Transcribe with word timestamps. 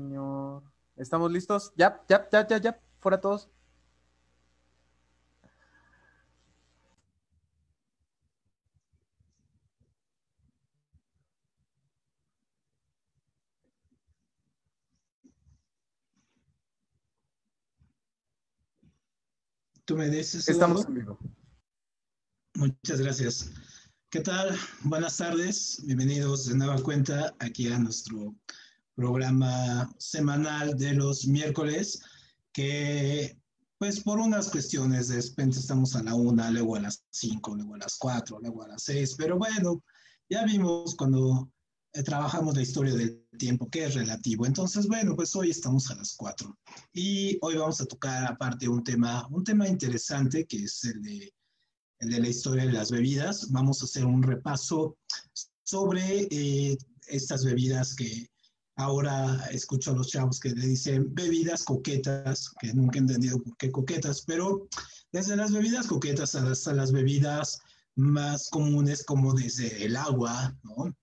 Señor. 0.00 0.62
¿Estamos 0.96 1.30
listos? 1.30 1.72
Ya, 1.76 2.02
ya, 2.08 2.28
ya, 2.32 2.46
ya, 2.46 2.58
ya. 2.58 2.80
Fuera 3.00 3.20
todos. 3.20 3.48
Tú 19.84 19.96
me 19.96 20.08
dices. 20.08 20.48
Estamos 20.48 20.86
en 20.86 20.94
vivo. 20.94 21.18
Muchas 22.54 23.00
gracias. 23.00 23.50
¿Qué 24.08 24.20
tal? 24.20 24.56
Buenas 24.84 25.16
tardes. 25.18 25.82
Bienvenidos 25.84 26.46
de 26.46 26.56
nueva 26.56 26.80
cuenta 26.82 27.34
aquí 27.38 27.68
a 27.68 27.78
nuestro 27.78 28.34
programa 29.00 29.90
semanal 29.96 30.76
de 30.76 30.92
los 30.92 31.26
miércoles, 31.26 32.02
que 32.52 33.34
pues 33.78 34.00
por 34.00 34.18
unas 34.18 34.50
cuestiones 34.50 35.08
de 35.08 35.22
repente 35.22 35.58
estamos 35.58 35.96
a 35.96 36.02
la 36.02 36.14
una, 36.14 36.50
luego 36.50 36.76
a 36.76 36.80
las 36.80 37.02
cinco, 37.10 37.54
luego 37.54 37.76
a 37.76 37.78
las 37.78 37.96
cuatro, 37.96 38.38
luego 38.38 38.62
a 38.62 38.68
las 38.68 38.82
seis, 38.82 39.14
pero 39.16 39.38
bueno, 39.38 39.82
ya 40.28 40.44
vimos 40.44 40.94
cuando 40.96 41.50
eh, 41.94 42.02
trabajamos 42.02 42.54
la 42.54 42.60
historia 42.60 42.94
del 42.94 43.26
tiempo, 43.38 43.70
que 43.70 43.86
es 43.86 43.94
relativo. 43.94 44.44
Entonces, 44.44 44.86
bueno, 44.86 45.16
pues 45.16 45.34
hoy 45.34 45.48
estamos 45.48 45.90
a 45.90 45.94
las 45.94 46.14
cuatro 46.14 46.58
y 46.92 47.38
hoy 47.40 47.56
vamos 47.56 47.80
a 47.80 47.86
tocar 47.86 48.30
aparte 48.30 48.68
un 48.68 48.84
tema, 48.84 49.26
un 49.30 49.44
tema 49.44 49.66
interesante 49.66 50.44
que 50.44 50.64
es 50.64 50.84
el 50.84 51.00
de, 51.00 51.32
el 52.00 52.10
de 52.10 52.20
la 52.20 52.28
historia 52.28 52.66
de 52.66 52.72
las 52.72 52.90
bebidas. 52.90 53.50
Vamos 53.50 53.80
a 53.80 53.86
hacer 53.86 54.04
un 54.04 54.22
repaso 54.22 54.98
sobre 55.62 56.28
eh, 56.30 56.76
estas 57.08 57.46
bebidas 57.46 57.94
que 57.94 58.28
Ahora 58.80 59.46
escucho 59.50 59.90
a 59.90 59.94
los 59.94 60.08
chavos 60.08 60.40
que 60.40 60.48
le 60.48 60.66
dicen 60.66 61.14
bebidas 61.14 61.64
coquetas, 61.64 62.48
que 62.58 62.72
nunca 62.72 62.96
he 62.96 63.02
entendido 63.02 63.38
por 63.38 63.54
qué 63.58 63.70
coquetas, 63.70 64.22
pero 64.22 64.68
desde 65.12 65.36
las 65.36 65.52
bebidas 65.52 65.86
coquetas 65.86 66.34
hasta 66.34 66.72
las 66.72 66.90
bebidas 66.90 67.60
más 67.94 68.48
comunes 68.48 69.04
como 69.04 69.34
desde 69.34 69.84
el 69.84 69.96
agua, 69.96 70.56
¿no? 70.62 70.96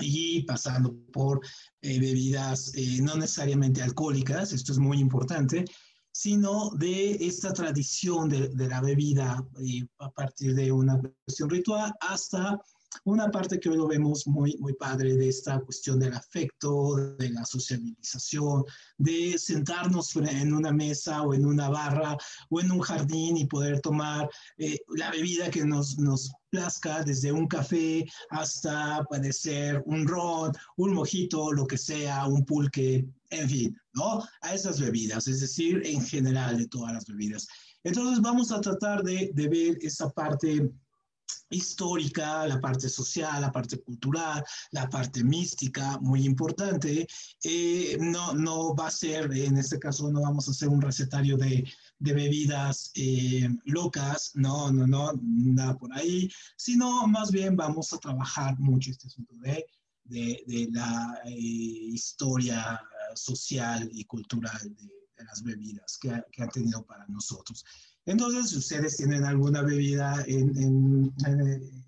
Y 0.00 0.42
pasando 0.42 0.92
por 1.12 1.40
eh, 1.82 2.00
bebidas 2.00 2.72
eh, 2.74 2.98
no 3.00 3.14
necesariamente 3.14 3.80
alcohólicas, 3.80 4.52
esto 4.52 4.72
es 4.72 4.78
muy 4.78 4.98
importante, 4.98 5.64
sino 6.10 6.70
de 6.70 7.12
esta 7.24 7.52
tradición 7.52 8.28
de, 8.28 8.48
de 8.48 8.68
la 8.68 8.80
bebida 8.80 9.46
eh, 9.64 9.86
a 10.00 10.10
partir 10.10 10.56
de 10.56 10.72
una 10.72 11.00
cuestión 11.24 11.48
ritual 11.48 11.92
hasta 12.00 12.58
una 13.04 13.30
parte 13.30 13.58
que 13.58 13.68
hoy 13.68 13.76
lo 13.76 13.86
vemos 13.86 14.26
muy, 14.26 14.56
muy 14.58 14.74
padre 14.74 15.16
de 15.16 15.28
esta 15.28 15.60
cuestión 15.60 15.98
del 15.98 16.14
afecto, 16.14 16.96
de 17.18 17.30
la 17.30 17.44
sociabilización, 17.44 18.64
de 18.98 19.36
sentarnos 19.38 20.14
en 20.16 20.54
una 20.54 20.72
mesa 20.72 21.22
o 21.22 21.34
en 21.34 21.44
una 21.44 21.68
barra 21.68 22.16
o 22.50 22.60
en 22.60 22.70
un 22.70 22.80
jardín 22.80 23.36
y 23.36 23.46
poder 23.46 23.80
tomar 23.80 24.28
eh, 24.58 24.78
la 24.96 25.10
bebida 25.10 25.50
que 25.50 25.64
nos, 25.64 25.98
nos 25.98 26.32
plazca, 26.50 27.02
desde 27.02 27.32
un 27.32 27.48
café 27.48 28.06
hasta 28.30 29.02
puede 29.08 29.32
ser 29.32 29.82
un 29.86 30.06
ron, 30.06 30.52
un 30.76 30.94
mojito, 30.94 31.52
lo 31.52 31.66
que 31.66 31.76
sea, 31.76 32.26
un 32.26 32.44
pulque, 32.44 33.04
en 33.30 33.48
fin, 33.48 33.76
¿no? 33.92 34.22
A 34.42 34.54
esas 34.54 34.80
bebidas, 34.80 35.26
es 35.26 35.40
decir, 35.40 35.82
en 35.84 36.00
general 36.00 36.56
de 36.58 36.68
todas 36.68 36.92
las 36.92 37.06
bebidas. 37.06 37.48
Entonces 37.82 38.20
vamos 38.22 38.52
a 38.52 38.60
tratar 38.60 39.02
de, 39.02 39.30
de 39.34 39.48
ver 39.48 39.78
esa 39.82 40.08
parte 40.10 40.70
histórica, 41.50 42.46
la 42.46 42.60
parte 42.60 42.88
social, 42.88 43.40
la 43.40 43.52
parte 43.52 43.80
cultural, 43.80 44.44
la 44.70 44.88
parte 44.88 45.22
mística, 45.22 45.98
muy 46.00 46.24
importante. 46.24 47.06
Eh, 47.42 47.96
no, 48.00 48.34
no 48.34 48.74
va 48.74 48.88
a 48.88 48.90
ser, 48.90 49.32
en 49.32 49.56
este 49.58 49.78
caso 49.78 50.10
no 50.10 50.22
vamos 50.22 50.48
a 50.48 50.50
hacer 50.52 50.68
un 50.68 50.80
recetario 50.80 51.36
de, 51.36 51.64
de 51.98 52.12
bebidas 52.12 52.90
eh, 52.94 53.48
locas, 53.64 54.32
no, 54.34 54.70
no, 54.72 54.86
no, 54.86 55.12
nada 55.22 55.76
por 55.76 55.92
ahí, 55.96 56.30
sino 56.56 57.06
más 57.06 57.30
bien 57.30 57.56
vamos 57.56 57.92
a 57.92 57.98
trabajar 57.98 58.58
mucho 58.58 58.90
este 58.90 59.06
asunto 59.06 59.34
de, 59.38 59.64
de, 60.04 60.68
la 60.72 61.20
eh, 61.26 61.30
historia 61.32 62.80
social 63.14 63.88
y 63.92 64.04
cultural 64.04 64.60
de, 64.62 64.90
las 65.24 65.42
bebidas 65.42 65.96
que 65.96 66.42
han 66.42 66.50
tenido 66.50 66.84
para 66.84 67.06
nosotros. 67.06 67.64
Entonces, 68.06 68.50
si 68.50 68.58
ustedes 68.58 68.96
tienen 68.96 69.24
alguna 69.24 69.62
bebida 69.62 70.22
en, 70.26 71.12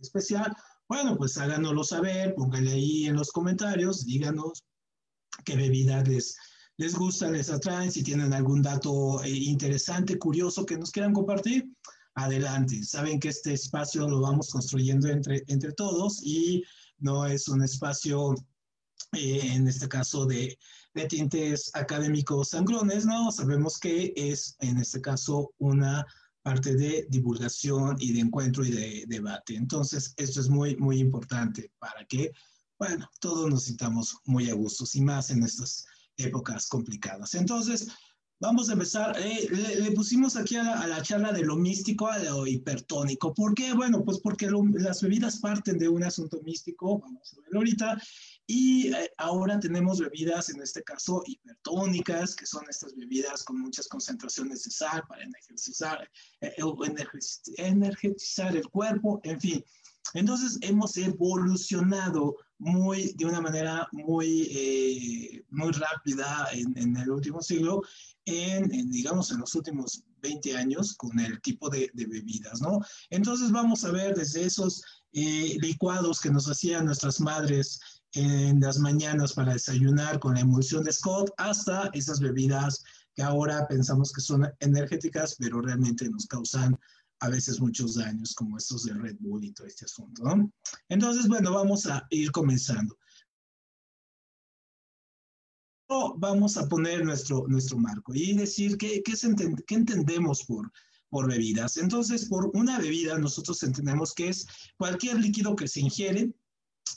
especial, 0.00 0.54
bueno, 0.88 1.16
pues 1.16 1.36
háganoslo 1.36 1.84
saber, 1.84 2.34
pónganle 2.34 2.72
ahí 2.72 3.06
en 3.06 3.16
los 3.16 3.30
comentarios, 3.30 4.06
díganos 4.06 4.64
qué 5.44 5.56
bebidas 5.56 6.08
les, 6.08 6.36
les 6.78 6.94
gusta, 6.94 7.30
les 7.30 7.50
atraen, 7.50 7.92
si 7.92 8.02
tienen 8.02 8.32
algún 8.32 8.62
dato 8.62 9.22
eh, 9.22 9.30
interesante, 9.30 10.18
curioso 10.18 10.64
que 10.64 10.78
nos 10.78 10.90
quieran 10.90 11.12
compartir, 11.12 11.68
adelante. 12.14 12.82
Saben 12.82 13.20
que 13.20 13.28
este 13.28 13.52
espacio 13.52 14.08
lo 14.08 14.20
vamos 14.20 14.50
construyendo 14.50 15.08
entre, 15.08 15.44
entre 15.48 15.72
todos 15.72 16.20
y 16.22 16.64
no 16.98 17.26
es 17.26 17.46
un 17.48 17.62
espacio, 17.62 18.34
eh, 19.12 19.40
en 19.52 19.68
este 19.68 19.86
caso, 19.86 20.24
de, 20.24 20.58
de 20.96 21.06
tintes 21.06 21.70
académicos 21.74 22.48
sangrones, 22.48 23.04
¿no? 23.04 23.30
Sabemos 23.30 23.78
que 23.78 24.14
es, 24.16 24.56
en 24.60 24.78
este 24.78 25.00
caso, 25.02 25.52
una 25.58 26.06
parte 26.42 26.74
de 26.74 27.06
divulgación 27.10 27.96
y 28.00 28.12
de 28.14 28.20
encuentro 28.20 28.64
y 28.64 28.70
de 28.70 29.04
debate. 29.06 29.56
Entonces, 29.56 30.14
esto 30.16 30.40
es 30.40 30.48
muy, 30.48 30.74
muy 30.76 30.98
importante 30.98 31.70
para 31.78 32.04
que, 32.06 32.32
bueno, 32.78 33.08
todos 33.20 33.50
nos 33.50 33.64
sintamos 33.64 34.16
muy 34.24 34.48
a 34.48 34.54
gusto 34.54 34.84
y 34.94 35.02
más 35.02 35.30
en 35.30 35.42
estas 35.42 35.84
épocas 36.16 36.66
complicadas. 36.66 37.34
Entonces, 37.34 37.88
vamos 38.40 38.70
a 38.70 38.72
empezar. 38.72 39.16
Eh, 39.18 39.48
le, 39.50 39.92
pusimos 39.92 40.34
aquí 40.36 40.56
a 40.56 40.86
la, 40.86 41.02
charla 41.02 41.30
de 41.30 41.44
lo 41.44 41.56
místico 41.56 42.06
a 42.06 42.18
lo 42.20 42.46
hipertónico. 42.46 43.34
¿Por 43.34 43.54
qué? 43.54 43.74
Bueno, 43.74 44.02
pues 44.02 44.18
porque 44.20 44.48
las 44.74 45.02
bebidas 45.02 45.38
parten 45.40 45.76
de 45.76 45.90
un 45.90 46.04
asunto 46.04 46.40
místico, 46.42 47.00
vamos 47.00 47.34
a 47.34 47.40
verlo 47.42 47.58
ahorita, 47.58 48.00
y 48.46 48.92
eh, 48.92 49.10
ahora 49.18 49.58
tenemos 49.58 49.98
bebidas, 49.98 50.50
en 50.50 50.62
este 50.62 50.82
caso 50.84 51.22
hipertónicas, 51.26 52.36
que 52.36 52.46
son 52.46 52.64
estas 52.68 52.94
bebidas 52.94 53.42
con 53.42 53.60
muchas 53.60 53.88
concentraciones 53.88 54.62
de 54.64 54.70
sal 54.70 55.02
para 55.08 55.24
energizar, 55.24 56.08
eh, 56.40 56.54
energizar 57.56 58.56
el 58.56 58.68
cuerpo, 58.68 59.20
en 59.24 59.40
fin. 59.40 59.64
Entonces 60.14 60.58
hemos 60.60 60.96
evolucionado 60.96 62.36
muy, 62.58 63.12
de 63.14 63.24
una 63.24 63.40
manera 63.40 63.88
muy, 63.90 64.48
eh, 64.52 65.44
muy 65.50 65.72
rápida 65.72 66.48
en, 66.52 66.96
el 66.96 67.10
último 67.10 67.42
siglo, 67.42 67.82
en, 68.24 68.68
digamos, 68.90 69.32
en 69.32 69.40
los 69.40 69.54
últimos 69.56 70.04
20 70.22 70.56
años 70.56 70.94
con 70.94 71.18
el 71.18 71.40
tipo 71.40 71.68
de, 71.68 71.90
de 71.92 72.06
bebidas, 72.06 72.60
¿no? 72.60 72.80
Entonces 73.10 73.50
vamos 73.50 73.84
a 73.84 73.90
ver 73.90 74.14
desde 74.14 74.44
esos 74.44 74.82
licuados 75.12 76.20
que 76.20 76.30
nos 76.30 76.46
hacían 76.48 76.84
nuestras 76.84 77.20
madres 77.20 77.80
en 78.16 78.60
las 78.60 78.78
mañanas 78.78 79.34
para 79.34 79.52
desayunar 79.52 80.18
con 80.18 80.34
la 80.34 80.40
emulsión 80.40 80.82
de 80.84 80.92
Scott 80.92 81.30
hasta 81.36 81.90
esas 81.92 82.18
bebidas 82.18 82.82
que 83.14 83.22
ahora 83.22 83.68
pensamos 83.68 84.10
que 84.10 84.22
son 84.22 84.50
energéticas, 84.60 85.36
pero 85.38 85.60
realmente 85.60 86.08
nos 86.08 86.26
causan 86.26 86.78
a 87.20 87.28
veces 87.28 87.60
muchos 87.60 87.94
daños, 87.94 88.34
como 88.34 88.56
estos 88.56 88.84
de 88.84 88.94
Red 88.94 89.16
Bull 89.20 89.44
y 89.44 89.52
todo 89.52 89.66
este 89.66 89.84
asunto. 89.84 90.22
¿no? 90.24 90.50
Entonces, 90.88 91.28
bueno, 91.28 91.52
vamos 91.52 91.86
a 91.86 92.06
ir 92.10 92.30
comenzando. 92.30 92.98
Vamos 96.16 96.56
a 96.56 96.66
poner 96.68 97.04
nuestro, 97.04 97.46
nuestro 97.48 97.78
marco 97.78 98.12
y 98.14 98.34
decir 98.34 98.76
qué, 98.76 99.02
qué, 99.04 99.14
qué 99.66 99.74
entendemos 99.74 100.42
por, 100.44 100.70
por 101.10 101.28
bebidas. 101.28 101.76
Entonces, 101.76 102.26
por 102.26 102.50
una 102.54 102.78
bebida, 102.78 103.18
nosotros 103.18 103.62
entendemos 103.62 104.12
que 104.12 104.28
es 104.28 104.46
cualquier 104.76 105.20
líquido 105.20 105.54
que 105.54 105.68
se 105.68 105.80
ingiere 105.80 106.34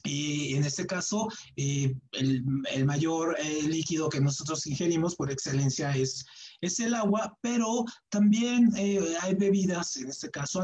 y 0.04 0.56
en 0.56 0.64
este 0.64 0.86
caso, 0.86 1.28
eh, 1.56 1.94
el, 2.14 2.44
el, 2.72 2.86
mayor 2.86 3.36
eh, 3.40 3.64
líquido 3.64 4.10
que 4.10 4.22
nosotros 4.22 4.66
ingerimos 4.66 5.16
por 5.16 5.32
excelencia 5.32 5.96
es, 5.96 6.26
es 6.62 6.80
el 6.80 6.94
agua, 6.94 7.38
pero 7.42 7.86
también 8.10 8.72
eh, 8.78 9.16
hay 9.22 9.36
bebidas, 9.36 9.98
en 9.98 10.10
este 10.10 10.30
caso 10.30 10.62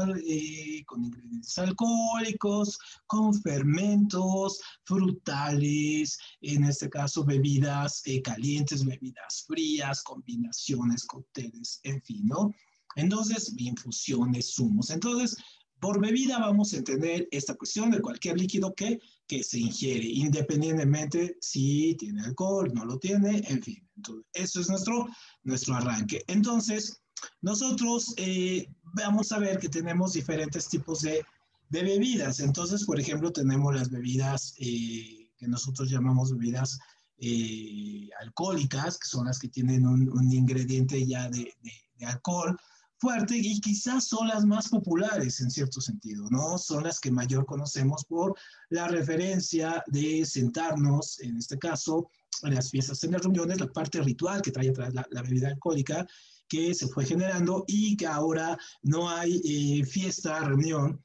con 0.86 1.04
ingredientes 1.04 1.58
alcohólicos, 1.58 2.78
con 3.06 3.34
fermentos, 3.42 4.60
frutales, 4.84 6.18
en 6.40 6.64
este 6.64 6.88
caso 6.88 7.24
bebidas 7.24 8.02
calientes, 8.24 8.84
bebidas 8.84 9.44
frías, 9.46 10.02
combinaciones, 10.02 11.04
cócteles, 11.04 11.80
en 11.82 12.02
fin, 12.02 12.26
¿no? 12.26 12.52
Entonces, 12.96 13.52
infusiones, 13.58 14.54
zumos. 14.54 14.90
Entonces, 14.90 15.36
por 15.80 16.00
bebida 16.00 16.38
vamos 16.38 16.72
a 16.72 16.78
entender 16.78 17.28
esta 17.30 17.54
cuestión 17.54 17.90
de 17.90 18.00
cualquier 18.00 18.38
líquido 18.38 18.74
que, 18.74 18.98
que 19.26 19.42
se 19.42 19.58
ingiere, 19.58 20.04
independientemente 20.04 21.36
si 21.40 21.94
tiene 21.96 22.22
alcohol, 22.22 22.72
no 22.74 22.84
lo 22.84 22.98
tiene, 22.98 23.42
en 23.48 23.62
fin. 23.62 23.86
Entonces, 23.96 24.26
eso 24.32 24.60
es 24.60 24.68
nuestro, 24.68 25.06
nuestro 25.44 25.74
arranque. 25.74 26.22
Entonces, 26.26 27.00
nosotros 27.42 28.14
eh, 28.16 28.68
vamos 28.94 29.32
a 29.32 29.38
ver 29.38 29.58
que 29.58 29.68
tenemos 29.68 30.12
diferentes 30.12 30.68
tipos 30.68 31.02
de, 31.02 31.24
de, 31.68 31.82
bebidas. 31.82 32.40
Entonces, 32.40 32.84
por 32.84 33.00
ejemplo, 33.00 33.32
tenemos 33.32 33.74
las 33.74 33.90
bebidas 33.90 34.54
eh, 34.58 35.30
que 35.36 35.48
nosotros 35.48 35.90
llamamos 35.90 36.32
bebidas 36.32 36.78
eh, 37.18 38.08
alcohólicas, 38.20 38.98
que 38.98 39.08
son 39.08 39.26
las 39.26 39.38
que 39.38 39.48
tienen 39.48 39.86
un, 39.86 40.08
un 40.10 40.32
ingrediente 40.32 41.06
ya 41.06 41.28
de, 41.30 41.54
de, 41.62 41.72
de, 41.98 42.06
alcohol 42.06 42.56
fuerte 42.98 43.36
y 43.36 43.60
quizás 43.60 44.04
son 44.08 44.28
las 44.28 44.44
más 44.44 44.68
populares 44.68 45.40
en 45.40 45.50
cierto 45.50 45.80
sentido, 45.80 46.28
¿no? 46.30 46.58
Son 46.58 46.84
las 46.84 47.00
que 47.00 47.10
mayor 47.10 47.44
conocemos 47.46 48.04
por 48.04 48.34
la 48.70 48.88
referencia 48.88 49.82
de 49.86 50.24
sentarnos, 50.24 51.20
en 51.20 51.36
este 51.36 51.58
caso, 51.58 52.10
en 52.42 52.54
las 52.54 52.70
fiestas, 52.70 53.02
en 53.04 53.12
las 53.12 53.22
reuniones, 53.22 53.60
la 53.60 53.66
parte 53.66 54.00
ritual 54.00 54.42
que 54.42 54.50
trae 54.50 54.70
atrás 54.70 54.94
la, 54.94 55.06
la 55.10 55.22
bebida 55.22 55.48
alcohólica 55.48 56.06
que 56.48 56.74
se 56.74 56.88
fue 56.88 57.04
generando 57.04 57.64
y 57.66 57.96
que 57.96 58.06
ahora 58.06 58.58
no 58.82 59.08
hay 59.08 59.40
eh, 59.44 59.84
fiesta, 59.84 60.40
reunión 60.40 61.02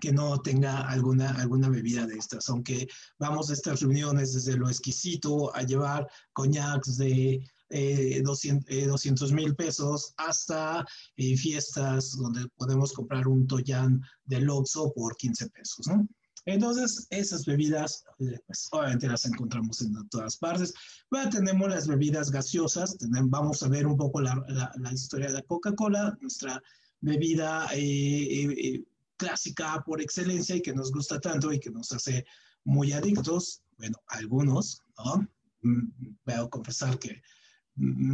que 0.00 0.12
no 0.12 0.40
tenga 0.40 0.88
alguna, 0.88 1.30
alguna 1.32 1.68
bebida 1.68 2.06
de 2.06 2.16
estas, 2.16 2.48
aunque 2.48 2.88
vamos 3.18 3.50
a 3.50 3.54
estas 3.54 3.80
reuniones 3.80 4.32
desde 4.34 4.56
lo 4.56 4.68
exquisito 4.68 5.54
a 5.54 5.62
llevar 5.62 6.08
coñacs 6.32 6.96
de 6.96 7.44
eh, 7.74 8.22
200 8.22 9.32
mil 9.32 9.50
eh, 9.50 9.54
pesos 9.54 10.14
hasta 10.16 10.84
eh, 11.16 11.36
fiestas 11.36 12.16
donde 12.16 12.46
podemos 12.56 12.92
comprar 12.92 13.26
un 13.26 13.46
Toyan 13.46 14.00
de 14.24 14.40
Loxo 14.40 14.92
por 14.94 15.16
15 15.16 15.50
pesos, 15.50 15.86
¿no? 15.88 16.08
Entonces, 16.46 17.06
esas 17.10 17.46
bebidas, 17.46 18.04
eh, 18.18 18.38
pues 18.46 18.68
obviamente 18.70 19.08
las 19.08 19.24
encontramos 19.24 19.80
en 19.80 19.94
todas 20.10 20.36
partes. 20.36 20.74
Bueno, 21.10 21.30
tenemos 21.30 21.70
las 21.70 21.86
bebidas 21.86 22.30
gaseosas, 22.30 22.98
tenemos, 22.98 23.30
vamos 23.30 23.62
a 23.62 23.68
ver 23.68 23.86
un 23.86 23.96
poco 23.96 24.20
la, 24.20 24.44
la, 24.48 24.70
la 24.76 24.92
historia 24.92 25.28
de 25.28 25.34
la 25.34 25.42
Coca-Cola, 25.42 26.16
nuestra 26.20 26.62
bebida 27.00 27.66
eh, 27.72 28.44
eh, 28.44 28.84
clásica 29.16 29.82
por 29.86 30.02
excelencia 30.02 30.56
y 30.56 30.62
que 30.62 30.74
nos 30.74 30.92
gusta 30.92 31.18
tanto 31.18 31.52
y 31.52 31.60
que 31.60 31.70
nos 31.70 31.92
hace 31.92 32.26
muy 32.64 32.92
adictos, 32.92 33.62
bueno, 33.78 33.96
algunos, 34.08 34.80
¿no? 34.98 35.26
Mm, 35.62 36.16
Voy 36.26 36.34
a 36.34 36.48
confesar 36.48 36.98
que 36.98 37.12
mm, 37.12 37.20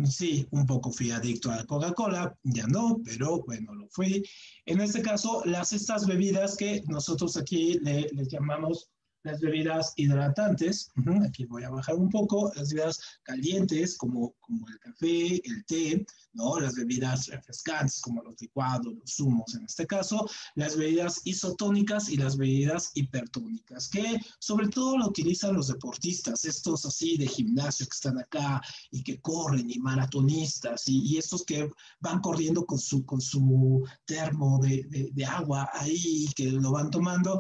sí, 0.05 0.47
un 0.51 0.67
poco 0.67 0.91
fui 0.91 1.11
adicto 1.11 1.51
a 1.51 1.57
la 1.57 1.65
Coca-Cola, 1.65 2.37
ya 2.43 2.67
no, 2.67 3.01
pero 3.05 3.43
bueno, 3.43 3.75
lo 3.75 3.89
fui. 3.89 4.23
En 4.67 4.81
este 4.81 5.03
caso, 5.03 5.43
las 5.45 5.73
estas 5.73 6.07
bebidas 6.07 6.57
que 6.57 6.83
nosotros 6.87 7.37
aquí 7.37 7.79
le, 7.83 8.09
les 8.13 8.29
llamamos 8.29 8.91
las 9.23 9.41
bebidas 9.41 9.93
hidratantes, 9.97 10.91
aquí 11.25 11.45
voy 11.45 11.65
a 11.65 11.71
bajar 11.71 11.97
un 11.97 12.09
poco, 12.09 12.53
las 12.57 12.71
bebidas 12.71 13.01
calientes 13.23 13.97
como, 13.97 14.35
como 14.41 14.69
el 14.69 14.79
café, 14.79 15.41
el 15.45 15.65
té, 15.67 16.07
¿no? 16.33 16.59
las 16.59 16.75
bebidas 16.75 17.27
refrescantes 17.29 18.01
como 18.01 18.23
los 18.23 18.41
licuados, 18.41 18.95
los 18.95 19.15
zumos 19.15 19.55
en 19.55 19.65
este 19.65 19.87
caso, 19.87 20.29
las 20.55 20.77
bebidas 20.77 21.21
isotónicas 21.25 22.09
y 22.09 22.17
las 22.17 22.37
bebidas 22.37 22.93
hipertónicas, 22.95 23.89
que 23.89 24.19
sobre 24.39 24.69
todo 24.69 24.99
lo 24.99 25.09
utilizan 25.09 25.55
los 25.55 25.69
deportistas, 25.69 26.45
estos 26.45 26.87
así 26.87 27.17
de 27.17 27.27
gimnasio 27.27 27.87
que 27.87 27.95
están 27.95 28.19
acá 28.19 28.61
y 28.91 29.03
que 29.03 29.21
corren 29.21 29.71
y 29.71 29.79
maratonistas 29.79 30.89
y, 30.89 31.03
y 31.03 31.19
estos 31.19 31.45
que 31.45 31.69
van 32.01 32.21
corriendo 32.21 32.65
con 32.65 32.79
su, 32.79 33.05
con 33.05 33.21
su 33.21 33.87
termo 34.05 34.59
de, 34.61 34.85
de, 34.89 35.11
de 35.13 35.25
agua 35.25 35.69
ahí 35.75 36.29
que 36.35 36.51
lo 36.51 36.73
van 36.73 36.91
tomando 36.91 37.39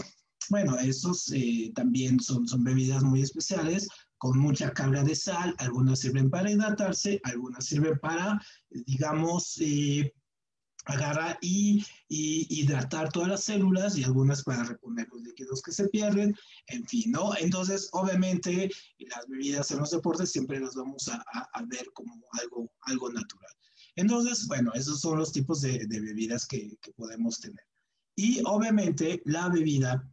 bueno, 0.51 0.77
esos 0.79 1.33
eh, 1.33 1.73
también 1.75 2.21
son, 2.21 2.47
son 2.47 2.65
bebidas 2.65 3.03
muy 3.03 3.23
especiales, 3.23 3.89
con 4.19 4.39
mucha 4.39 4.73
carga 4.73 5.03
de 5.03 5.15
sal, 5.15 5.55
algunas 5.59 6.01
sirven 6.01 6.29
para 6.29 6.51
hidratarse, 6.51 7.21
algunas 7.25 7.65
sirven 7.65 7.99
para, 8.01 8.39
digamos, 8.69 9.57
eh, 9.61 10.13
agarrar 10.87 11.39
y, 11.41 11.85
y, 12.09 12.47
hidratar 12.61 13.11
todas 13.13 13.29
las 13.29 13.45
células 13.45 13.97
y 13.97 14.05
algunas 14.05 14.43
para 14.43 14.65
reponer 14.65 15.07
los 15.11 15.23
líquidos 15.23 15.63
que 15.63 15.73
se 15.73 15.89
pierden, 15.89 16.35
en 16.67 16.87
fin, 16.87 17.13
¿no? 17.13 17.35
Entonces, 17.37 17.89
obviamente, 17.93 18.71
las 18.99 19.27
bebidas 19.29 19.71
en 19.71 19.79
los 19.79 19.91
deportes 19.91 20.33
siempre 20.33 20.59
las 20.59 20.75
vamos 20.75 21.09
a, 21.09 21.25
a, 21.33 21.49
a 21.55 21.63
ver 21.67 21.87
como 21.95 22.13
algo, 22.43 22.71
algo 22.83 23.11
natural. 23.11 23.53
Entonces, 23.97 24.47
bueno, 24.49 24.73
esos 24.75 25.01
son 25.01 25.19
los 25.19 25.33
tipos 25.33 25.61
de, 25.61 25.87
de 25.87 26.01
bebidas 26.01 26.47
que, 26.47 26.77
que 26.83 26.93
podemos 26.93 27.41
tener. 27.41 27.65
Y 28.17 28.43
obviamente 28.45 29.23
la 29.25 29.49
bebida, 29.49 30.07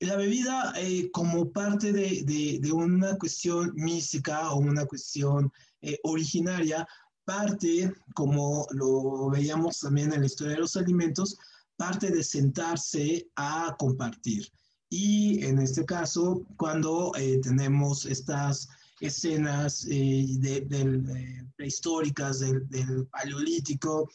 la 0.00 0.16
bebida 0.16 0.72
eh, 0.76 1.10
como 1.10 1.50
parte 1.50 1.92
de, 1.92 2.58
de, 2.60 2.72
una 2.72 3.16
cuestión 3.16 3.72
mística 3.74 4.50
o 4.50 4.58
una 4.58 4.84
cuestión 4.86 5.52
eh, 5.82 5.98
originaria, 6.02 6.86
parte, 7.24 7.92
como 8.14 8.66
lo 8.70 9.30
veíamos 9.30 9.80
también 9.80 10.12
en 10.12 10.20
la 10.20 10.26
historia 10.26 10.54
de 10.54 10.60
los 10.60 10.76
alimentos, 10.76 11.36
parte 11.76 12.10
de 12.10 12.22
sentarse 12.22 13.28
a 13.36 13.74
compartir. 13.78 14.46
Y 14.90 15.44
en 15.44 15.58
este 15.58 15.84
caso, 15.84 16.44
cuando 16.56 17.12
eh, 17.16 17.40
tenemos 17.42 18.04
estas 18.04 18.68
escenas 19.00 19.82
de, 19.82 20.64
de, 20.68 21.46
prehistóricas 21.56 22.40
del 22.40 23.06
paleolítico, 23.10 24.08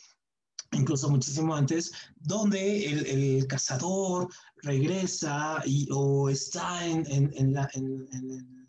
incluso 0.73 1.09
muchísimo 1.09 1.55
antes, 1.55 1.91
donde 2.15 2.85
el, 2.85 3.05
el 3.05 3.47
cazador 3.47 4.27
regresa 4.63 5.61
y, 5.65 5.87
o 5.91 6.29
está 6.29 6.85
en, 6.85 7.05
en, 7.11 7.31
en, 7.35 7.53
la, 7.53 7.69
el 7.73 8.07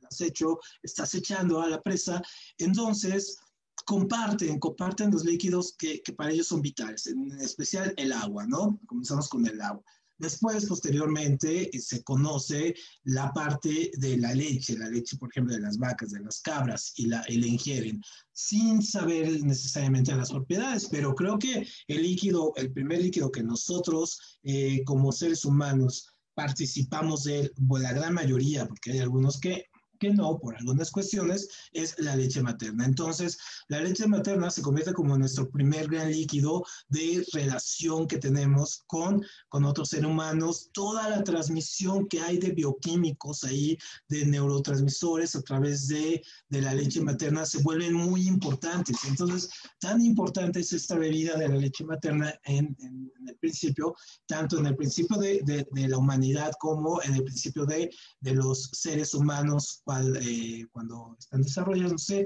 acecho, 0.09 0.59
está 0.83 1.05
acechando 1.05 1.61
a 1.61 1.69
la 1.69 1.81
presa, 1.83 2.23
entonces 2.59 3.39
comparten, 3.85 4.59
comparten 4.59 5.11
los 5.11 5.25
líquidos 5.25 5.75
que, 5.77 6.01
que, 6.03 6.13
para 6.13 6.31
ellos 6.31 6.49
son 6.49 6.61
vitales, 6.61 7.07
en 7.07 7.33
especial 7.41 7.93
el 7.97 8.13
agua, 8.13 8.47
¿no? 8.47 8.79
Comenzamos 8.87 9.29
con 9.29 9.47
el 9.47 9.61
agua. 9.61 9.83
Después, 10.21 10.67
posteriormente, 10.67 11.71
se 11.81 12.05
conoce 12.05 12.75
la 13.05 13.33
parte 13.33 13.91
de 13.97 14.19
la 14.19 14.35
leche, 14.35 14.77
la 14.77 14.91
leche, 14.91 15.17
por 15.17 15.31
ejemplo, 15.31 15.55
de 15.55 15.63
las 15.63 15.79
vacas, 15.79 16.11
de 16.11 16.21
las 16.21 16.43
cabras, 16.43 16.93
y 16.97 17.07
la, 17.07 17.25
y 17.27 17.39
la 17.39 17.47
ingieren, 17.47 18.03
sin 18.31 18.83
saber 18.83 19.43
necesariamente 19.43 20.15
las 20.15 20.31
propiedades, 20.31 20.89
pero 20.91 21.15
creo 21.15 21.39
que 21.39 21.67
el 21.89 22.03
líquido, 22.03 22.53
el 22.57 22.71
primer 22.71 23.01
líquido 23.01 23.33
que 23.33 23.43
nosotros, 23.43 24.39
eh, 24.43 24.85
como 24.85 25.11
seres 25.11 25.47
humanos, 25.47 26.07
participamos 26.35 27.25
de 27.25 27.41
él, 27.41 27.53
la 27.81 27.95
gran 27.95 28.13
mayoría, 28.13 28.67
porque 28.67 28.93
hay 28.93 28.99
algunos 28.99 29.41
que 29.41 29.70
que 30.01 30.11
no, 30.11 30.39
por 30.39 30.57
algunas 30.57 30.91
cuestiones, 30.91 31.49
es 31.73 31.95
la 31.99 32.17
leche 32.17 32.43
materna. 32.43 32.87
Entonces, 32.87 33.39
la 33.69 33.81
leche 33.81 34.07
materna 34.07 34.51
se 34.51 34.63
convierte 34.63 34.95
como 34.95 35.17
nuestro 35.17 35.49
primer 35.51 35.89
gran 35.89 36.11
líquido 36.11 36.65
de 36.89 37.25
relación 37.33 38.09
que 38.09 38.19
tenemos 38.19 38.83
con, 38.87 39.25
con 39.49 39.65
otros 39.65 39.91
seres 39.91 40.07
humanos, 40.07 40.71
toda 40.73 41.09
la 41.11 41.23
transmisión 41.23 42.09
que 42.09 42.21
hay 42.21 42.39
de 42.39 42.53
bioquímicos 42.53 43.45
ahí, 43.45 43.77
de 44.09 44.25
neurotransmisores 44.25 45.37
a 45.37 45.43
través 45.43 45.87
de, 45.87 46.23
de 46.49 46.63
la 46.63 46.75
leche 46.75 47.03
materna, 47.03 47.45
se 47.45 47.63
vuelven 47.63 47.93
muy 47.93 48.27
importantes. 48.27 48.97
Entonces, 49.07 49.51
tan 49.79 50.01
importante 50.01 50.61
es 50.61 50.73
esta 50.73 50.97
bebida 50.97 51.37
de 51.37 51.49
la 51.49 51.57
leche 51.57 51.85
materna 51.85 52.35
en, 52.45 52.75
en, 52.81 53.13
en 53.21 53.29
el 53.29 53.37
principio, 53.37 53.95
tanto 54.27 54.59
en 54.59 54.67
el 54.67 54.77
principio 54.77 55.19
de, 55.19 55.43
de, 55.45 55.69
de, 55.71 55.89
la 55.89 55.99
humanidad 55.99 56.53
como 56.59 57.03
en 57.03 57.17
el 57.17 57.25
principio 57.25 57.67
de, 57.67 57.91
de 58.21 58.35
los 58.35 58.71
seres 58.73 59.13
humanos 59.13 59.83
cual, 59.91 60.17
eh, 60.23 60.69
cuando 60.71 61.17
están 61.19 61.43
desarrollándose, 61.43 62.25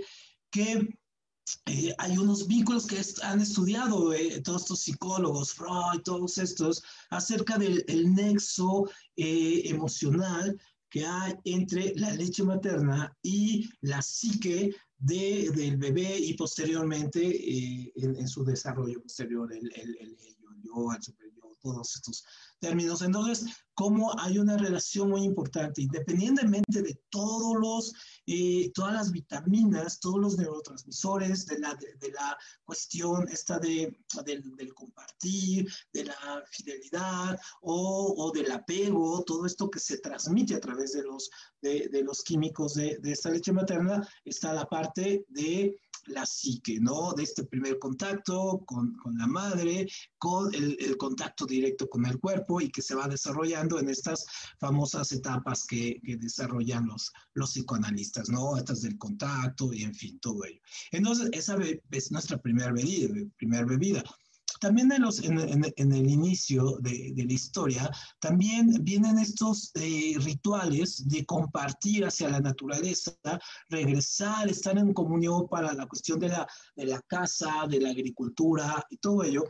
que 0.50 0.86
eh, 1.66 1.94
hay 1.96 2.18
unos 2.18 2.46
vínculos 2.46 2.86
que 2.86 3.00
han 3.22 3.40
estudiado 3.40 4.12
eh, 4.12 4.42
todos 4.42 4.62
estos 4.62 4.80
psicólogos, 4.80 5.54
Freud, 5.54 6.02
todos 6.04 6.36
estos, 6.36 6.82
acerca 7.08 7.56
del 7.56 7.84
nexo 8.14 8.86
eh, 9.16 9.62
emocional 9.64 10.60
que 10.90 11.06
hay 11.06 11.34
entre 11.44 11.94
la 11.96 12.12
leche 12.12 12.42
materna 12.44 13.16
y 13.22 13.70
la 13.80 14.02
psique 14.02 14.76
de, 14.98 15.50
del 15.50 15.78
bebé 15.78 16.18
y 16.18 16.34
posteriormente 16.34 17.20
eh, 17.20 17.92
en, 17.96 18.16
en, 18.16 18.28
su 18.28 18.44
desarrollo 18.44 19.00
posterior, 19.02 19.50
el, 19.52 19.72
el, 19.74 19.96
el, 20.00 20.16
el 20.18 20.62
yo, 20.62 20.92
el 20.94 21.02
superior, 21.02 21.34
todos 21.62 21.96
estos 21.96 22.24
términos. 22.60 23.02
Entonces, 23.02 23.46
cómo 23.74 24.12
hay 24.18 24.38
una 24.38 24.56
relación 24.56 25.10
muy 25.10 25.22
importante, 25.22 25.82
independientemente 25.82 26.82
de 26.82 26.98
todos 27.10 27.56
los, 27.60 27.92
eh, 28.26 28.70
todas 28.72 28.94
las 28.94 29.12
vitaminas, 29.12 30.00
todos 30.00 30.20
los 30.20 30.38
neurotransmisores, 30.38 31.46
de 31.46 31.58
la, 31.58 31.74
de, 31.74 32.10
la 32.12 32.36
cuestión 32.64 33.28
esta 33.28 33.58
de, 33.58 33.96
del, 34.24 34.74
compartir, 34.74 35.68
de 35.92 36.04
la 36.04 36.44
fidelidad 36.50 37.38
o, 37.62 38.14
o, 38.16 38.32
del 38.32 38.50
apego, 38.52 39.24
todo 39.24 39.46
esto 39.46 39.68
que 39.68 39.80
se 39.80 39.98
transmite 39.98 40.54
a 40.54 40.60
través 40.60 40.92
de 40.92 41.02
los, 41.02 41.28
de, 41.60 41.88
de 41.88 42.02
los 42.02 42.22
químicos 42.22 42.74
de, 42.74 42.98
de 42.98 43.12
esta 43.12 43.30
leche 43.30 43.52
materna, 43.52 44.06
está 44.24 44.52
la 44.52 44.66
parte 44.66 45.26
de 45.28 45.76
la 46.06 46.26
psique, 46.26 46.78
¿no? 46.80 47.12
De 47.12 47.22
este 47.22 47.44
primer 47.44 47.78
contacto 47.78 48.62
con, 48.66 48.94
con 48.94 49.16
la 49.16 49.26
madre, 49.26 49.86
con 50.18 50.54
el, 50.54 50.96
contacto 50.96 51.46
directo 51.46 51.88
con 51.88 52.06
el 52.06 52.20
cuerpo 52.20 52.43
y 52.60 52.70
que 52.70 52.82
se 52.82 52.94
va 52.94 53.08
desarrollando 53.08 53.78
en 53.78 53.88
estas 53.88 54.24
famosas 54.58 55.10
etapas 55.12 55.64
que, 55.66 56.00
que 56.04 56.16
desarrollan 56.16 56.86
los, 56.86 57.12
los 57.34 57.50
psicoanalistas, 57.50 58.28
¿no? 58.28 58.56
Estas 58.56 58.82
del 58.82 58.98
contacto 58.98 59.72
y 59.72 59.82
en 59.82 59.94
fin, 59.94 60.18
todo 60.20 60.44
ello. 60.44 60.60
Entonces, 60.92 61.30
esa 61.32 61.56
es 61.90 62.12
nuestra 62.12 62.38
primera 62.38 62.72
bebida, 62.72 63.14
primera 63.36 63.64
bebida. 63.64 64.02
también 64.60 64.90
en, 64.92 65.02
los, 65.02 65.20
en, 65.20 65.38
en, 65.38 65.92
el 65.92 66.10
inicio 66.10 66.78
de, 66.80 67.12
de, 67.14 67.24
la 67.24 67.32
historia, 67.32 67.90
también 68.20 68.72
vienen 68.82 69.18
estos 69.18 69.72
eh, 69.74 70.16
rituales 70.20 71.06
de 71.08 71.24
compartir 71.26 72.04
hacia 72.04 72.28
la 72.28 72.40
naturaleza, 72.40 73.12
regresar, 73.68 74.48
estar 74.48 74.78
en 74.78 74.94
comunión 74.94 75.48
para 75.48 75.74
la 75.74 75.86
cuestión 75.86 76.18
de 76.18 76.28
la, 76.28 76.46
de 76.76 76.86
la 76.86 77.00
casa, 77.02 77.66
de 77.68 77.80
la 77.80 77.90
agricultura 77.90 78.84
y 78.90 78.96
todo 78.98 79.24
ello 79.24 79.44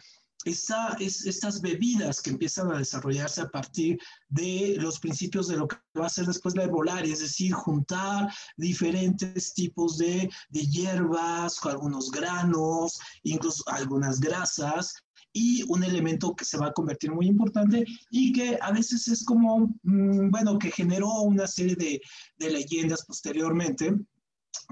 esta, 0.44 0.96
es, 1.00 1.24
estas 1.26 1.60
bebidas 1.60 2.20
que 2.20 2.30
empiezan 2.30 2.70
a 2.70 2.78
desarrollarse 2.78 3.42
a 3.42 3.48
partir 3.48 3.98
de 4.28 4.76
los 4.78 5.00
principios 5.00 5.48
de 5.48 5.56
lo 5.56 5.68
que 5.68 5.76
va 5.98 6.06
a 6.06 6.10
ser 6.10 6.26
después 6.26 6.54
la 6.54 6.64
herbolaria, 6.64 7.12
es 7.12 7.20
decir, 7.20 7.52
juntar 7.52 8.32
diferentes 8.56 9.54
tipos 9.54 9.98
de, 9.98 10.30
de 10.50 10.60
hierbas, 10.60 11.58
algunos 11.64 12.10
granos, 12.10 12.98
incluso 13.22 13.64
algunas 13.68 14.20
grasas, 14.20 14.94
y 15.36 15.64
un 15.68 15.82
elemento 15.82 16.34
que 16.34 16.44
se 16.44 16.56
va 16.56 16.68
a 16.68 16.72
convertir 16.72 17.10
muy 17.10 17.26
importante 17.26 17.84
y 18.08 18.32
que 18.32 18.56
a 18.62 18.70
veces 18.70 19.08
es 19.08 19.24
como, 19.24 19.74
mm, 19.82 20.30
bueno, 20.30 20.58
que 20.58 20.70
generó 20.70 21.22
una 21.22 21.46
serie 21.46 21.74
de, 21.74 22.00
de 22.38 22.50
leyendas 22.50 23.04
posteriormente 23.04 23.94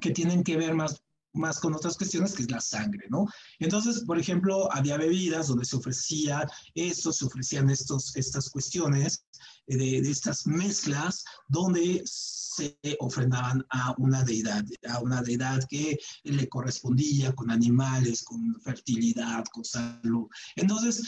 que 0.01 0.13
tienen 0.13 0.45
que 0.45 0.57
ver 0.57 0.75
más 0.75 1.03
más 1.33 1.59
con 1.61 1.75
otras 1.75 1.97
cuestiones 1.97 2.35
que 2.35 2.43
es 2.43 2.51
la 2.51 2.61
sangre, 2.61 3.07
¿no? 3.09 3.27
Entonces, 3.59 4.05
por 4.05 4.19
ejemplo, 4.19 4.73
había 4.73 4.97
bebidas 4.97 5.49
donde 5.49 5.65
se 5.65 5.77
ofrecía 5.77 6.47
esto, 6.75 7.13
se 7.13 7.25
ofrecían 7.25 7.71
estos, 7.71 8.17
estas 8.17 8.51
cuestiones 8.51 9.25
de, 9.67 10.03
de 10.03 10.11
estas 10.11 10.47
mezclas 10.47 11.25
donde 11.49 12.03
se 12.05 12.77
ofrendaban 12.99 13.65
a 13.71 13.95
una 13.99 14.23
deidad, 14.23 14.65
a 14.89 15.01
una 15.01 15.23
deidad 15.23 15.61
que 15.69 15.99
le 16.25 16.49
correspondía 16.49 17.33
con 17.33 17.51
animales, 17.51 18.23
con 18.23 18.55
fertilidad, 18.63 19.45
con 19.53 19.65
salud. 19.65 20.29
Entonces, 20.57 21.03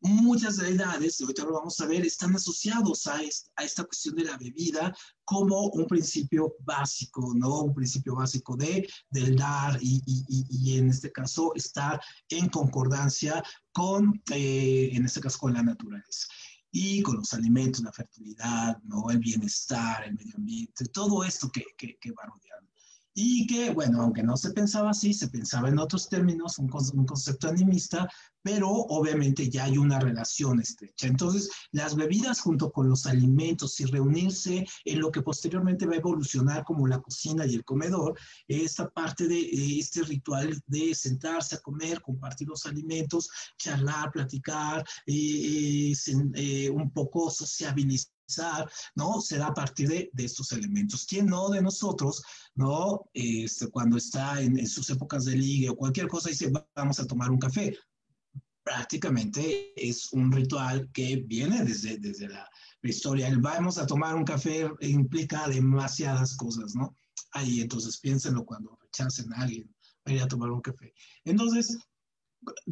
muchas 0.00 0.56
deidades, 0.56 1.20
ahorita 1.20 1.44
lo 1.44 1.54
vamos 1.54 1.80
a 1.80 1.86
ver, 1.86 2.04
están 2.04 2.34
asociados 2.34 3.06
a 3.06 3.22
esta, 3.22 3.50
a 3.56 3.64
esta 3.64 3.84
cuestión 3.84 4.14
de 4.14 4.24
la 4.24 4.36
bebida 4.36 4.96
como 5.24 5.68
un 5.68 5.86
principio 5.86 6.54
básico, 6.60 7.32
¿no? 7.34 7.62
Un 7.62 7.74
principio 7.74 8.14
básico 8.14 8.56
de, 8.56 8.88
del 9.10 9.36
dar 9.36 9.78
y, 9.80 10.02
y, 10.06 10.46
y 10.50 10.78
en 10.78 10.90
este 10.90 11.10
caso 11.10 11.52
estar 11.54 12.00
en 12.28 12.48
concordancia 12.48 13.42
con, 13.72 14.22
eh, 14.32 14.90
en 14.92 15.04
este 15.04 15.20
caso, 15.20 15.38
con 15.38 15.52
la 15.52 15.62
naturaleza 15.62 16.26
y 16.78 17.02
con 17.02 17.16
los 17.16 17.32
alimentos, 17.32 17.82
la 17.82 17.92
fertilidad, 17.92 18.78
¿no? 18.82 19.10
el 19.10 19.18
bienestar, 19.18 20.04
el 20.04 20.14
medio 20.14 20.34
ambiente, 20.36 20.84
todo 20.86 21.24
esto 21.24 21.50
que, 21.50 21.64
va 22.12 22.24
rodeando. 22.24 22.72
Y 23.18 23.46
que, 23.46 23.70
bueno, 23.70 24.02
aunque 24.02 24.22
no 24.22 24.36
se 24.36 24.50
pensaba 24.50 24.90
así, 24.90 25.14
se 25.14 25.28
pensaba 25.28 25.70
en 25.70 25.78
otros 25.78 26.06
términos, 26.06 26.58
un, 26.58 26.70
un 26.92 27.06
concepto 27.06 27.48
animista, 27.48 28.06
pero 28.42 28.68
obviamente 28.68 29.48
ya 29.48 29.64
hay 29.64 29.78
una 29.78 29.98
relación 29.98 30.60
estrecha. 30.60 31.06
Entonces, 31.06 31.48
las 31.72 31.96
bebidas 31.96 32.40
junto 32.40 32.70
con 32.70 32.90
los 32.90 33.06
alimentos 33.06 33.80
y 33.80 33.86
reunirse 33.86 34.66
en 34.84 35.00
lo 35.00 35.10
que 35.10 35.22
posteriormente 35.22 35.86
va 35.86 35.94
a 35.94 35.96
evolucionar 35.96 36.62
como 36.62 36.86
la 36.86 37.00
cocina 37.00 37.46
y 37.46 37.54
el 37.54 37.64
comedor, 37.64 38.18
esta 38.46 38.90
parte 38.90 39.26
de 39.26 39.78
este 39.78 40.02
ritual 40.02 40.62
de 40.66 40.94
sentarse 40.94 41.56
a 41.56 41.60
comer, 41.60 42.02
compartir 42.02 42.48
los 42.48 42.66
alimentos, 42.66 43.30
charlar, 43.56 44.12
platicar, 44.12 44.84
eh, 45.06 45.94
eh, 46.34 46.70
un 46.70 46.90
poco 46.90 47.30
sociabilizar 47.30 48.15
¿no? 48.94 49.20
Se 49.20 49.38
da 49.38 49.48
a 49.48 49.54
partir 49.54 49.88
de, 49.88 50.10
de, 50.12 50.24
estos 50.24 50.52
elementos. 50.52 51.06
¿Quién 51.06 51.26
no 51.26 51.48
de 51.48 51.62
nosotros, 51.62 52.22
¿no? 52.54 53.08
Este, 53.14 53.68
cuando 53.68 53.96
está 53.96 54.40
en, 54.40 54.58
en, 54.58 54.66
sus 54.66 54.88
épocas 54.90 55.24
de 55.24 55.36
ligue 55.36 55.70
o 55.70 55.76
cualquier 55.76 56.08
cosa, 56.08 56.30
dice, 56.30 56.52
vamos 56.74 57.00
a 57.00 57.06
tomar 57.06 57.30
un 57.30 57.38
café 57.38 57.76
prácticamente 58.66 59.72
es 59.76 60.12
un 60.12 60.32
ritual 60.32 60.90
que 60.92 61.22
viene 61.24 61.62
desde, 61.62 61.98
desde 61.98 62.28
la 62.28 62.50
historia. 62.82 63.28
El 63.28 63.38
vamos 63.38 63.78
a 63.78 63.86
tomar 63.86 64.16
un 64.16 64.24
café 64.24 64.68
implica 64.80 65.46
demasiadas 65.46 66.36
cosas, 66.36 66.74
¿no? 66.74 66.96
Ahí, 67.30 67.60
entonces 67.60 68.00
piénsenlo 68.00 68.44
cuando 68.44 68.76
rechacen 68.82 69.32
a 69.32 69.42
alguien 69.42 69.72
ir 70.06 70.20
a 70.20 70.26
tomar 70.26 70.50
un 70.50 70.60
café. 70.60 70.92
Entonces, 71.24 71.78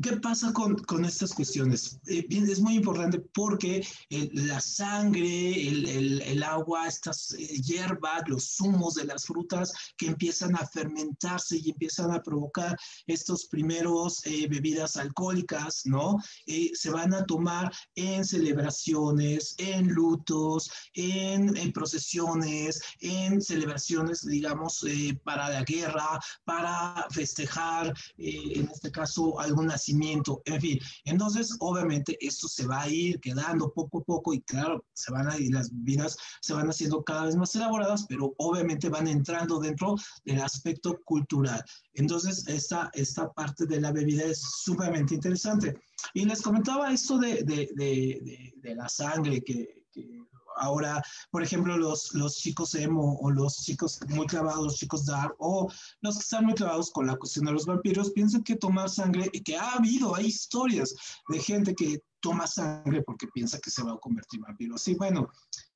¿Qué 0.03 0.17
pasa 0.17 0.53
con, 0.53 0.77
con 0.77 1.05
estas 1.05 1.33
cuestiones? 1.33 1.99
Eh, 2.07 2.27
es 2.31 2.61
muy 2.61 2.75
importante 2.75 3.21
porque 3.35 3.87
el, 4.11 4.31
la 4.33 4.61
sangre, 4.61 5.69
el, 5.69 5.89
el, 5.89 6.23
el 6.23 6.43
agua, 6.43 6.87
estas 6.87 7.33
eh, 7.33 7.61
hierbas, 7.63 8.23
los 8.27 8.57
zumos 8.57 8.95
de 8.95 9.05
las 9.05 9.25
frutas 9.25 9.73
que 9.97 10.07
empiezan 10.07 10.55
a 10.57 10.67
fermentarse 10.67 11.59
y 11.59 11.71
empiezan 11.71 12.11
a 12.13 12.23
provocar 12.23 12.77
estos 13.07 13.47
primeros 13.47 14.25
eh, 14.27 14.47
bebidas 14.49 14.97
alcohólicas, 14.97 15.83
¿no? 15.85 16.19
Eh, 16.47 16.71
se 16.75 16.91
van 16.91 17.15
a 17.15 17.25
tomar 17.25 17.73
en 17.95 18.25
celebraciones, 18.25 19.55
en 19.59 19.89
lutos, 19.89 20.71
en, 20.95 21.57
en 21.57 21.73
procesiones, 21.73 22.81
en 23.01 23.41
celebraciones, 23.41 24.25
digamos, 24.27 24.85
eh, 24.87 25.19
para 25.25 25.49
la 25.49 25.63
guerra, 25.63 26.21
para 26.45 27.07
festejar, 27.11 27.93
en 28.19 28.69
este 28.69 28.91
caso, 28.91 29.39
algún 29.41 29.64
nacimiento, 29.67 30.43
en 30.45 30.61
fin. 30.61 30.79
Entonces, 31.05 31.57
obviamente, 31.61 32.17
esto 32.21 32.49
se 32.49 32.67
va 32.67 32.83
a 32.83 32.89
ir 32.89 33.21
quedando 33.21 33.73
poco 33.73 33.99
a 33.99 34.05
poco 34.05 34.35
y 34.35 34.41
claro, 34.43 34.85
se 34.93 35.13
van 35.13 35.29
a 35.29 35.39
ir, 35.39 35.53
las 35.53 35.71
vidas 35.73 36.17
se 36.41 36.55
van 36.55 36.69
haciendo 36.69 37.03
cada 37.03 37.27
vez 37.27 37.37
más 37.37 37.55
elaboradas, 37.55 38.07
pero 38.09 38.35
obviamente 38.39 38.89
van 38.89 39.09
entrando 39.09 39.59
dentro 39.59 39.97
del 40.25 40.41
aspecto 40.41 41.01
cultural. 41.05 41.63
Entonces, 41.95 42.47
esta, 42.49 42.91
esta 42.95 43.33
parte 43.33 43.67
de 43.67 43.81
la 43.81 43.93
bebida 43.93 44.25
es 44.25 44.41
sumamente 44.41 45.15
interesante. 45.15 45.79
Y 46.13 46.25
les 46.25 46.43
comentaba 46.43 46.93
esto 46.93 47.19
de, 47.19 47.43
de, 47.45 47.71
de, 47.75 48.53
de 48.57 48.75
la 48.75 48.89
sangre 48.89 49.43
que, 49.43 49.85
que 49.93 50.25
ahora, 50.57 51.03
por 51.31 51.43
ejemplo, 51.43 51.77
los, 51.77 52.13
los 52.15 52.37
chicos 52.37 52.75
emo 52.75 53.19
o 53.21 53.31
los 53.31 53.57
chicos 53.57 54.01
muy 54.09 54.27
clavados, 54.27 54.77
chicos 54.77 55.07
dark, 55.07 55.35
o 55.39 55.71
los 56.01 56.17
que 56.17 56.23
están 56.23 56.45
muy 56.45 56.55
clavados 56.55 56.91
con 56.91 57.07
la 57.07 57.17
cuestión 57.17 57.47
de 57.47 57.53
los 57.53 57.67
vampiros, 57.67 58.13
piensan 58.13 58.43
que 58.43 58.57
tomar 58.57 58.89
sangre, 58.89 59.29
y 59.33 59.43
que 59.43 59.57
ha 59.57 59.73
habido, 59.73 60.15
hay 60.15 60.27
historias 60.27 60.95
de 61.29 61.39
gente 61.39 61.75
que 61.75 62.03
toma 62.21 62.47
sangre 62.47 63.03
porque 63.03 63.27
piensa 63.29 63.59
que 63.59 63.71
se 63.71 63.83
va 63.83 63.93
a 63.93 63.99
convertir 63.99 64.39
en 64.39 64.45
vampiro. 64.45 64.79
Sí, 64.79 64.95
bueno, 64.95 65.29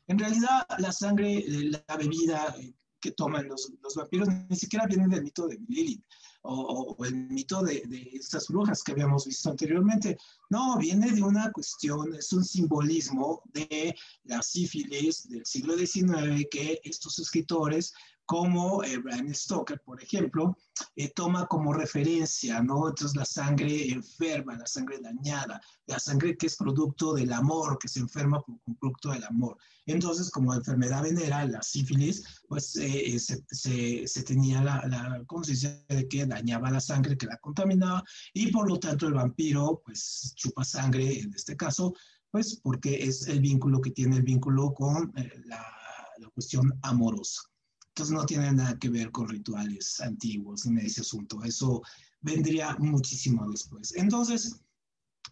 en 0.06 0.18
realidad 0.18 0.66
la 0.78 0.92
sangre, 0.92 1.44
la 1.46 1.96
bebida 1.96 2.54
que 3.00 3.12
toman 3.12 3.46
los, 3.46 3.70
los 3.82 3.94
vampiros 3.94 4.28
ni 4.48 4.56
siquiera 4.56 4.86
viene 4.86 5.06
del 5.08 5.22
mito 5.22 5.46
de 5.46 5.58
Lilith 5.68 6.02
o, 6.42 6.94
o 6.98 7.04
el 7.04 7.14
mito 7.28 7.62
de, 7.62 7.82
de, 7.86 8.10
estas 8.14 8.48
brujas 8.48 8.82
que 8.82 8.92
habíamos 8.92 9.26
visto 9.26 9.50
anteriormente. 9.50 10.16
No, 10.50 10.78
viene 10.78 11.12
de 11.12 11.22
una 11.22 11.50
cuestión, 11.52 12.14
es 12.14 12.32
un 12.32 12.44
simbolismo 12.44 13.42
de 13.52 13.94
la 14.24 14.42
sífilis 14.42 15.28
del 15.28 15.44
siglo 15.44 15.76
XIX 15.76 16.46
que 16.50 16.80
estos 16.84 17.18
escritores 17.18 17.92
como 18.28 18.84
eh, 18.84 18.98
Bram 18.98 19.32
Stoker, 19.32 19.80
por 19.80 20.02
ejemplo, 20.02 20.54
eh, 20.96 21.10
toma 21.14 21.46
como 21.46 21.72
referencia, 21.72 22.60
¿no? 22.60 22.86
Entonces 22.90 23.16
la 23.16 23.24
sangre 23.24 23.90
enferma, 23.90 24.54
la 24.54 24.66
sangre 24.66 25.00
dañada, 25.00 25.62
la 25.86 25.98
sangre 25.98 26.36
que 26.36 26.46
es 26.46 26.56
producto 26.56 27.14
del 27.14 27.32
amor, 27.32 27.78
que 27.78 27.88
se 27.88 28.00
enferma 28.00 28.42
por 28.42 28.58
producto 28.78 29.12
del 29.12 29.24
amor. 29.24 29.56
Entonces, 29.86 30.30
como 30.30 30.52
enfermedad 30.52 31.04
venera, 31.04 31.46
la 31.46 31.62
sífilis, 31.62 32.22
pues 32.46 32.76
eh, 32.76 33.14
eh, 33.14 33.18
se, 33.18 33.42
se, 33.50 34.06
se, 34.06 34.22
tenía 34.24 34.60
la, 34.60 34.86
la 34.86 35.24
conciencia 35.24 35.82
de 35.88 36.06
que 36.06 36.26
dañaba 36.26 36.70
la 36.70 36.80
sangre, 36.80 37.16
que 37.16 37.24
la 37.24 37.38
contaminaba, 37.38 38.04
y 38.34 38.52
por 38.52 38.68
lo 38.68 38.78
tanto 38.78 39.06
el 39.06 39.14
vampiro, 39.14 39.80
pues 39.82 40.34
chupa 40.36 40.64
sangre 40.64 41.20
en 41.20 41.32
este 41.32 41.56
caso, 41.56 41.94
pues 42.30 42.60
porque 42.62 43.04
es 43.04 43.26
el 43.26 43.40
vínculo 43.40 43.80
que 43.80 43.92
tiene 43.92 44.16
el 44.16 44.22
vínculo 44.22 44.74
con 44.74 45.14
eh, 45.16 45.32
la, 45.46 45.64
la 46.18 46.28
cuestión 46.28 46.78
amorosa. 46.82 47.40
Entonces 47.98 48.14
no 48.16 48.26
tiene 48.26 48.52
nada 48.52 48.78
que 48.78 48.90
ver 48.90 49.10
con 49.10 49.28
rituales 49.28 50.00
antiguos 50.00 50.66
en 50.66 50.78
ese 50.78 51.00
asunto. 51.00 51.42
Eso 51.42 51.82
vendría 52.20 52.76
muchísimo 52.78 53.50
después. 53.50 53.92
Entonces, 53.96 54.60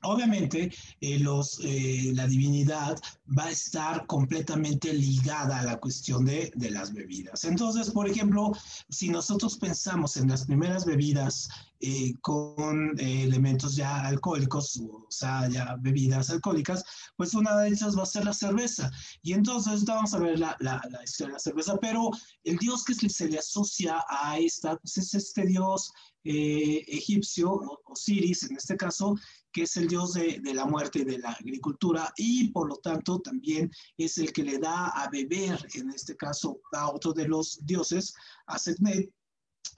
Obviamente, 0.02 0.72
eh, 1.00 1.18
los, 1.18 1.60
eh, 1.62 2.12
la 2.14 2.26
divinidad 2.26 2.98
va 3.36 3.44
a 3.44 3.50
estar 3.50 4.06
completamente 4.06 4.92
ligada 4.92 5.60
a 5.60 5.64
la 5.64 5.78
cuestión 5.78 6.24
de, 6.24 6.52
de, 6.54 6.70
las 6.70 6.92
bebidas. 6.92 7.44
Entonces, 7.44 7.90
por 7.90 8.08
ejemplo, 8.08 8.52
si 8.88 9.08
nosotros 9.08 9.56
pensamos 9.56 10.16
en 10.16 10.28
las 10.28 10.44
primeras 10.46 10.84
bebidas 10.84 11.48
eh, 11.80 12.14
con 12.22 12.98
eh, 12.98 13.24
elementos 13.24 13.76
ya 13.76 14.00
alcohólicos, 14.06 14.80
o 14.80 15.06
sea, 15.10 15.46
ya 15.48 15.76
bebidas 15.78 16.30
alcohólicas, 16.30 16.82
pues 17.16 17.34
una 17.34 17.54
de 17.58 17.68
ellas 17.68 17.96
va 17.96 18.02
a 18.02 18.06
ser 18.06 18.24
la 18.24 18.32
cerveza. 18.32 18.90
Y 19.22 19.34
entonces 19.34 19.84
vamos 19.84 20.14
a 20.14 20.18
ver 20.18 20.38
la, 20.38 20.56
la, 20.60 20.80
la 20.90 21.04
historia 21.04 21.28
de 21.28 21.32
la 21.34 21.38
cerveza, 21.38 21.76
pero 21.76 22.10
el 22.44 22.56
dios 22.56 22.82
que 22.82 22.94
se 22.94 23.28
le 23.28 23.38
asocia 23.38 24.02
a 24.08 24.38
esta, 24.38 24.76
pues 24.76 24.96
es 24.96 25.12
este 25.12 25.44
dios 25.44 25.92
eh, 26.28 26.82
egipcio, 26.88 27.60
Osiris 27.84 28.42
en 28.44 28.56
este 28.56 28.76
caso, 28.76 29.14
que 29.56 29.62
es 29.62 29.74
el 29.78 29.88
dios 29.88 30.12
de, 30.12 30.38
la 30.52 30.66
muerte 30.66 30.98
y 30.98 31.04
de 31.04 31.16
la 31.16 31.30
agricultura, 31.30 32.12
y 32.18 32.48
por 32.48 32.68
lo 32.68 32.76
tanto 32.76 33.20
también 33.20 33.72
es 33.96 34.18
el 34.18 34.30
que 34.30 34.44
le 34.44 34.58
da 34.58 34.88
a 34.88 35.08
beber, 35.08 35.66
en 35.72 35.88
este 35.88 36.14
caso, 36.14 36.60
a 36.74 36.90
otro 36.90 37.14
de 37.14 37.26
los 37.26 37.64
dioses, 37.64 38.12
a 38.48 38.58
Setnet, 38.58 39.10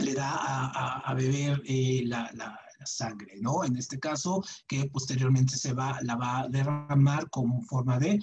le 0.00 0.14
da 0.14 0.32
a, 0.34 1.14
beber 1.14 1.62
eh, 1.64 2.02
la, 2.06 2.58
sangre, 2.84 3.34
¿no? 3.40 3.64
En 3.64 3.76
este 3.76 4.00
caso, 4.00 4.42
que 4.66 4.86
posteriormente 4.86 5.56
se 5.56 5.72
va, 5.72 5.98
la 6.02 6.16
va 6.16 6.40
a 6.40 6.48
derramar 6.48 7.28
como 7.30 7.62
forma 7.62 8.00
de, 8.00 8.20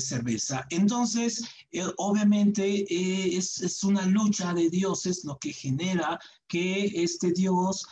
cerveza. 0.00 0.66
Entonces, 0.70 1.42
eh, 1.72 1.84
obviamente 1.98 2.64
eh, 2.64 3.36
es 3.36 3.82
una 3.84 4.06
lucha 4.06 4.54
de 4.54 4.70
dioses 4.70 5.24
lo 5.24 5.38
que 5.38 5.52
genera 5.52 6.18
que 6.48 7.02
este 7.02 7.32
dios 7.32 7.86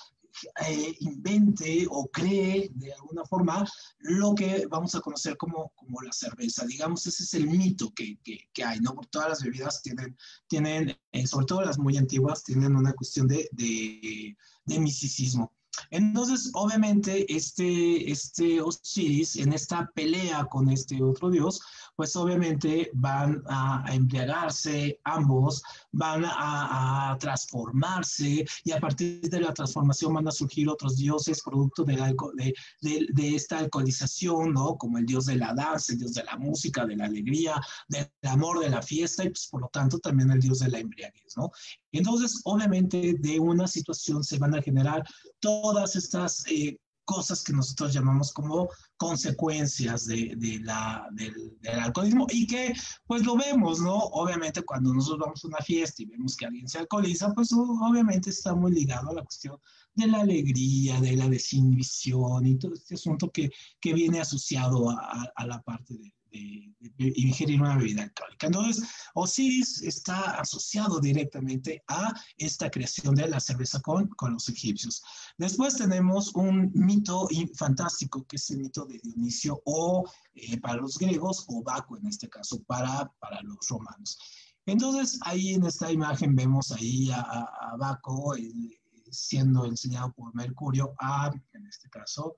eh, 0.67 0.95
invente 1.01 1.87
o 1.91 2.09
cree 2.09 2.71
de 2.75 2.93
alguna 2.93 3.25
forma 3.25 3.67
lo 3.99 4.35
que 4.35 4.67
vamos 4.69 4.95
a 4.95 5.01
conocer 5.01 5.37
como, 5.37 5.73
como 5.75 6.01
la 6.03 6.13
cerveza. 6.13 6.67
Digamos, 6.67 7.07
ese 7.07 7.23
es 7.23 7.35
el 7.35 7.49
mito 7.49 7.93
que, 7.95 8.19
que, 8.23 8.65
hay, 8.65 8.81
¿no? 8.81 8.95
Porque 8.95 9.11
todas 9.11 9.29
las 9.29 9.43
bebidas 9.43 9.83
tienen, 9.83 10.17
tienen 10.49 10.97
eh, 11.13 11.27
sobre 11.27 11.47
todo 11.47 11.63
las 11.63 11.79
muy 11.79 11.97
antiguas, 11.97 12.45
tienen 12.45 12.77
una 12.77 12.93
cuestión 12.93 13.27
de, 13.29 13.49
de 13.53 14.79
misticismo. 14.79 15.53
Entonces, 15.91 16.51
obviamente, 16.55 17.27
este, 17.35 18.11
este 18.11 18.61
Osiris, 18.61 19.37
en 19.37 19.53
esta 19.53 19.91
pelea 19.95 20.45
con 20.47 20.71
este 20.71 21.03
otro 21.03 21.31
dios, 21.31 21.61
pues 21.97 22.17
obviamente 22.17 22.91
van 22.95 23.43
a, 23.47 23.85
a 23.87 23.95
embriagarse 23.95 24.99
ambos, 25.05 25.63
van 25.93 26.25
a, 26.25 27.13
a, 27.13 27.19
transformarse 27.19 28.45
y 28.65 28.73
a 28.73 28.81
partir 28.81 29.21
de 29.29 29.41
la 29.41 29.53
transformación 29.53 30.15
van 30.15 30.29
a 30.29 30.33
surgir 30.33 30.69
otros 30.69 30.97
dioses 30.97 31.43
producto 31.43 31.85
de, 31.85 31.97
la, 31.97 32.13
de, 32.35 32.55
de, 32.81 33.07
de, 33.13 33.35
esta 33.35 33.59
alcoholización, 33.59 34.55
¿no? 34.55 34.77
Como 34.77 34.99
el 34.99 35.07
dios 35.07 35.27
de 35.27 35.37
la 35.37 35.55
danza, 35.55 35.93
el 35.93 35.99
dios 35.99 36.15
de 36.15 36.25
la 36.25 36.37
música, 36.37 36.87
de 36.87 36.97
la 36.97 37.05
alegría, 37.05 37.61
del 37.89 38.09
amor, 38.23 38.61
de 38.61 38.71
la 38.71 38.83
fiesta 38.83 39.25
y 39.25 39.29
pues 39.29 39.49
por 39.49 39.61
lo 39.61 39.69
tanto 39.69 39.99
también 39.99 40.31
el 40.31 40.41
dios 40.41 40.61
de 40.61 40.69
la 40.69 40.79
embriaguez, 40.79 41.37
¿no? 41.37 41.51
Entonces, 41.93 42.41
obviamente, 42.45 43.15
de 43.19 43.39
una 43.39 43.67
situación 43.67 44.25
se 44.25 44.39
van 44.39 44.55
a 44.55 44.63
generar 44.63 45.05
todas 45.41 45.95
estas 45.97 46.45
eh, 46.51 46.79
cosas 47.05 47.43
que 47.43 47.53
nosotros 47.53 47.93
llamamos 47.93 48.33
como 48.33 48.69
consecuencias 48.97 50.07
de, 50.07 50.35
de 50.37 50.61
la, 50.61 51.09
del, 51.13 51.59
del, 51.61 51.79
alcoholismo 51.81 52.27
y 52.31 52.47
que 52.47 52.75
pues 53.07 53.25
lo 53.25 53.37
vemos, 53.37 53.81
¿no? 53.81 53.97
Obviamente 53.97 54.63
cuando 54.63 54.95
nosotros 54.95 55.21
vamos 55.21 55.45
a 55.45 55.49
una 55.49 55.59
fiesta 55.59 56.03
y 56.03 56.07
vemos 56.07 56.37
que 56.37 56.47
alguien 56.47 56.69
se 56.69 56.79
alcoholiza, 56.79 57.33
pues 57.35 57.53
obviamente 57.53 58.31
está 58.31 58.55
muy 58.55 58.73
ligado 58.73 59.11
a 59.11 59.15
la 59.15 59.23
cuestión 59.23 59.59
de 59.95 60.07
la 60.07 60.21
alegría, 60.21 61.01
de 61.01 61.17
la 61.17 61.29
desinhibición 61.29 62.47
y 62.47 62.59
todo 62.59 62.75
este 62.75 62.95
asunto 62.95 63.31
que, 63.31 63.51
que 63.81 63.93
viene 63.93 64.21
asociado 64.21 64.91
a, 64.91 65.33
a 65.35 65.47
la 65.47 65.61
parte 65.63 65.95
de, 65.95 66.15
de, 66.33 66.75
de, 66.81 67.13
ingerir 67.17 67.61
una 67.61 67.77
bebida 67.77 68.03
alcohólica. 68.03 68.47
Entonces, 68.47 68.85
Osiris 69.15 69.83
está 69.83 70.41
asociado 70.41 71.01
directamente 71.01 71.83
a 71.89 72.13
esta 72.37 72.71
creación 72.71 73.15
de 73.15 73.29
la 73.29 73.41
cerveza 73.41 73.81
con, 73.81 74.09
con 74.09 74.33
los 74.33 74.49
egipcios. 74.49 75.03
Después 75.39 75.77
tenemos 75.77 76.35
un 76.35 76.71
mito 76.75 77.29
fantástico, 77.57 78.25
que 78.27 78.37
es 78.37 78.51
el 78.51 78.59
mito 78.59 78.85
de 78.87 78.99
Dionisio, 79.03 79.61
o 79.65 80.09
eh, 80.35 80.59
para 80.59 80.81
los 80.81 80.99
griegos, 80.99 81.45
o 81.49 81.63
Baco 81.63 81.97
en 81.97 82.07
este 82.07 82.29
caso, 82.29 82.63
para, 82.65 83.13
para 83.21 83.41
los 83.43 83.69
romanos. 83.69 84.19
Entonces, 84.67 85.19
ahí 85.23 85.55
en 85.55 85.65
esta 85.65 85.91
imagen 85.91 86.35
vemos 86.37 86.71
ahí 86.73 87.11
a, 87.11 87.21
a, 87.21 87.77
Baco 87.77 88.37
eh, 88.37 88.81
siendo 89.11 89.67
enseñado 89.67 90.13
por 90.13 90.35
Mercurio 90.35 90.95
a, 90.99 91.31
en 91.53 91.67
este 91.67 91.89
caso, 91.91 92.37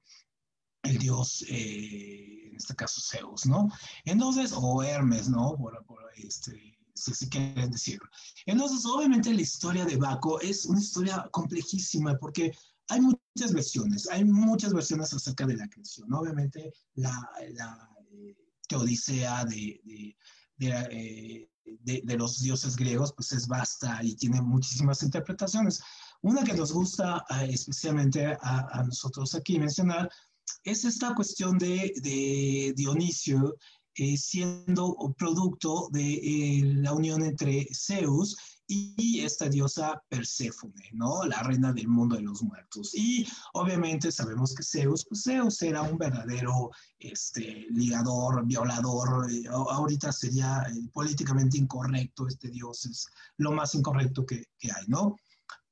el 0.84 0.98
dios, 0.98 1.44
eh, 1.48 2.48
en 2.48 2.56
este 2.56 2.74
caso 2.74 3.00
Zeus, 3.00 3.46
¿no? 3.46 3.68
Entonces, 4.04 4.52
o 4.54 4.82
Hermes, 4.82 5.28
¿no? 5.28 5.56
Por, 5.56 5.84
por 5.86 6.02
este, 6.16 6.78
si, 6.94 7.14
si, 7.14 7.28
quieren 7.28 7.70
decirlo. 7.70 8.08
Entonces, 8.46 8.84
obviamente 8.86 9.32
la 9.32 9.42
historia 9.42 9.84
de 9.84 9.96
Baco 9.96 10.40
es 10.40 10.64
una 10.66 10.80
historia 10.80 11.28
complejísima 11.32 12.16
porque 12.18 12.52
hay 12.88 13.00
muchas 13.00 13.52
versiones, 13.52 14.08
hay 14.10 14.24
muchas 14.24 14.72
versiones 14.72 15.12
acerca 15.12 15.46
de 15.46 15.56
la 15.56 15.68
creación. 15.68 16.12
Obviamente 16.12 16.72
la, 16.94 17.30
la 17.52 17.90
eh, 18.12 18.36
teodicea 18.68 19.44
de, 19.44 19.80
de, 19.84 20.16
de, 20.56 20.68
eh, 20.90 22.02
de, 22.04 22.16
los 22.16 22.40
dioses 22.40 22.76
griegos 22.76 23.12
pues 23.12 23.32
es 23.32 23.46
vasta 23.46 24.00
y 24.02 24.14
tiene 24.16 24.42
muchísimas 24.42 25.02
interpretaciones. 25.02 25.82
Una 26.22 26.44
que 26.44 26.54
nos 26.54 26.72
gusta 26.72 27.24
uh, 27.30 27.44
especialmente 27.44 28.26
a, 28.26 28.68
a 28.72 28.82
nosotros 28.84 29.34
aquí 29.34 29.58
mencionar 29.58 30.10
es 30.62 30.84
esta 30.84 31.14
cuestión 31.14 31.58
de, 31.58 32.72
Dionisio 32.76 33.56
eh, 33.96 34.16
siendo 34.16 34.96
producto 35.16 35.88
de 35.92 36.14
eh, 36.14 36.62
la 36.64 36.92
unión 36.92 37.22
entre 37.22 37.68
Zeus 37.72 38.36
y 38.66 39.20
esta 39.20 39.48
diosa 39.48 40.02
Perséfone, 40.08 40.90
¿no? 40.92 41.24
La 41.24 41.42
reina 41.42 41.72
del 41.72 41.88
mundo 41.88 42.16
de 42.16 42.22
los 42.22 42.42
muertos. 42.42 42.94
Y 42.94 43.26
obviamente 43.52 44.10
sabemos 44.10 44.54
que 44.54 44.62
Zeus, 44.62 45.04
pues 45.08 45.22
Zeus 45.22 45.60
era 45.62 45.82
un 45.82 45.98
verdadero 45.98 46.70
este, 46.98 47.66
ligador, 47.70 48.46
violador. 48.46 49.30
Eh, 49.30 49.44
ahorita 49.48 50.12
sería 50.12 50.62
eh, 50.62 50.88
políticamente 50.92 51.58
incorrecto, 51.58 52.26
este 52.26 52.48
dios 52.48 52.86
es 52.86 53.06
lo 53.36 53.52
más 53.52 53.74
incorrecto 53.74 54.24
que, 54.24 54.44
que 54.58 54.70
hay, 54.70 54.86
¿no? 54.88 55.16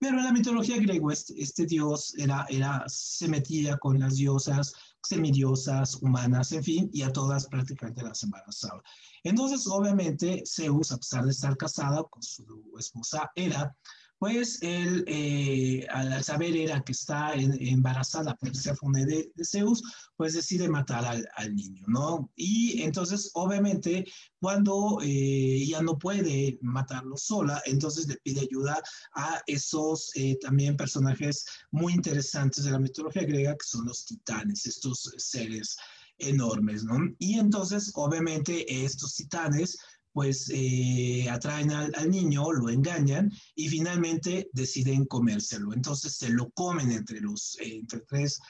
Pero 0.03 0.19
en 0.19 0.25
la 0.25 0.33
mitología 0.33 0.79
griega 0.79 1.13
este, 1.13 1.41
este, 1.41 1.65
dios 1.65 2.13
era, 2.19 2.45
era, 2.49 2.83
se 2.89 3.29
metía 3.29 3.77
con 3.77 4.01
las 4.01 4.17
diosas, 4.17 4.75
semidiosas, 5.01 5.95
humanas, 6.03 6.51
en 6.51 6.65
fin, 6.65 6.91
y 6.93 7.03
a 7.03 7.13
todas 7.13 7.47
prácticamente 7.47 8.03
las 8.03 8.21
embarazaba. 8.25 8.83
Entonces, 9.23 9.65
obviamente, 9.69 10.43
Zeus, 10.45 10.91
a 10.91 10.97
pesar 10.97 11.25
de 11.25 11.31
estar 11.31 11.57
casada 11.57 12.03
con 12.03 12.21
su 12.21 12.45
esposa 12.77 13.31
Hera, 13.37 13.77
pues 14.23 14.63
él, 14.63 15.03
eh, 15.09 15.85
al 15.91 16.23
saber 16.23 16.55
era 16.55 16.81
que 16.85 16.93
está 16.93 17.35
en, 17.35 17.61
embarazada 17.61 18.37
por 18.37 18.53
Perséfone 18.53 19.05
de, 19.05 19.33
de, 19.35 19.45
Zeus, 19.45 19.83
pues 20.17 20.35
decide 20.35 20.69
matar 20.69 21.05
al, 21.05 21.29
al, 21.35 21.53
niño, 21.57 21.83
¿no? 21.89 22.31
Y 22.37 22.83
entonces, 22.83 23.33
obviamente, 23.35 24.07
cuando 24.39 25.01
eh, 25.03 25.67
ya 25.67 25.83
no 25.83 25.99
puede 25.99 26.57
matarlo 26.63 27.17
sola, 27.17 27.61
entonces 27.67 28.07
le 28.07 28.17
pide 28.19 28.43
ayuda 28.43 28.81
a 29.15 29.43
esos 29.49 30.13
eh, 30.15 30.39
también 30.41 30.77
personajes 30.77 31.45
muy 31.73 31.93
interesantes 31.93 32.63
de 32.63 32.71
la 32.71 32.79
mitología 32.79 33.25
griega, 33.25 33.57
que 33.57 33.67
son 33.67 33.87
los 33.87 34.07
titanes, 34.07 34.67
estos 34.67 35.13
seres 35.17 35.77
enormes, 36.19 36.85
¿no? 36.85 36.97
Y 37.19 37.41
entonces, 37.41 37.91
obviamente, 37.97 38.85
estos 38.85 39.17
titanes 39.17 39.77
pues 40.13 40.51
eh, 40.53 41.29
atraen 41.31 41.71
al, 41.71 41.93
al, 41.97 42.11
niño, 42.11 42.53
lo 42.53 42.69
engañan 42.69 43.31
y 43.55 43.69
finalmente 43.69 44.49
deciden 44.53 45.07
comérselo. 45.07 45.73
Entonces 45.73 46.17
se 46.17 46.31
lo 46.31 46.51
comen 46.51 46.93
entre 46.93 47.21
los 47.21 47.57
eh, 47.61 47.79
entre 47.79 48.01
tres 48.01 48.41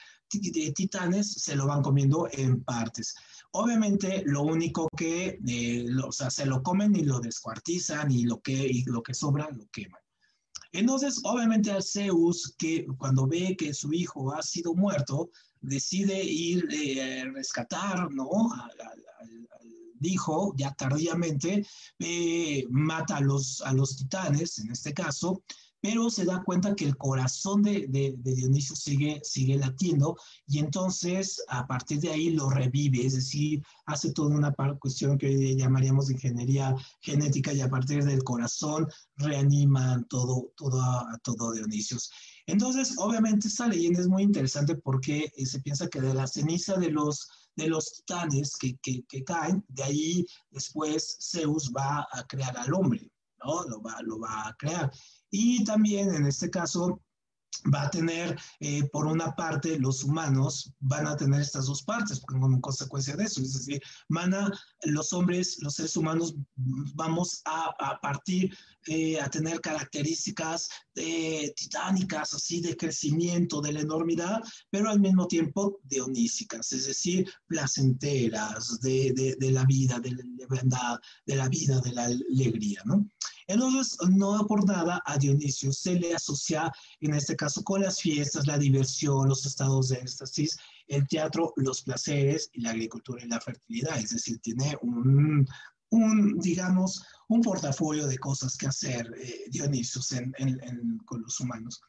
titanes, 0.75 1.33
se 1.33 1.55
lo 1.55 1.67
van 1.67 1.81
comiendo 1.81 2.27
en 2.31 2.63
partes. 2.63 3.13
Obviamente 3.51 4.23
lo 4.25 4.43
único 4.43 4.87
que, 4.97 5.39
eh, 5.45 5.85
lo, 5.87 6.07
o 6.07 6.11
sea, 6.11 6.29
se 6.29 6.45
lo 6.45 6.63
comen 6.63 6.95
y 6.95 7.03
lo 7.03 7.19
descuartizan 7.19 8.11
y 8.11 8.23
lo 8.23 8.41
que, 8.41 8.53
y 8.53 8.83
lo 8.85 9.03
que 9.03 9.13
sobra 9.13 9.49
lo 9.51 9.67
queman. 9.71 10.01
Entonces, 10.71 11.21
obviamente 11.23 11.69
al 11.69 11.83
Zeus, 11.83 12.55
que 12.57 12.87
cuando 12.97 13.27
ve 13.27 13.55
que 13.55 13.75
su 13.75 13.93
hijo 13.93 14.33
ha 14.33 14.41
sido 14.41 14.73
muerto, 14.73 15.29
decide 15.61 16.23
ir 16.23 16.67
eh, 16.71 17.25
rescatar, 17.31 18.11
¿no? 18.11 18.51
A, 18.53 18.65
a, 18.65 19.12
dijo 20.03 20.53
ya 20.57 20.73
tardíamente, 20.73 21.65
eh, 21.99 22.65
mata 22.69 23.17
a 23.17 23.21
los, 23.21 23.61
a 23.61 23.73
los 23.73 23.97
titanes, 23.97 24.59
en 24.59 24.71
este 24.71 24.93
caso, 24.93 25.41
pero 25.83 26.09
se 26.09 26.23
da 26.23 26.41
cuenta 26.45 26.75
que 26.75 26.85
el 26.85 26.95
corazón 26.95 27.61
de, 27.61 27.87
de, 27.89 28.15
Dionisio 28.17 28.73
sigue, 28.73 29.19
sigue 29.21 29.57
latiendo 29.57 30.15
y 30.47 30.59
entonces 30.59 31.43
a 31.49 31.67
partir 31.67 31.99
de 31.99 32.09
ahí 32.09 32.29
lo 32.29 32.49
revive, 32.49 33.05
es 33.05 33.15
decir, 33.15 33.61
hace 33.85 34.13
toda 34.13 34.33
una 34.33 34.53
cuestión 34.79 35.17
que 35.17 35.57
llamaríamos 35.57 36.07
de 36.07 36.13
ingeniería 36.13 36.73
genética 37.01 37.51
y 37.51 37.59
a 37.59 37.69
partir 37.69 38.05
del 38.05 38.23
corazón 38.23 38.87
reanima 39.17 40.01
todo, 40.07 40.53
todo, 40.55 40.81
a, 40.81 41.19
todo 41.21 41.51
Dionisio. 41.51 41.97
Entonces, 42.47 42.95
obviamente 42.97 43.49
esta 43.49 43.67
leyenda 43.67 43.99
es 43.99 44.07
muy 44.07 44.23
interesante 44.23 44.75
porque 44.75 45.33
eh, 45.35 45.45
se 45.45 45.59
piensa 45.59 45.89
que 45.89 45.99
de 45.99 46.13
la 46.13 46.27
ceniza 46.27 46.77
de 46.77 46.91
los 46.91 47.27
de 47.55 47.67
los 47.67 47.93
titanes 47.93 48.55
que, 48.57 48.77
que, 48.81 49.23
caen, 49.23 49.63
de 49.67 49.83
ahí 49.83 50.25
después 50.51 51.17
Zeus 51.31 51.71
va 51.75 52.07
a 52.11 52.23
crear 52.27 52.57
al 52.57 52.73
hombre, 52.73 53.11
¿no? 53.43 53.63
Lo 53.63 53.81
va, 53.81 54.01
lo 54.01 54.19
va 54.19 54.47
a 54.47 54.55
crear. 54.55 54.91
Y 55.29 55.63
también 55.63 56.13
en 56.13 56.25
este 56.25 56.49
caso 56.49 57.01
va 57.73 57.83
a 57.83 57.89
tener, 57.89 58.37
eh, 58.59 58.83
por 58.91 59.05
una 59.05 59.35
parte, 59.35 59.79
los 59.79 60.03
humanos 60.03 60.73
van 60.79 61.07
a 61.07 61.15
tener 61.15 61.41
estas 61.41 61.67
dos 61.67 61.83
partes 61.83 62.19
como 62.21 62.59
consecuencia 62.61 63.15
de 63.15 63.25
eso. 63.25 63.41
Es 63.41 63.53
decir, 63.53 63.81
van 64.09 64.33
los 64.83 65.13
hombres, 65.13 65.57
los 65.61 65.75
seres 65.75 65.95
humanos, 65.95 66.35
vamos 66.55 67.41
a 67.45 67.99
partir 68.01 68.55
eh, 68.87 69.19
a 69.19 69.29
tener 69.29 69.61
características 69.61 70.69
eh, 70.95 71.53
titánicas, 71.55 72.33
así 72.33 72.61
de 72.61 72.75
crecimiento, 72.75 73.61
de 73.61 73.73
la 73.73 73.81
enormidad, 73.81 74.41
pero 74.69 74.89
al 74.89 74.99
mismo 74.99 75.27
tiempo 75.27 75.79
dionísicas, 75.83 76.71
es 76.71 76.85
decir, 76.85 77.29
placenteras, 77.47 78.79
de, 78.81 79.13
de, 79.13 79.35
de 79.39 79.51
la 79.51 79.65
vida, 79.65 79.99
de 79.99 80.11
la 80.11 80.47
verdad, 80.49 80.99
de 81.25 81.35
la 81.35 81.49
vida, 81.49 81.79
de 81.81 81.93
la 81.93 82.05
alegría, 82.05 82.81
¿no? 82.85 83.07
Entonces, 83.47 83.97
no 84.09 84.45
por 84.47 84.65
nada 84.67 85.01
a 85.05 85.17
Dionisio 85.17 85.71
se 85.71 85.95
le 85.95 86.13
asocia, 86.13 86.71
en 87.01 87.13
este 87.13 87.35
caso, 87.35 87.63
con 87.63 87.81
las 87.81 87.99
fiestas, 87.99 88.47
la 88.47 88.57
diversión, 88.57 89.27
los 89.27 89.45
estados 89.45 89.89
de 89.89 89.97
éxtasis, 89.97 90.57
el 90.87 91.07
teatro, 91.07 91.53
los 91.57 91.83
placeres 91.83 92.49
y 92.53 92.61
la 92.61 92.71
agricultura 92.71 93.23
y 93.23 93.27
la 93.27 93.41
fertilidad. 93.41 93.97
Es 93.97 94.11
decir, 94.11 94.39
tiene 94.39 94.77
un, 94.81 95.47
un 95.93 96.39
digamos, 96.39 97.05
un 97.27 97.41
portafolio 97.41 98.07
de 98.07 98.17
cosas 98.17 98.57
que 98.57 98.67
hacer 98.67 99.11
eh, 99.17 99.45
en, 100.37 100.97
con 101.05 101.21
los 101.21 101.39
humanos. 101.39 101.81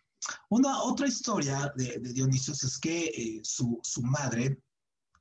Una 0.50 0.82
otra 0.82 1.06
historia 1.06 1.72
de, 1.76 1.98
de 1.98 2.12
Dionisios 2.12 2.62
es 2.64 2.78
que 2.78 3.06
eh, 3.06 3.40
su, 3.42 3.78
su, 3.82 4.02
madre, 4.02 4.58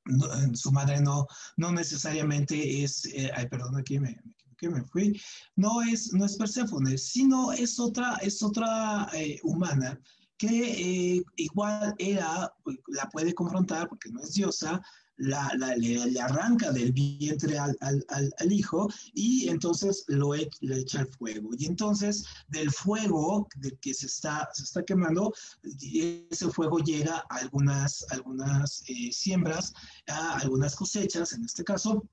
no, 0.05 0.27
su 0.55 0.71
madre 0.71 1.01
no, 1.01 1.27
no 1.57 1.71
necesariamente 1.71 2.83
es, 2.83 3.05
eh, 3.05 3.31
ay, 3.35 3.47
perdón, 3.47 3.77
aquí 3.77 3.99
me, 3.99 4.17
me, 4.61 4.69
me 4.69 4.83
fui, 4.83 5.19
no 5.55 5.81
es, 5.81 6.13
no 6.13 6.25
es 6.25 6.37
Perséfone, 6.37 6.97
sino 6.97 7.51
es 7.51 7.79
otra, 7.79 8.17
es 8.21 8.41
otra 8.41 9.09
eh, 9.13 9.39
humana 9.43 9.99
que 10.37 11.15
eh, 11.17 11.23
igual 11.37 11.95
era, 11.97 12.53
la 12.87 13.09
puede 13.09 13.33
confrontar 13.33 13.87
porque 13.87 14.09
no 14.09 14.21
es 14.21 14.33
diosa, 14.33 14.81
la, 15.17 15.51
la, 15.57 15.75
le, 15.75 16.05
le, 16.07 16.21
arranca 16.21 16.71
del 16.71 16.91
vientre 16.91 17.57
al, 17.57 17.77
al, 17.81 18.03
al, 18.09 18.51
hijo 18.51 18.89
y 19.13 19.47
entonces 19.47 20.03
lo 20.07 20.33
e, 20.35 20.49
echa 20.61 21.01
al 21.01 21.07
fuego. 21.07 21.51
Y 21.57 21.65
entonces 21.65 22.25
del 22.47 22.71
fuego 22.71 23.47
de 23.55 23.75
que 23.77 23.93
se 23.93 24.07
está, 24.07 24.49
se 24.53 24.63
está 24.63 24.83
quemando, 24.83 25.33
ese 25.63 26.49
fuego 26.49 26.79
llega 26.79 27.23
a 27.29 27.35
algunas, 27.37 28.05
algunas 28.11 28.83
eh, 28.87 29.11
siembras, 29.11 29.73
a 30.07 30.39
algunas 30.39 30.75
cosechas 30.75 31.33
en 31.33 31.43
este 31.45 31.63
caso, 31.63 32.03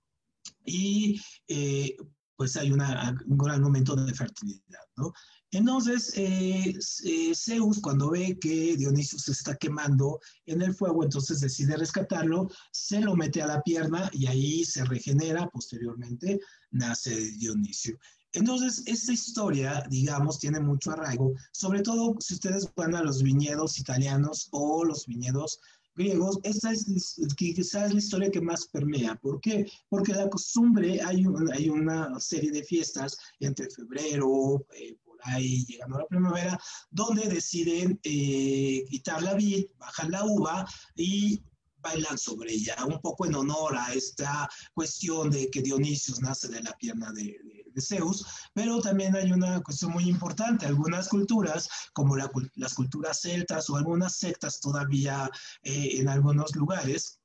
y 0.64 1.20
eh, 1.48 1.96
pues 2.36 2.56
hay 2.56 2.72
una, 2.72 3.14
un 3.26 3.38
gran 3.38 3.62
momento 3.62 3.94
de 3.94 4.14
fertilidad, 4.14 4.80
¿no? 4.96 5.12
Entonces, 5.52 6.12
eh, 6.16 6.78
eh, 7.04 7.32
Zeus, 7.34 7.80
cuando 7.80 8.10
ve 8.10 8.38
que 8.38 8.76
Dionisio 8.76 9.18
se 9.18 9.32
está 9.32 9.56
quemando 9.56 10.20
en 10.46 10.62
el 10.62 10.74
fuego, 10.74 11.02
entonces 11.02 11.40
decide 11.40 11.76
rescatarlo, 11.76 12.48
se 12.70 13.00
lo 13.00 13.16
mete 13.16 13.42
a 13.42 13.48
la 13.48 13.62
pierna 13.62 14.08
y 14.12 14.26
ahí 14.26 14.64
se 14.64 14.84
regenera, 14.84 15.48
posteriormente 15.48 16.38
nace 16.70 17.32
Dionisio. 17.32 17.98
Entonces, 18.32 18.84
esta 18.86 19.12
historia, 19.12 19.82
digamos, 19.90 20.38
tiene 20.38 20.60
mucho 20.60 20.92
arraigo, 20.92 21.34
sobre 21.52 21.82
todo 21.82 22.14
si 22.20 22.34
ustedes 22.34 22.72
van 22.76 22.94
a 22.94 23.02
los 23.02 23.22
viñedos 23.22 23.80
italianos 23.80 24.48
o 24.52 24.84
los 24.84 25.06
viñedos 25.06 25.58
griegos, 25.96 26.38
esta 26.44 26.70
es 26.70 27.16
quizás 27.36 27.92
la 27.92 27.98
historia 27.98 28.30
que 28.30 28.40
más 28.40 28.68
permea. 28.68 29.16
¿Por 29.16 29.40
qué? 29.40 29.66
Porque 29.88 30.12
la 30.12 30.30
costumbre, 30.30 31.00
hay, 31.02 31.26
un, 31.26 31.52
hay 31.52 31.68
una 31.68 32.20
serie 32.20 32.52
de 32.52 32.62
fiestas 32.62 33.16
entre 33.40 33.68
febrero, 33.68 34.64
eh, 34.78 34.96
ahí 35.24 35.64
llegando 35.66 35.96
a 35.96 36.00
la 36.00 36.06
primavera, 36.06 36.58
donde 36.90 37.28
deciden 37.28 37.98
eh, 38.02 38.84
quitar 38.88 39.22
la 39.22 39.34
vid, 39.34 39.66
bajar 39.78 40.10
la 40.10 40.24
uva 40.24 40.66
y 40.94 41.42
bailan 41.82 42.18
sobre 42.18 42.52
ella, 42.52 42.76
un 42.86 43.00
poco 43.00 43.26
en 43.26 43.34
honor 43.34 43.76
a 43.76 43.92
esta 43.94 44.48
cuestión 44.74 45.30
de 45.30 45.50
que 45.50 45.62
Dionisios 45.62 46.20
nace 46.20 46.48
de 46.48 46.62
la 46.62 46.72
pierna 46.72 47.10
de, 47.12 47.22
de, 47.22 47.64
de 47.72 47.80
Zeus, 47.80 48.26
pero 48.52 48.80
también 48.80 49.16
hay 49.16 49.32
una 49.32 49.62
cuestión 49.62 49.92
muy 49.92 50.04
importante, 50.04 50.66
algunas 50.66 51.08
culturas, 51.08 51.68
como 51.92 52.16
la, 52.16 52.30
las 52.56 52.74
culturas 52.74 53.20
celtas 53.20 53.70
o 53.70 53.76
algunas 53.76 54.16
sectas 54.16 54.60
todavía 54.60 55.30
eh, 55.62 56.00
en 56.00 56.08
algunos 56.08 56.54
lugares, 56.54 57.20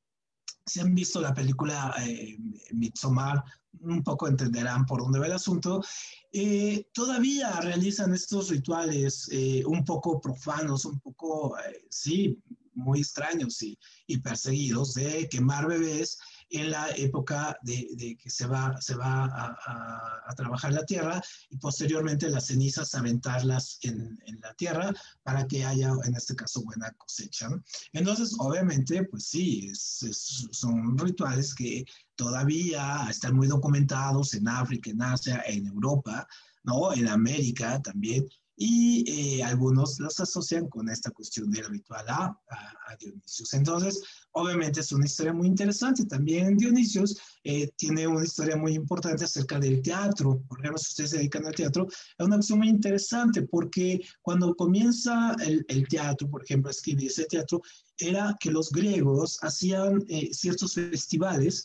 si 0.65 0.79
han 0.79 0.95
visto 0.95 1.21
la 1.21 1.33
película 1.33 1.93
eh, 2.05 2.37
Midsommar, 2.73 3.43
un 3.81 4.03
poco 4.03 4.27
entenderán 4.27 4.85
por 4.85 5.01
dónde 5.01 5.19
va 5.19 5.27
el 5.27 5.33
asunto, 5.33 5.83
eh, 6.31 6.87
todavía 6.93 7.59
realizan 7.61 8.13
estos 8.13 8.49
rituales 8.49 9.29
eh, 9.31 9.63
un 9.65 9.85
poco 9.85 10.19
profanos, 10.19 10.85
un 10.85 10.99
poco, 10.99 11.57
eh, 11.59 11.85
sí, 11.89 12.37
muy 12.73 12.99
extraños 12.99 13.61
y, 13.63 13.77
y, 14.07 14.17
perseguidos 14.17 14.95
de 14.95 15.29
quemar 15.29 15.67
bebés 15.67 16.17
en 16.49 16.71
la 16.71 16.89
época 16.95 17.57
de, 17.63 17.89
de 17.95 18.15
que 18.17 18.29
se 18.29 18.45
va, 18.45 18.79
se 18.79 18.95
va 18.95 19.25
a, 19.25 19.57
a, 19.65 20.23
a, 20.27 20.35
trabajar 20.35 20.73
la 20.73 20.85
tierra 20.85 21.21
y 21.49 21.57
posteriormente 21.57 22.29
las 22.29 22.47
cenizas 22.47 22.93
aventarlas 22.93 23.79
en, 23.81 24.17
en, 24.25 24.39
la 24.41 24.53
tierra 24.53 24.93
para 25.23 25.47
que 25.47 25.65
haya, 25.65 25.91
en 26.03 26.15
este 26.15 26.35
caso, 26.35 26.63
buena 26.63 26.91
cosecha. 26.91 27.49
Entonces, 27.93 28.35
obviamente, 28.39 29.03
pues 29.05 29.27
sí, 29.27 29.69
es, 29.71 30.03
es, 30.03 30.47
son 30.51 30.97
rituales 30.97 31.55
que 31.55 31.83
todavía 32.15 33.07
están 33.09 33.35
muy 33.35 33.47
documentados 33.47 34.33
en 34.33 34.47
África, 34.47 34.91
en 34.91 35.01
Asia, 35.01 35.43
en 35.47 35.67
Europa, 35.67 36.27
¿no? 36.63 36.93
En 36.93 37.07
América 37.07 37.81
también 37.81 38.27
y 38.57 39.03
eh, 39.39 39.43
algunos 39.43 39.99
los 39.99 40.19
asocian 40.19 40.67
con 40.69 40.89
esta 40.89 41.11
cuestión 41.11 41.51
del 41.51 41.65
ritual 41.65 42.05
a, 42.07 42.25
a, 42.49 42.73
a, 42.87 42.95
Dionisios. 42.97 43.53
Entonces, 43.53 44.01
obviamente 44.35 44.81
es 44.81 44.91
una 44.91 45.05
historia 45.05 45.33
muy 45.33 45.47
interesante. 45.47 46.05
También 46.05 46.57
Dionisios 46.57 47.17
eh, 47.43 47.69
tiene 47.75 48.07
una 48.07 48.23
historia 48.23 48.55
muy 48.55 48.73
importante 48.73 49.23
acerca 49.23 49.59
del 49.59 49.81
teatro. 49.81 50.41
Por 50.47 50.59
ejemplo, 50.59 50.77
si 50.77 50.89
ustedes 50.89 51.09
se 51.11 51.17
dedican 51.17 51.45
al 51.45 51.55
teatro, 51.55 51.87
es 51.87 52.25
una 52.25 52.37
cuestión 52.37 52.59
muy 52.59 52.69
interesante 52.69 53.43
porque 53.43 54.01
cuando 54.21 54.53
comienza 54.55 55.35
el, 55.45 55.65
el 55.67 55.87
teatro, 55.87 56.29
por 56.29 56.43
ejemplo, 56.43 56.69
a 56.69 56.71
escribir 56.71 57.07
ese 57.07 57.25
teatro, 57.25 57.61
era 57.97 58.35
que 58.39 58.51
los 58.51 58.71
griegos 58.71 59.39
hacían 59.41 60.03
eh, 60.09 60.29
ciertos 60.33 60.73
festivales 60.73 61.63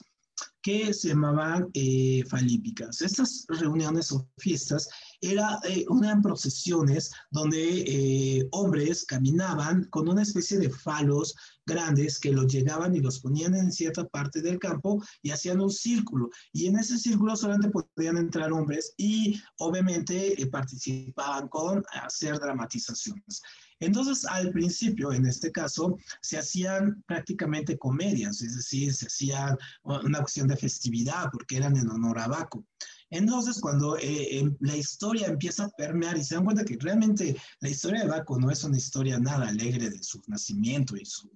que 0.63 0.93
se 0.95 1.09
llamaban 1.09 1.69
eh, 1.75 2.23
falípicas. 2.29 3.01
Estas 3.03 3.47
reuniones 3.49 4.13
o 4.13 4.29
fiestas 4.39 4.89
era, 5.21 5.61
eh, 5.65 5.85
eran 6.03 6.23
procesiones 6.23 7.13
donde 7.31 7.59
eh, 7.59 8.49
hombres 8.53 9.05
caminaban 9.05 9.85
con 9.85 10.09
una 10.09 10.23
especie 10.23 10.59
de 10.59 10.71
falos 10.71 11.35
grandes 11.67 12.19
que 12.19 12.33
los 12.33 12.53
llegaban 12.53 12.97
y 12.97 13.01
los 13.01 13.21
ponían 13.21 13.55
en 13.55 13.71
cierta 13.71 14.07
parte 14.09 14.43
del 14.43 14.59
campo 14.59 15.03
y 15.23 15.31
hacían 15.31 15.61
un 15.61 15.71
círculo. 15.71 16.31
Y 16.53 16.67
en 16.67 16.79
ese 16.79 16.99
círculo 16.99 17.37
solamente 17.37 17.71
podían 17.71 18.17
entrar 18.17 18.53
hombres 18.53 18.95
y 18.97 19.41
obviamente 19.59 20.41
eh, 20.41 20.47
participaban 20.47 21.49
con 21.49 21.85
hacer 21.93 22.39
dramatizaciones. 22.39 23.43
Entonces, 23.79 24.27
al 24.27 24.51
principio, 24.51 25.11
en 25.13 25.27
este 25.27 25.51
caso, 25.51 25.97
se 26.21 26.39
hacían 26.39 27.03
prácticamente 27.07 27.79
comedias, 27.79 28.43
es 28.43 28.57
decir, 28.57 28.93
se 28.93 29.07
hacían 29.07 29.57
una 29.85 30.21
cuestión 30.21 30.49
de 30.49 30.57
festividad 30.57 31.31
porque 31.33 31.57
eran 31.57 31.77
en 31.79 31.89
honor 31.89 32.19
a 32.19 32.29
Baco. 32.29 32.67
Entonces, 33.11 33.61
cuando 33.61 33.97
eh, 33.99 34.49
la 34.61 34.77
historia 34.77 35.27
empieza 35.27 35.65
a 35.65 35.71
permear 35.71 36.17
y 36.17 36.25
se 36.25 36.37
dan 36.37 36.45
cuenta 36.45 36.65
que 36.65 36.77
realmente 36.79 37.37
la 37.61 37.69
historia 37.69 38.03
de 38.03 38.09
Baco 38.09 38.39
no 38.39 38.51
es 38.51 38.63
una 38.65 38.77
historia 38.77 39.19
nada 39.19 39.49
alegre 39.49 39.91
de 39.91 40.03
su 40.03 40.23
nacimiento 40.29 40.97
y 40.97 41.05
su 41.05 41.31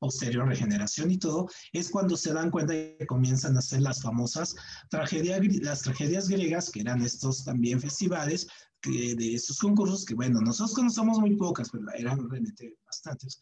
posterior 0.00 0.48
regeneración 0.48 1.12
y 1.12 1.18
todo, 1.18 1.48
es 1.72 1.88
cuando 1.88 2.16
se 2.16 2.32
dan 2.32 2.50
cuenta 2.50 2.74
que 2.74 3.06
comienzan 3.06 3.54
a 3.54 3.60
hacer 3.60 3.82
las 3.82 4.02
famosas 4.02 4.56
tragedias, 4.90 5.40
las 5.62 5.82
tragedias 5.82 6.28
griegas, 6.28 6.70
que 6.72 6.80
eran 6.80 7.02
estos 7.02 7.44
también 7.44 7.80
festivales, 7.80 8.48
que, 8.80 9.14
de 9.14 9.34
estos 9.34 9.60
concursos, 9.60 10.04
que 10.04 10.14
bueno, 10.14 10.40
nosotros 10.40 10.74
conocemos 10.74 11.20
muy 11.20 11.36
pocas, 11.36 11.70
pero 11.70 11.84
eran 11.96 12.28
realmente 12.28 12.76
bastantes, 12.84 13.40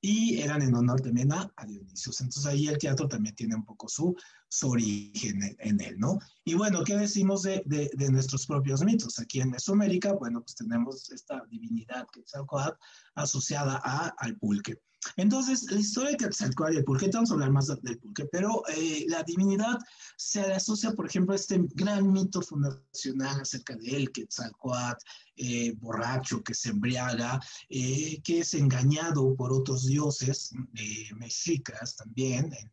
y 0.00 0.40
eran 0.40 0.62
en 0.62 0.76
honor 0.76 1.00
también 1.00 1.32
a, 1.32 1.52
a 1.56 1.66
Dionisios. 1.66 2.20
Entonces 2.20 2.46
ahí 2.46 2.68
el 2.68 2.78
teatro 2.78 3.08
también 3.08 3.34
tiene 3.34 3.56
un 3.56 3.64
poco 3.64 3.88
su, 3.88 4.14
su 4.56 4.70
origen 4.70 5.42
en, 5.42 5.56
en, 5.58 5.80
él, 5.80 5.98
¿no? 5.98 6.18
Y 6.44 6.54
bueno, 6.54 6.82
¿qué 6.82 6.96
decimos 6.96 7.42
de, 7.42 7.62
de, 7.66 7.90
de, 7.92 8.10
nuestros 8.10 8.46
propios 8.46 8.82
mitos? 8.82 9.18
Aquí 9.18 9.40
en 9.40 9.50
Mesoamérica, 9.50 10.12
bueno, 10.12 10.40
pues 10.40 10.54
tenemos 10.54 11.10
esta 11.10 11.42
divinidad 11.50 12.06
Quetzalcoatl 12.10 12.78
asociada 13.16 13.80
a, 13.84 14.14
al 14.18 14.36
pulque. 14.38 14.80
Entonces, 15.16 15.70
la 15.70 15.78
historia 15.78 16.12
de 16.12 16.16
Quetzalcoatl 16.16 16.74
y 16.74 16.76
el 16.78 16.84
pulque, 16.84 17.10
vamos 17.12 17.30
a 17.30 17.34
hablar 17.34 17.50
más 17.50 17.66
del 17.66 17.98
pulque, 17.98 18.24
pero 18.32 18.62
eh, 18.68 19.04
la 19.08 19.22
divinidad 19.22 19.78
se 20.16 20.40
le 20.40 20.54
asocia, 20.54 20.92
por 20.92 21.06
ejemplo, 21.06 21.34
a 21.34 21.36
este 21.36 21.60
gran 21.74 22.10
mito 22.10 22.40
fundacional 22.40 23.42
acerca 23.42 23.76
de 23.76 23.90
él, 23.90 24.10
Quetzalcoatl, 24.10 25.04
eh, 25.36 25.72
borracho, 25.76 26.42
que 26.42 26.54
se 26.54 26.70
embriaga, 26.70 27.38
eh, 27.68 28.22
que 28.22 28.40
es 28.40 28.54
engañado 28.54 29.36
por 29.36 29.52
otros 29.52 29.84
dioses 29.84 30.50
eh, 30.74 31.14
mexicas 31.14 31.94
también, 31.94 32.46
en, 32.46 32.72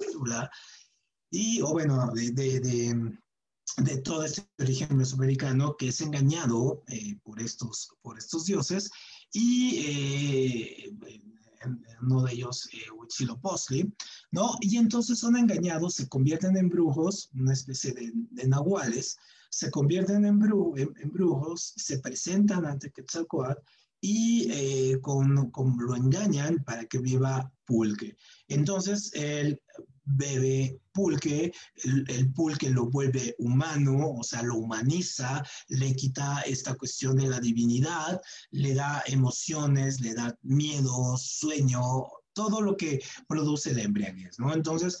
en 0.00 0.12
Tula, 0.12 0.50
y, 1.32 1.60
o 1.62 1.72
bueno, 1.72 2.12
de, 2.14 2.30
de, 2.30 2.60
de, 2.60 3.18
de, 3.78 3.96
todo 4.02 4.24
este 4.24 4.46
origen 4.60 4.96
mesoamericano 4.96 5.74
que 5.76 5.88
es 5.88 6.00
engañado 6.00 6.84
por, 7.24 7.40
estos, 7.40 7.88
por 8.02 8.18
estos 8.18 8.44
dioses, 8.44 8.90
y 9.32 10.94
uno 12.02 12.22
de 12.22 12.32
ellos 12.32 12.68
eh, 12.72 12.90
Huitzilopochtli, 12.90 13.92
¿no? 14.30 14.56
Y 14.60 14.76
entonces 14.76 15.18
son 15.18 15.36
engañados, 15.36 15.94
se 15.94 16.08
convierten 16.08 16.56
en 16.56 16.68
brujos, 16.68 17.30
una 17.34 17.52
especie 17.52 17.92
de, 17.92 18.12
de 18.14 18.48
nahuales, 18.48 19.16
se 19.50 19.70
convierten 19.70 20.24
en, 20.24 20.38
bru 20.38 20.74
en, 20.76 20.92
en, 21.00 21.10
brujos, 21.10 21.72
se 21.76 21.98
presentan 21.98 22.66
ante 22.66 22.90
Quetzalcoatl 22.90 23.60
y 24.00 24.50
eh, 24.50 25.00
con, 25.00 25.50
con, 25.50 25.76
lo 25.78 25.94
engañan 25.94 26.62
para 26.64 26.84
que 26.86 26.98
viva 26.98 27.52
Pulque. 27.64 28.16
Entonces, 28.48 29.12
el 29.14 29.60
bebe 30.04 30.80
pulque, 30.92 31.52
el, 31.84 32.32
pulque 32.32 32.70
lo 32.70 32.86
vuelve 32.86 33.34
humano, 33.38 34.14
o 34.18 34.22
sea, 34.22 34.42
lo 34.42 34.56
humaniza, 34.56 35.42
le 35.68 35.94
quita 35.94 36.42
esta 36.42 36.74
cuestión 36.74 37.16
de 37.16 37.28
la 37.28 37.40
divinidad, 37.40 38.20
le 38.50 38.74
da 38.74 39.02
emociones, 39.06 40.00
le 40.00 40.14
da 40.14 40.36
miedo, 40.42 41.16
sueño, 41.16 41.82
todo 42.32 42.60
lo 42.60 42.76
que 42.76 43.00
produce 43.28 43.74
la 43.74 43.82
embriaguez, 43.82 44.38
¿no? 44.38 44.52
Entonces, 44.52 44.98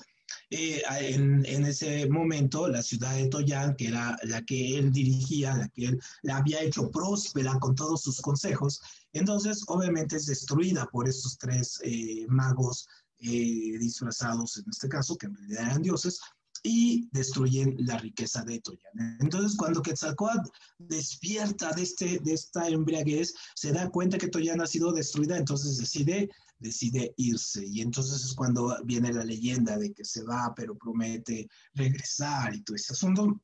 eh, 0.50 0.82
en, 1.00 1.64
ese 1.64 2.06
momento, 2.08 2.68
la 2.68 2.82
ciudad 2.82 3.14
de 3.14 3.28
Toyán, 3.28 3.74
que 3.74 3.88
era 3.88 4.16
la 4.24 4.42
que 4.42 4.78
él 4.78 4.92
dirigía, 4.92 5.56
la 5.56 5.68
que 5.68 5.86
él 5.86 6.00
la 6.22 6.38
había 6.38 6.62
hecho 6.62 6.90
próspera 6.90 7.58
con 7.58 7.74
todos 7.74 8.02
sus 8.02 8.20
consejos, 8.20 8.80
entonces 9.12 9.64
obviamente 9.66 10.16
es 10.16 10.26
destruida 10.26 10.86
por 10.86 11.08
estos 11.08 11.38
tres 11.38 11.80
eh, 11.84 12.26
magos 12.28 12.86
eh, 13.22 13.78
disfrazados, 13.78 14.58
en 14.58 14.64
este 14.70 14.88
caso, 14.88 15.16
que 15.16 15.26
en 15.26 15.34
realidad 15.36 15.66
eran 15.66 15.82
dioses, 15.82 16.20
y 16.62 17.08
destruyen 17.12 17.74
la 17.78 17.98
riqueza 17.98 18.44
de 18.44 18.60
Toyan. 18.60 19.18
Entonces, 19.20 19.56
cuando 19.56 19.82
Quetzalcoatl 19.82 20.48
despierta 20.78 21.72
de, 21.72 21.82
este, 21.82 22.20
de 22.20 22.34
esta 22.34 22.68
embriaguez, 22.68 23.34
se 23.54 23.72
da 23.72 23.90
cuenta 23.90 24.18
que 24.18 24.28
Toyan 24.28 24.60
ha 24.60 24.66
sido 24.66 24.92
destruida, 24.92 25.36
entonces 25.36 25.78
decide, 25.78 26.30
decide 26.58 27.14
irse. 27.16 27.66
Y 27.66 27.80
entonces 27.80 28.24
es 28.24 28.34
cuando 28.34 28.76
viene 28.84 29.12
la 29.12 29.24
leyenda 29.24 29.76
de 29.76 29.92
que 29.92 30.04
se 30.04 30.22
va, 30.22 30.52
pero 30.54 30.76
promete 30.76 31.48
regresar 31.74 32.54
y 32.54 32.62
todo 32.62 32.76
ese 32.76 32.92
asunto, 32.92 33.40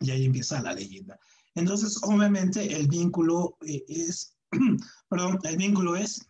y 0.00 0.10
ahí 0.10 0.24
empieza 0.24 0.62
la 0.62 0.72
leyenda. 0.72 1.18
Entonces, 1.54 1.98
obviamente, 2.02 2.74
el 2.74 2.88
vínculo 2.88 3.58
eh, 3.66 3.84
es, 3.88 4.36
perdón, 5.08 5.38
el 5.44 5.56
vínculo 5.56 5.96
es 5.96 6.26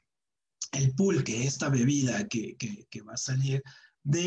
el 0.75 0.95
pulque, 0.95 1.47
esta 1.47 1.69
bebida 1.69 2.27
que, 2.29 2.57
que, 2.57 3.03
va 3.03 3.15
a 3.15 3.17
salir 3.17 3.63
de, 4.03 4.21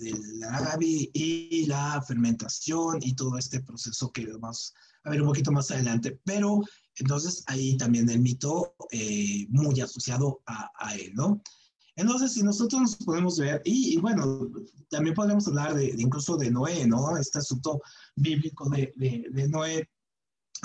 de, 0.00 0.14
la 0.38 0.56
agave 0.56 1.10
y 1.12 1.66
la 1.66 2.02
fermentación 2.06 2.98
y 3.02 3.14
todo 3.14 3.36
este 3.38 3.60
proceso 3.60 4.10
que 4.10 4.26
vamos 4.26 4.74
a 5.04 5.10
ver 5.10 5.20
un 5.20 5.28
poquito 5.28 5.52
más 5.52 5.70
adelante. 5.70 6.20
Pero 6.24 6.62
entonces 6.96 7.42
ahí 7.46 7.76
también 7.76 8.08
el 8.08 8.20
mito 8.20 8.74
eh, 8.90 9.46
muy 9.50 9.80
asociado 9.80 10.42
a, 10.46 10.70
a, 10.78 10.94
él, 10.96 11.12
¿no? 11.14 11.42
Entonces, 11.94 12.32
si 12.32 12.42
nosotros 12.42 12.80
nos 12.80 12.96
podemos 12.96 13.38
ver, 13.38 13.60
y, 13.66 13.98
bueno, 13.98 14.48
también 14.88 15.14
podemos 15.14 15.46
hablar 15.46 15.74
de, 15.74 15.94
incluso 15.98 16.38
de 16.38 16.50
Noé, 16.50 16.86
¿no? 16.86 17.18
Este 17.18 17.38
asunto 17.38 17.82
bíblico 18.16 18.68
de, 18.70 18.94
de 18.96 19.48
Noé, 19.48 19.90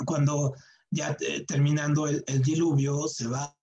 cuando 0.06 0.54
ya 0.90 1.16
eh, 1.20 1.44
terminando 1.46 2.06
el, 2.06 2.42
diluvio, 2.42 3.08
se 3.08 3.26
va, 3.26 3.54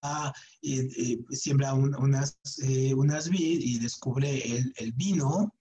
y 0.62 1.18
siembra 1.32 1.74
unas, 1.74 2.38
eh, 2.64 2.94
unas 2.94 3.30
vid 3.30 3.62
y 3.62 3.80
descubre 3.80 4.44
el, 4.78 4.92
vino 4.94 5.54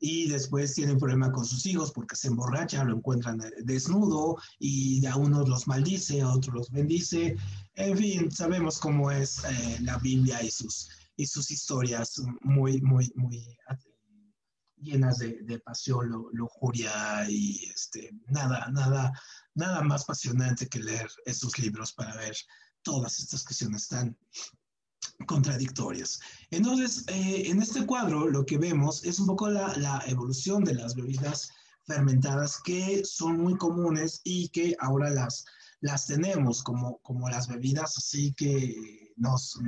y 0.00 0.28
después 0.28 0.74
tiene 0.74 0.92
un 0.92 0.98
problema 0.98 1.30
con 1.30 1.44
sus 1.44 1.64
hijos 1.66 1.92
porque 1.92 2.16
se 2.16 2.26
emborracha, 2.28 2.82
lo 2.82 2.96
encuentran 2.96 3.40
eh, 3.40 3.50
desnudo 3.62 4.36
y 4.58 5.04
a 5.06 5.16
unos 5.16 5.48
los 5.48 5.68
maldice, 5.68 6.22
a 6.22 6.32
otros 6.32 6.54
los 6.54 6.70
bendice. 6.70 7.36
En 7.74 7.96
fin, 7.96 8.30
sabemos 8.30 8.78
cómo 8.78 9.10
es 9.10 9.42
la 9.80 9.98
Biblia 9.98 10.42
y 10.42 10.50
sus, 10.50 10.88
y 11.16 11.26
sus 11.26 11.50
historias 11.50 12.20
muy, 12.42 12.80
muy, 12.80 13.12
muy 13.14 13.56
llenas 14.82 15.18
de, 15.18 15.58
pasión, 15.64 16.10
lujuria 16.32 17.24
y 17.28 17.64
este, 17.72 18.10
nada, 18.26 18.68
nada, 18.72 19.12
nada 19.54 19.82
más 19.82 20.02
apasionante 20.02 20.68
que 20.68 20.80
leer 20.80 21.10
estos 21.24 21.58
libros 21.58 21.92
para 21.92 22.16
ver 22.16 22.36
todas 22.82 23.18
estas 23.18 23.44
cuestiones 23.44 23.88
tan 23.88 24.16
contradictorias. 25.26 26.20
Entonces, 26.50 27.04
eh, 27.08 27.50
en 27.50 27.62
este 27.62 27.86
cuadro 27.86 28.28
lo 28.28 28.44
que 28.44 28.58
vemos 28.58 29.04
es 29.04 29.18
un 29.20 29.26
poco 29.26 29.48
la, 29.48 29.74
la, 29.76 30.02
evolución 30.06 30.64
de 30.64 30.74
las 30.74 30.94
bebidas 30.94 31.50
fermentadas 31.86 32.60
que 32.62 33.04
son 33.04 33.38
muy 33.38 33.56
comunes 33.56 34.20
y 34.24 34.48
que 34.48 34.76
ahora 34.80 35.10
las, 35.10 35.44
las 35.80 36.06
tenemos 36.06 36.62
como, 36.62 36.98
como 36.98 37.28
las 37.28 37.48
bebidas 37.48 37.96
así 37.98 38.32
que 38.34 39.12
nos, 39.16 39.58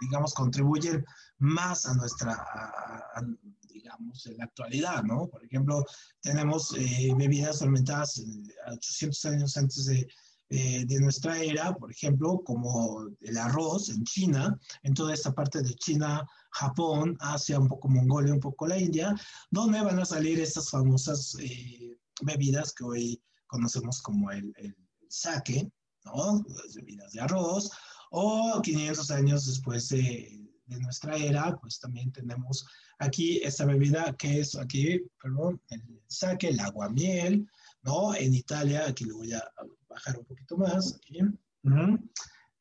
digamos, 0.00 0.34
contribuyen 0.34 1.04
más 1.38 1.86
a 1.86 1.94
nuestra, 1.94 2.44
digamos, 3.72 4.26
en 4.26 4.38
la 4.38 4.44
actualidad, 4.44 5.02
¿no? 5.02 5.28
Por 5.28 5.44
ejemplo, 5.44 5.84
tenemos 6.20 6.74
eh, 6.76 7.12
bebidas 7.16 7.60
fermentadas 7.60 8.22
800 8.66 9.24
años 9.26 9.56
antes 9.56 9.86
de, 9.86 10.06
eh, 10.54 10.84
de 10.84 11.00
nuestra 11.00 11.42
era, 11.42 11.74
por 11.74 11.90
ejemplo, 11.90 12.42
como 12.44 13.06
el 13.22 13.38
arroz 13.38 13.88
en 13.88 14.04
China, 14.04 14.60
en 14.82 14.92
toda 14.92 15.14
esta 15.14 15.32
parte 15.32 15.62
de 15.62 15.74
China, 15.76 16.28
Japón, 16.50 17.16
Asia, 17.20 17.58
un 17.58 17.68
poco 17.68 17.88
Mongolia, 17.88 18.34
un 18.34 18.40
poco 18.40 18.66
la 18.66 18.78
India, 18.78 19.14
donde 19.50 19.80
van 19.80 19.98
a 19.98 20.04
salir 20.04 20.38
estas 20.40 20.68
famosas 20.68 21.34
eh, 21.40 21.96
bebidas 22.20 22.74
que 22.74 22.84
hoy 22.84 23.22
conocemos 23.46 24.02
como 24.02 24.30
el, 24.30 24.52
el 24.58 24.76
sake, 25.08 25.72
¿no? 26.04 26.44
Las 26.46 26.74
bebidas 26.74 27.12
de 27.12 27.22
arroz, 27.22 27.70
o 28.10 28.60
500 28.62 29.10
años 29.10 29.46
después 29.46 29.88
de, 29.88 30.41
de 30.66 30.78
nuestra 30.80 31.16
era, 31.16 31.56
pues 31.60 31.78
también 31.78 32.12
tenemos 32.12 32.66
aquí 32.98 33.40
esta 33.42 33.64
bebida 33.64 34.14
que 34.16 34.40
es 34.40 34.56
aquí, 34.56 35.02
perdón, 35.22 35.60
el 35.70 35.82
sake, 36.06 36.48
el 36.48 36.60
aguamiel, 36.60 37.46
¿no? 37.82 38.14
En 38.14 38.34
Italia, 38.34 38.86
aquí 38.86 39.04
le 39.04 39.12
voy 39.12 39.32
a 39.32 39.42
bajar 39.88 40.18
un 40.18 40.24
poquito 40.24 40.56
más, 40.56 40.94
aquí. 40.94 41.20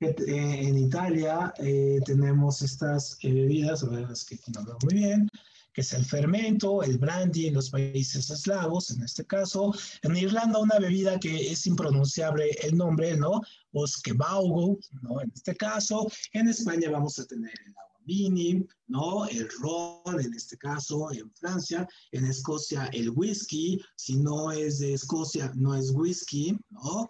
Eh, 0.02 0.68
en 0.68 0.78
Italia 0.80 1.54
eh, 1.60 2.00
tenemos 2.06 2.64
estas 2.64 3.20
eh, 3.22 3.32
bebidas, 3.32 3.84
a 3.84 3.88
ver, 3.88 4.10
es 4.12 4.26
que 4.26 4.34
aquí 4.34 4.52
no 4.52 4.66
veo 4.66 4.78
muy 4.84 4.96
bien, 4.96 5.30
que 5.74 5.82
es 5.82 5.94
el 5.94 6.04
fermento, 6.04 6.82
el 6.82 6.98
brandy 6.98 7.48
en 7.48 7.54
los 7.54 7.70
países 7.70 8.30
eslavos, 8.32 8.90
en 8.90 9.04
este 9.04 9.26
caso. 9.26 9.72
En 10.02 10.18
Irlanda 10.18 10.58
una 10.58 10.80
bebida 10.80 11.20
que 11.20 11.52
es 11.52 11.68
impronunciable 11.68 12.50
el 12.64 12.76
nombre, 12.76 13.16
¿no? 13.16 13.42
Oskebaugo, 13.74 14.80
¿no? 15.04 15.22
En 15.22 15.32
este 15.36 15.56
caso. 15.56 16.08
En 16.34 16.48
España 16.48 16.90
vamos 16.90 17.20
a 17.20 17.26
tener 17.26 17.54
el 17.64 17.70
agua 17.78 17.91
vini, 18.12 18.68
¿no? 18.88 19.26
El 19.26 19.48
ron, 19.62 20.20
en 20.20 20.34
este 20.34 20.58
caso, 20.58 21.12
en 21.14 21.32
Francia, 21.34 21.88
en 22.12 22.26
Escocia, 22.26 22.90
el 22.92 23.10
whisky, 23.12 23.82
si 23.96 24.18
no 24.18 24.52
es 24.52 24.80
de 24.80 24.94
Escocia, 24.94 25.52
no 25.56 25.76
es 25.76 25.92
whisky, 25.92 26.58
¿no? 26.70 27.08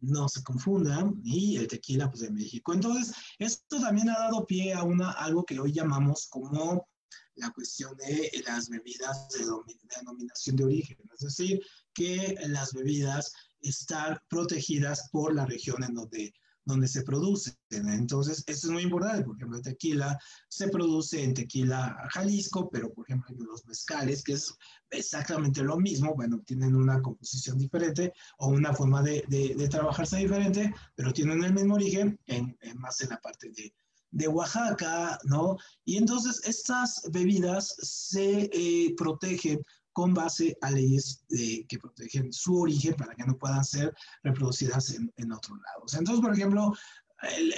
No 0.00 0.28
se 0.28 0.44
confundan, 0.44 1.20
y 1.24 1.56
el 1.56 1.66
tequila, 1.66 2.08
pues 2.08 2.20
de 2.20 2.30
México. 2.30 2.72
Entonces, 2.72 3.12
esto 3.38 3.80
también 3.80 4.08
ha 4.10 4.18
dado 4.18 4.46
pie 4.46 4.72
a 4.72 4.84
una, 4.84 5.10
algo 5.12 5.44
que 5.44 5.58
hoy 5.58 5.72
llamamos 5.72 6.28
como 6.30 6.86
la 7.34 7.50
cuestión 7.50 7.96
de 7.96 8.30
las 8.46 8.68
bebidas 8.68 9.28
de, 9.30 9.44
denominación 9.98 10.56
de 10.56 10.64
origen, 10.64 10.98
es 11.12 11.20
decir, 11.20 11.60
que 11.92 12.36
las 12.46 12.72
bebidas 12.72 13.32
están 13.60 14.18
protegidas 14.28 15.08
por 15.10 15.34
la 15.34 15.44
región 15.44 15.82
en 15.82 15.94
donde 15.94 16.32
donde 16.66 16.88
se 16.88 17.02
producen. 17.02 17.54
Entonces, 17.70 18.44
esto 18.46 18.66
es 18.66 18.72
muy 18.72 18.82
importante, 18.82 19.24
por 19.24 19.36
ejemplo, 19.36 19.56
el 19.56 19.62
tequila 19.62 20.18
se 20.48 20.68
produce 20.68 21.22
en 21.22 21.32
Tequila, 21.32 21.96
Jalisco, 22.10 22.68
pero 22.70 22.92
por 22.92 23.06
ejemplo, 23.06 23.34
los 23.38 23.64
mezcales, 23.66 24.22
que 24.22 24.32
es 24.32 24.52
exactamente 24.90 25.62
lo 25.62 25.78
mismo, 25.78 26.14
bueno, 26.14 26.42
tienen 26.44 26.74
una 26.74 27.00
composición 27.00 27.56
diferente 27.56 28.12
o 28.38 28.48
una 28.48 28.74
forma 28.74 29.02
de, 29.02 29.24
de, 29.28 29.68
trabajarse 29.68 30.16
diferente, 30.18 30.74
pero 30.94 31.12
tienen 31.12 31.42
el 31.44 31.54
mismo 31.54 31.74
origen, 31.74 32.18
en, 32.26 32.56
más 32.76 33.00
en 33.00 33.10
la 33.10 33.20
parte 33.20 33.50
de, 33.50 33.72
de 34.10 34.28
Oaxaca, 34.28 35.18
¿no? 35.24 35.56
Y 35.84 35.96
entonces 35.98 36.40
estas 36.44 37.02
bebidas 37.12 37.76
se 37.78 38.50
eh, 38.52 38.94
protegen 38.96 39.62
con 39.96 40.12
base 40.12 40.54
a 40.60 40.70
leyes 40.70 41.24
que 41.30 41.78
protegen 41.78 42.30
su 42.30 42.60
origen 42.60 42.92
para 42.96 43.14
que 43.14 43.24
no 43.24 43.38
puedan 43.38 43.64
ser 43.64 43.94
reproducidas 44.22 44.90
en, 44.90 45.10
en 45.16 45.32
otros 45.32 45.58
lados. 45.58 45.94
Entonces, 45.94 46.22
por 46.22 46.34
ejemplo, 46.34 46.76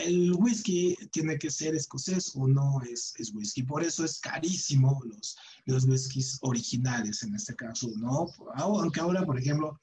el, 0.05 0.33
whisky 0.35 0.96
tiene 1.11 1.37
que 1.37 1.51
ser 1.51 1.74
escocés 1.74 2.31
o 2.37 2.46
no 2.46 2.81
es, 2.88 3.12
es, 3.18 3.35
whisky. 3.35 3.64
Por 3.64 3.83
eso 3.83 4.05
es 4.05 4.20
carísimo 4.20 5.01
los, 5.05 5.37
los 5.64 5.85
whiskies 5.87 6.38
originales 6.42 7.24
en 7.24 7.35
este 7.35 7.57
caso, 7.57 7.88
¿no? 7.96 8.29
Aunque 8.55 9.01
ahora, 9.01 9.27
por 9.27 9.37
ejemplo, 9.37 9.77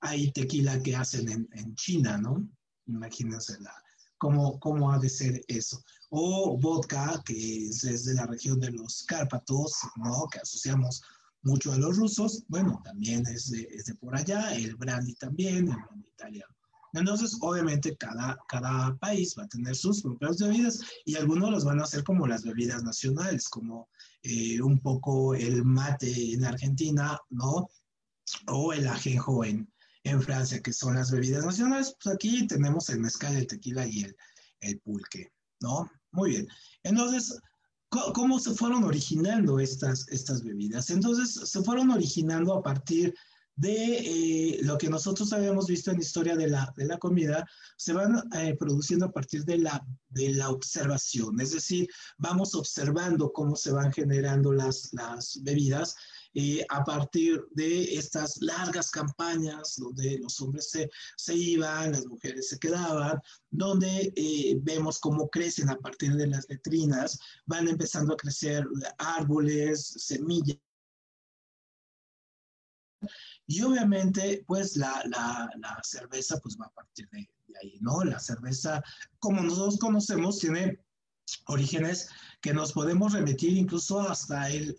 hay 0.00 0.32
tequila 0.32 0.82
que 0.82 0.96
hacen 0.96 1.30
en, 1.30 1.48
en 1.52 1.72
China, 1.76 2.18
¿no? 2.18 2.44
Imagínense 2.88 3.60
la, 3.60 3.72
cómo, 4.18 4.58
cómo 4.58 4.90
ha 4.90 4.98
de 4.98 5.08
ser 5.08 5.40
eso. 5.46 5.80
O 6.10 6.58
vodka, 6.58 7.22
que 7.24 7.68
es, 7.68 7.84
es 7.84 8.06
de 8.06 8.14
la 8.14 8.26
región 8.26 8.58
de 8.58 8.72
los 8.72 9.04
Cárpatos, 9.04 9.72
¿no? 9.94 10.26
Que 10.32 10.40
asociamos 10.40 11.00
mucho 11.42 11.72
a 11.72 11.78
los 11.78 11.96
rusos, 11.96 12.44
bueno, 12.48 12.80
también 12.84 13.26
es 13.26 13.50
de, 13.50 13.68
es 13.70 13.86
de 13.86 13.94
por 13.94 14.16
allá, 14.16 14.54
el 14.54 14.76
brandy 14.76 15.14
también, 15.14 15.68
el 15.68 15.76
brandy 15.76 16.08
italiano. 16.08 16.54
Entonces, 16.94 17.38
obviamente, 17.40 17.96
cada, 17.96 18.38
cada 18.48 18.94
país 18.98 19.34
va 19.38 19.44
a 19.44 19.48
tener 19.48 19.74
sus 19.74 20.02
propias 20.02 20.38
bebidas 20.38 20.80
y 21.06 21.16
algunos 21.16 21.50
los 21.50 21.64
van 21.64 21.80
a 21.80 21.84
hacer 21.84 22.04
como 22.04 22.26
las 22.26 22.44
bebidas 22.44 22.82
nacionales, 22.82 23.48
como 23.48 23.88
eh, 24.22 24.60
un 24.60 24.78
poco 24.78 25.34
el 25.34 25.64
mate 25.64 26.34
en 26.34 26.44
Argentina, 26.44 27.18
¿no? 27.30 27.68
O 28.46 28.72
el 28.74 28.86
ajenjo 28.86 29.42
en, 29.44 29.72
en 30.04 30.20
Francia, 30.20 30.60
que 30.60 30.72
son 30.72 30.94
las 30.96 31.10
bebidas 31.10 31.46
nacionales. 31.46 31.96
Pues 32.02 32.14
aquí 32.14 32.46
tenemos 32.46 32.90
el 32.90 33.00
mezcal, 33.00 33.36
el 33.36 33.46
tequila 33.46 33.86
y 33.86 34.02
el, 34.02 34.16
el 34.60 34.78
pulque, 34.80 35.32
¿no? 35.60 35.90
Muy 36.10 36.30
bien. 36.30 36.48
Entonces, 36.82 37.40
cómo 38.14 38.38
se 38.38 38.54
fueron 38.54 38.84
originando 38.84 39.60
estas, 39.60 40.08
estas 40.08 40.42
bebidas. 40.42 40.90
Entonces, 40.90 41.48
se 41.48 41.62
fueron 41.62 41.90
originando 41.90 42.54
a 42.54 42.62
partir 42.62 43.14
de 43.54 43.98
eh, 43.98 44.58
lo 44.62 44.78
que 44.78 44.88
nosotros 44.88 45.30
habíamos 45.32 45.66
visto 45.66 45.90
en 45.90 45.98
la 45.98 46.02
historia 46.02 46.36
de 46.36 46.48
la, 46.48 46.72
de 46.76 46.86
la 46.86 46.98
comida, 46.98 47.46
se 47.76 47.92
van 47.92 48.22
eh, 48.34 48.56
produciendo 48.58 49.06
a 49.06 49.12
partir 49.12 49.44
de 49.44 49.58
la, 49.58 49.86
de 50.08 50.30
la 50.30 50.48
observación, 50.48 51.38
es 51.38 51.52
decir, 51.52 51.86
vamos 52.16 52.54
observando 52.54 53.30
cómo 53.30 53.54
se 53.54 53.72
van 53.72 53.92
generando 53.92 54.52
las, 54.52 54.88
las 54.92 55.38
bebidas 55.42 55.94
eh, 56.34 56.64
a 56.68 56.84
partir 56.84 57.44
de 57.52 57.94
estas 57.96 58.40
largas 58.40 58.90
campañas 58.90 59.74
donde 59.76 60.18
los 60.18 60.40
hombres 60.40 60.70
se, 60.70 60.90
se 61.16 61.34
iban, 61.34 61.92
las 61.92 62.06
mujeres 62.06 62.48
se 62.48 62.58
quedaban, 62.58 63.20
donde 63.50 64.12
eh, 64.16 64.58
vemos 64.62 64.98
cómo 64.98 65.28
crecen 65.28 65.68
a 65.68 65.78
partir 65.78 66.14
de 66.14 66.26
las 66.26 66.48
letrinas, 66.48 67.18
van 67.46 67.68
empezando 67.68 68.14
a 68.14 68.16
crecer 68.16 68.66
árboles, 68.98 69.86
semillas. 69.98 70.58
Y 73.46 73.62
obviamente, 73.62 74.44
pues 74.46 74.76
la, 74.76 75.02
la, 75.06 75.50
la 75.58 75.80
cerveza 75.82 76.38
pues 76.38 76.56
va 76.58 76.66
a 76.66 76.70
partir 76.72 77.08
de, 77.10 77.28
de 77.48 77.58
ahí, 77.60 77.78
¿no? 77.80 78.02
La 78.04 78.18
cerveza, 78.18 78.82
como 79.18 79.42
nosotros 79.42 79.78
conocemos, 79.78 80.38
tiene 80.38 80.78
orígenes 81.46 82.08
que 82.40 82.52
nos 82.52 82.72
podemos 82.72 83.12
remitir 83.12 83.56
incluso 83.56 84.00
hasta 84.00 84.50
el, 84.50 84.76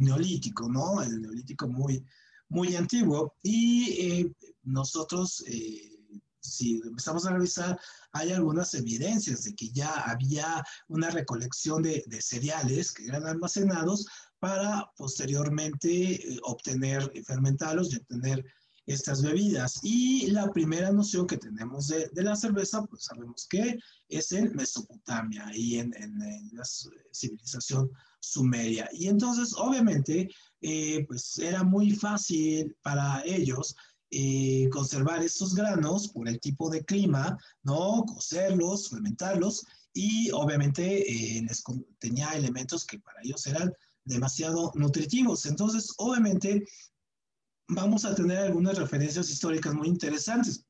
neolítico, 0.00 0.68
¿no? 0.68 1.02
El 1.02 1.22
neolítico 1.22 1.68
muy, 1.68 2.04
muy 2.48 2.74
antiguo. 2.76 3.34
Y 3.42 3.90
eh, 4.00 4.32
nosotros, 4.62 5.44
eh, 5.46 5.98
si 6.40 6.80
empezamos 6.84 7.26
a 7.26 7.32
revisar, 7.32 7.78
hay 8.12 8.32
algunas 8.32 8.74
evidencias 8.74 9.44
de 9.44 9.54
que 9.54 9.70
ya 9.70 9.92
había 9.92 10.64
una 10.88 11.10
recolección 11.10 11.82
de, 11.82 12.02
de 12.06 12.20
cereales 12.20 12.92
que 12.92 13.06
eran 13.06 13.26
almacenados 13.26 14.06
para 14.42 14.90
posteriormente 14.96 16.14
eh, 16.14 16.40
obtener, 16.42 17.12
fermentarlos 17.24 17.92
y 17.92 17.96
obtener 17.96 18.44
estas 18.86 19.22
bebidas. 19.22 19.80
Y 19.82 20.30
la 20.30 20.50
primera 20.52 20.90
noción 20.90 21.26
que 21.26 21.38
tenemos 21.38 21.88
de, 21.88 22.10
la 22.14 22.36
cerveza, 22.36 22.84
pues 22.84 23.04
sabemos 23.04 23.46
que 23.48 23.78
es 24.08 24.32
en 24.32 24.54
Mesopotamia 24.54 25.50
y 25.54 25.78
en, 25.78 25.92
la 26.52 26.64
civilización 27.12 27.90
sumeria. 28.20 28.88
Y 28.92 29.08
entonces, 29.08 29.54
obviamente, 29.56 30.28
eh, 30.60 31.04
pues 31.06 31.38
era 31.38 31.62
muy 31.62 31.92
fácil 31.92 32.76
para 32.82 33.22
ellos 33.24 33.74
eh, 34.10 34.68
conservar 34.70 35.22
estos 35.22 35.54
granos 35.54 36.08
por 36.08 36.28
el 36.28 36.38
tipo 36.38 36.68
de 36.68 36.84
clima, 36.84 37.38
¿no? 37.62 38.04
Cocerlos, 38.06 38.90
fermentarlos 38.90 39.64
y 39.94 40.30
obviamente 40.32 41.10
eh, 41.10 41.42
les 41.42 41.62
tenía 41.98 42.30
elementos 42.32 42.84
que 42.84 42.98
para 42.98 43.20
ellos 43.22 43.46
eran 43.46 43.72
demasiado 44.04 44.72
nutritivos. 44.74 45.46
Entonces, 45.46 45.92
obviamente, 45.98 46.64
vamos 47.68 48.04
a 48.04 48.14
tener 48.14 48.38
algunas 48.38 48.78
referencias 48.78 49.30
históricas 49.30 49.74
muy 49.74 49.88
interesantes. 49.88 50.64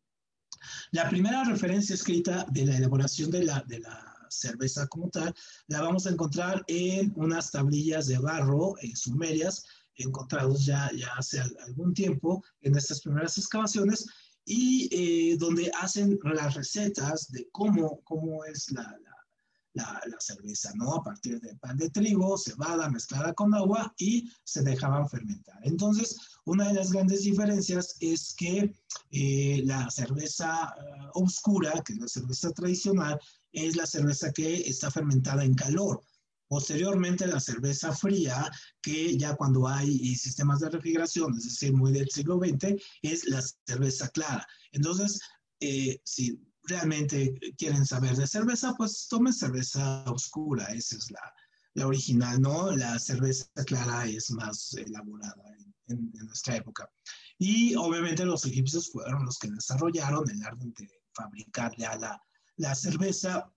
La 0.93 1.09
primera 1.09 1.45
referencia 1.45 1.95
escrita 1.95 2.47
de 2.51 2.67
la 2.67 2.77
elaboración 2.77 3.31
de 3.31 3.45
la, 3.45 3.61
de 3.67 3.81
la 3.81 4.13
cerveza 4.29 4.87
como 4.87 5.11
tal, 5.11 5.35
la 5.67 5.83
vamos 5.83 6.07
a 6.07 6.11
encontrar 6.11 6.65
en 6.67 7.13
unas 7.17 7.51
tablillas 7.51 8.07
de 8.07 8.19
barro 8.19 8.75
en 8.81 8.97
sumerias, 8.97 9.65
encontrados 9.97 10.65
ya, 10.65 10.91
ya 10.97 11.09
hace 11.17 11.41
algún 11.67 11.93
tiempo 11.93 12.43
en 12.63 12.77
estas 12.77 13.01
primeras 13.01 13.37
excavaciones, 13.37 14.07
y 14.45 14.89
eh, 14.91 15.37
donde 15.37 15.71
hacen 15.81 16.19
las 16.25 16.55
recetas 16.55 17.31
de 17.31 17.49
cómo, 17.53 18.01
cómo 18.03 18.45
es 18.45 18.73
la, 18.73 18.83
la 18.83 19.12
la, 19.75 20.01
la, 20.07 20.21
cerveza, 20.21 20.71
¿no? 20.75 20.95
A 20.95 21.03
partir 21.03 21.41
de 21.41 21.55
pan 21.57 21.77
de 21.77 21.91
trigo, 21.91 22.37
cebada 22.37 22.91
mezclada 22.91 23.33
con 23.33 23.55
agua 23.55 23.93
y 23.99 24.31
se 24.45 24.63
dejaban 24.63 25.09
fermentar. 25.09 25.59
Entonces, 25.63 26.17
una 26.45 26.69
de 26.69 26.75
las 26.75 26.93
grandes 26.93 27.23
diferencias 27.23 27.97
es 28.01 28.35
que 28.35 28.75
eh, 29.11 29.63
la 29.65 29.91
cerveza 29.91 30.75
uh, 31.15 31.23
oscura, 31.23 31.73
que 31.85 31.95
es 31.95 31.99
la 32.01 32.09
cerveza 32.09 32.51
tradicional, 32.51 33.19
es 33.53 33.77
la 33.77 33.87
cerveza 33.87 34.33
que 34.33 34.69
está 34.69 34.91
fermentada 34.91 35.45
en 35.45 35.55
calor. 35.55 36.03
Posteriormente, 36.49 37.27
la 37.27 37.41
cerveza 37.41 37.93
fría, 37.95 38.51
que 38.83 39.17
ya 39.17 39.37
cuando 39.37 39.67
hay 39.67 40.15
sistemas 40.17 40.61
de 40.61 40.69
refrigeración, 40.69 41.35
es 41.37 41.45
decir, 41.45 41.73
muy 41.73 41.93
del 41.93 42.11
siglo 42.11 42.39
XX, 42.39 42.75
es 43.01 43.27
la 43.27 43.43
cerveza 43.67 44.09
clara. 44.09 44.47
Entonces, 44.73 45.19
eh, 45.61 46.01
si 46.05 46.39
realmente 46.65 47.35
quieren 47.57 47.87
saber 47.87 48.17
de 48.17 48.27
cerveza, 48.27 48.75
pues 48.77 49.07
tomen 49.09 49.33
cerveza 49.33 50.05
oscura, 50.11 50.65
esa 50.67 50.97
es 50.97 51.11
la, 51.11 51.35
la 51.75 51.87
original, 51.87 52.41
¿no? 52.41 52.71
La 52.73 52.99
cerveza 52.99 53.47
clara 53.67 54.07
es 54.07 54.31
más 54.31 54.75
elaborada 54.75 55.43
en, 55.87 56.11
en, 56.15 56.27
nuestra 56.27 56.57
época. 56.57 56.89
Y 57.39 57.75
obviamente 57.75 58.25
los 58.25 58.45
egipcios 58.45 58.91
fueron 58.91 59.25
los 59.25 59.39
que 59.39 59.51
desarrollaron 59.51 60.29
el 60.31 60.43
arte 60.43 60.67
de 60.77 60.89
fabricar 61.15 61.73
ya 61.77 61.97
la, 61.97 62.23
la 62.57 62.75
cerveza. 62.75 63.51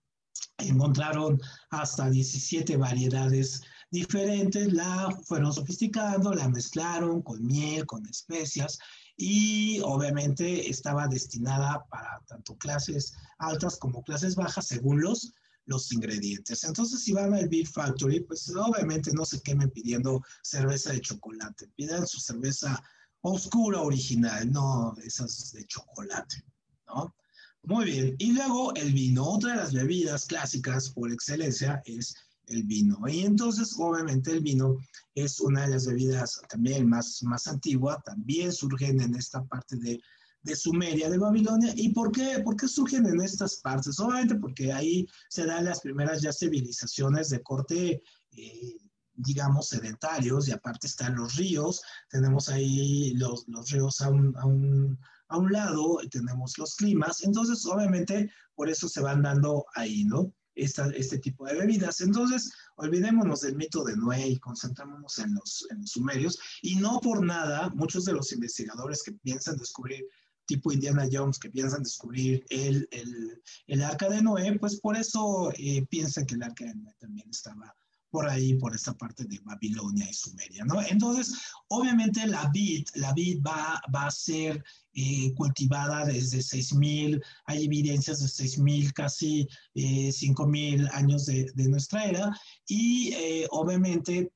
Encontraron 0.58 1.40
hasta 1.70 2.10
17 2.10 2.76
variedades 2.76 3.62
diferentes, 3.90 4.72
la 4.72 5.10
fueron 5.24 5.52
sofisticando, 5.52 6.32
la 6.34 6.48
mezclaron 6.48 7.22
con 7.22 7.44
miel, 7.44 7.86
con 7.86 8.06
especias 8.06 8.78
y 9.16 9.80
obviamente 9.80 10.68
estaba 10.68 11.08
destinada 11.08 11.86
para 11.90 12.20
tanto 12.26 12.56
clases 12.56 13.14
altas 13.38 13.78
como 13.78 14.02
clases 14.04 14.36
bajas 14.36 14.66
según 14.66 15.00
los, 15.00 15.32
los 15.64 15.90
ingredientes. 15.92 16.64
Entonces, 16.64 17.02
si 17.02 17.12
van 17.12 17.34
al 17.34 17.48
Beer 17.48 17.66
Factory, 17.66 18.20
pues 18.20 18.48
obviamente 18.54 19.10
no 19.12 19.24
se 19.24 19.40
quemen 19.40 19.70
pidiendo 19.70 20.22
cerveza 20.42 20.92
de 20.92 21.00
chocolate, 21.00 21.68
pidan 21.76 22.06
su 22.06 22.20
cerveza 22.20 22.82
oscura 23.22 23.80
original, 23.80 24.50
no 24.50 24.94
esas 25.04 25.52
de 25.52 25.64
chocolate, 25.66 26.44
¿no? 26.86 27.14
Muy 27.62 27.86
bien, 27.86 28.14
y 28.18 28.30
luego 28.30 28.72
el 28.76 28.92
vino, 28.92 29.28
otra 29.28 29.52
de 29.52 29.56
las 29.56 29.72
bebidas 29.72 30.26
clásicas 30.26 30.90
por 30.90 31.10
excelencia 31.10 31.82
es 31.84 32.14
el 32.46 32.62
vino. 32.64 32.98
Y 33.08 33.20
entonces, 33.20 33.74
obviamente, 33.78 34.30
el 34.30 34.40
vino 34.40 34.76
es 35.14 35.40
una 35.40 35.62
de 35.62 35.68
las 35.68 35.86
bebidas 35.86 36.40
también 36.48 36.88
más, 36.88 37.22
más 37.22 37.46
antigua, 37.46 38.00
también 38.04 38.52
surgen 38.52 39.00
en 39.00 39.14
esta 39.14 39.44
parte 39.44 39.76
de, 39.76 40.00
de 40.42 40.56
Sumeria, 40.56 41.10
de 41.10 41.18
Babilonia. 41.18 41.72
¿Y 41.76 41.90
por 41.90 42.12
qué? 42.12 42.40
¿Por 42.44 42.56
qué 42.56 42.68
surgen 42.68 43.06
en 43.06 43.20
estas 43.20 43.56
partes? 43.56 43.98
Obviamente 43.98 44.36
porque 44.36 44.72
ahí 44.72 45.06
se 45.28 45.44
dan 45.44 45.64
las 45.64 45.80
primeras 45.80 46.22
ya 46.22 46.32
civilizaciones 46.32 47.30
de 47.30 47.42
corte, 47.42 48.02
eh, 48.32 48.76
digamos, 49.14 49.68
sedentarios, 49.68 50.46
y 50.46 50.52
aparte 50.52 50.86
están 50.86 51.16
los 51.16 51.36
ríos, 51.36 51.80
tenemos 52.10 52.48
ahí 52.48 53.14
los, 53.14 53.48
los 53.48 53.70
ríos 53.70 54.00
a 54.02 54.10
un, 54.10 54.36
a, 54.36 54.44
un, 54.44 54.98
a 55.28 55.38
un 55.38 55.50
lado, 55.50 55.98
tenemos 56.10 56.58
los 56.58 56.76
climas, 56.76 57.24
entonces, 57.24 57.64
obviamente, 57.64 58.30
por 58.54 58.68
eso 58.68 58.88
se 58.88 59.00
van 59.00 59.22
dando 59.22 59.64
ahí, 59.74 60.04
¿no? 60.04 60.32
Esta, 60.56 60.88
este 60.88 61.18
tipo 61.18 61.46
de 61.46 61.54
bebidas. 61.54 62.00
Entonces, 62.00 62.52
olvidémonos 62.76 63.42
del 63.42 63.56
mito 63.56 63.84
de 63.84 63.96
Noé 63.96 64.28
y 64.28 64.38
concentrémonos 64.38 65.18
en 65.18 65.34
los, 65.34 65.66
en 65.70 65.80
los 65.82 65.90
sumerios. 65.90 66.38
Y 66.62 66.76
no 66.76 66.98
por 67.00 67.24
nada, 67.24 67.68
muchos 67.70 68.04
de 68.04 68.14
los 68.14 68.32
investigadores 68.32 69.02
que 69.02 69.12
piensan 69.12 69.56
descubrir 69.56 70.04
tipo 70.46 70.72
Indiana 70.72 71.08
Jones 71.10 71.38
que 71.38 71.50
piensan 71.50 71.82
descubrir 71.82 72.44
el, 72.50 72.88
el, 72.92 73.42
el 73.66 73.82
arca 73.82 74.08
de 74.08 74.22
Noé, 74.22 74.58
pues 74.58 74.80
por 74.80 74.96
eso 74.96 75.52
eh, 75.58 75.84
piensan 75.90 76.24
que 76.24 76.36
el 76.36 76.42
arca 76.42 76.64
de 76.64 76.74
Noé 76.74 76.94
también 76.98 77.28
estaba 77.28 77.74
por 78.10 78.28
ahí, 78.28 78.54
por 78.54 78.74
esta 78.74 78.94
parte 78.94 79.24
de 79.24 79.40
Babilonia 79.40 80.08
y 80.08 80.14
Sumeria, 80.14 80.64
¿no? 80.64 80.80
Entonces, 80.80 81.34
obviamente 81.68 82.26
la 82.26 82.48
vid, 82.48 82.86
la 82.94 83.12
vid 83.12 83.42
va, 83.44 83.82
va 83.94 84.06
a 84.06 84.10
ser 84.10 84.64
eh, 84.96 85.32
cultivada 85.34 86.04
desde 86.06 86.38
6.000, 86.38 87.22
hay 87.44 87.64
evidencias 87.66 88.20
de 88.20 88.26
6.000, 88.26 88.92
casi 88.92 89.46
eh, 89.74 90.08
5.000 90.08 90.88
años 90.92 91.26
de, 91.26 91.52
nuestra 91.68 92.06
era, 92.06 92.40
y 92.66 93.12
eh, 93.12 93.46
obviamente 93.50 94.32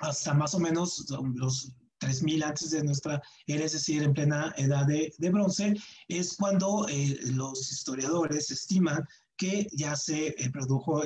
hasta 0.00 0.34
más 0.34 0.54
o 0.54 0.58
menos 0.58 1.06
los 1.34 1.72
3000 1.98 2.42
antes 2.42 2.70
de 2.70 2.84
nuestra 2.84 3.22
era, 3.46 3.64
es 3.64 3.72
decir, 3.72 4.02
en 4.02 4.12
plena 4.12 4.52
edad 4.56 4.86
de, 4.86 5.12
bronce, 5.30 5.74
es 6.08 6.36
cuando 6.36 6.86
eh, 6.88 7.18
los 7.32 7.70
historiadores 7.70 8.50
estiman 8.50 9.06
que 9.36 9.66
ya 9.72 9.96
se 9.96 10.28
eh, 10.28 10.50
produjo 10.52 11.02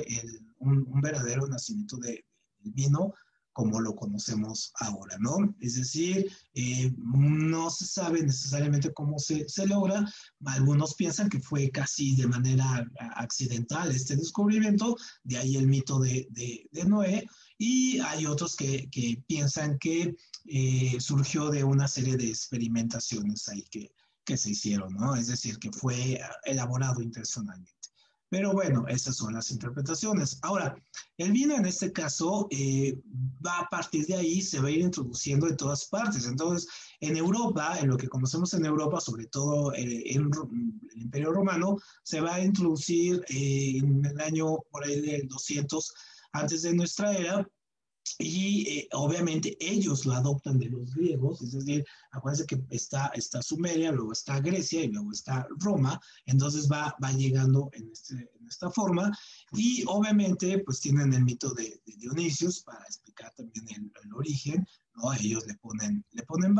un, 0.59 1.01
verdadero 1.01 1.47
nacimiento 1.47 1.97
del 1.97 2.15
de 2.15 2.71
vino 2.71 3.13
como 3.59 3.81
lo 3.81 3.93
conocemos 3.93 4.71
ahora, 4.79 5.17
¿no? 5.19 5.53
Es 5.59 5.75
decir, 5.75 6.31
eh, 6.53 6.93
no 6.97 7.69
se 7.69 7.85
sabe 7.85 8.23
necesariamente 8.23 8.93
cómo 8.93 9.19
se, 9.19 9.49
se, 9.49 9.67
logra. 9.67 10.09
Algunos 10.45 10.95
piensan 10.95 11.27
que 11.27 11.41
fue 11.41 11.69
casi 11.69 12.15
de 12.15 12.25
manera 12.25 12.89
accidental 13.17 13.91
este 13.91 14.15
descubrimiento, 14.15 14.95
de 15.25 15.39
ahí 15.39 15.57
el 15.57 15.67
mito 15.67 15.99
de, 15.99 16.25
de, 16.31 16.85
Noé, 16.85 17.27
y 17.57 17.99
hay 17.99 18.25
otros 18.27 18.55
que, 18.55 18.89
que 18.89 19.21
piensan 19.27 19.77
que 19.77 20.15
eh, 20.45 20.95
surgió 21.01 21.49
de 21.49 21.65
una 21.65 21.89
serie 21.89 22.15
de 22.15 22.29
experimentaciones 22.29 23.49
ahí 23.49 23.65
que, 23.69 23.91
que 24.23 24.37
se 24.37 24.51
hicieron, 24.51 24.93
¿no? 24.93 25.17
Es 25.17 25.27
decir, 25.27 25.59
que 25.59 25.73
fue 25.73 26.21
elaborado 26.45 27.01
intencionalmente. 27.01 27.78
Pero 28.29 28.53
bueno, 28.53 28.85
esas 28.87 29.15
son 29.15 29.33
las 29.33 29.49
interpretaciones. 29.49 30.37
Ahora, 30.43 30.75
el 31.17 31.31
vino 31.31 31.55
en 31.55 31.65
este 31.65 31.91
caso 31.91 32.47
eh, 32.51 33.01
va 33.45 33.61
a 33.61 33.69
partir 33.69 34.05
de 34.05 34.15
ahí, 34.15 34.41
se 34.41 34.59
va 34.59 34.67
a 34.67 34.71
ir 34.71 34.81
introduciendo 34.81 35.47
en 35.47 35.57
todas 35.57 35.85
partes. 35.85 36.27
Entonces, 36.27 36.69
en 36.99 37.17
Europa, 37.17 37.79
en 37.79 37.89
lo 37.89 37.97
que 37.97 38.07
conocemos 38.07 38.53
en 38.53 38.65
Europa, 38.65 38.99
sobre 38.99 39.25
todo 39.25 39.73
eh, 39.73 40.03
en 40.13 40.29
el 40.95 41.01
Imperio 41.01 41.31
Romano, 41.31 41.77
se 42.03 42.21
va 42.21 42.35
a 42.35 42.43
introducir 42.43 43.23
eh, 43.29 43.77
en 43.77 44.05
el 44.05 44.21
año 44.21 44.59
por 44.69 44.85
ahí 44.85 45.01
del 45.01 45.27
200 45.27 45.93
antes 46.33 46.61
de 46.61 46.73
nuestra 46.73 47.13
era, 47.13 47.49
y 48.17 48.67
eh, 48.69 48.89
obviamente 48.93 49.57
ellos 49.59 50.05
lo 50.05 50.13
adoptan 50.13 50.57
de 50.57 50.69
los 50.69 50.93
griegos, 50.93 51.41
es 51.41 51.51
decir, 51.51 51.85
acuérdense 52.11 52.45
que 52.45 52.63
está, 52.69 53.07
está 53.15 53.41
Sumeria, 53.41 53.91
luego 53.91 54.13
está 54.13 54.39
Grecia 54.39 54.83
y 54.83 54.87
luego 54.87 55.11
está 55.11 55.47
Roma, 55.57 55.99
entonces 56.25 56.69
va, 56.71 56.95
va 57.03 57.11
llegando 57.11 57.69
en, 57.73 57.89
este, 57.91 58.31
esta 58.47 58.71
forma 58.71 59.11
y 59.53 59.83
obviamente 59.87 60.59
pues 60.59 60.79
tienen 60.79 61.13
el 61.13 61.23
mito 61.23 61.53
de, 61.53 61.81
de 61.85 61.95
Dionisios 61.97 62.61
para 62.61 62.83
explicar 62.85 63.33
también 63.35 63.67
el, 63.69 63.91
el 64.03 64.13
origen 64.13 64.65
ellos 65.19 65.45
le 65.47 65.55
ponen, 65.55 66.03
le 66.11 66.23
ponen 66.23 66.55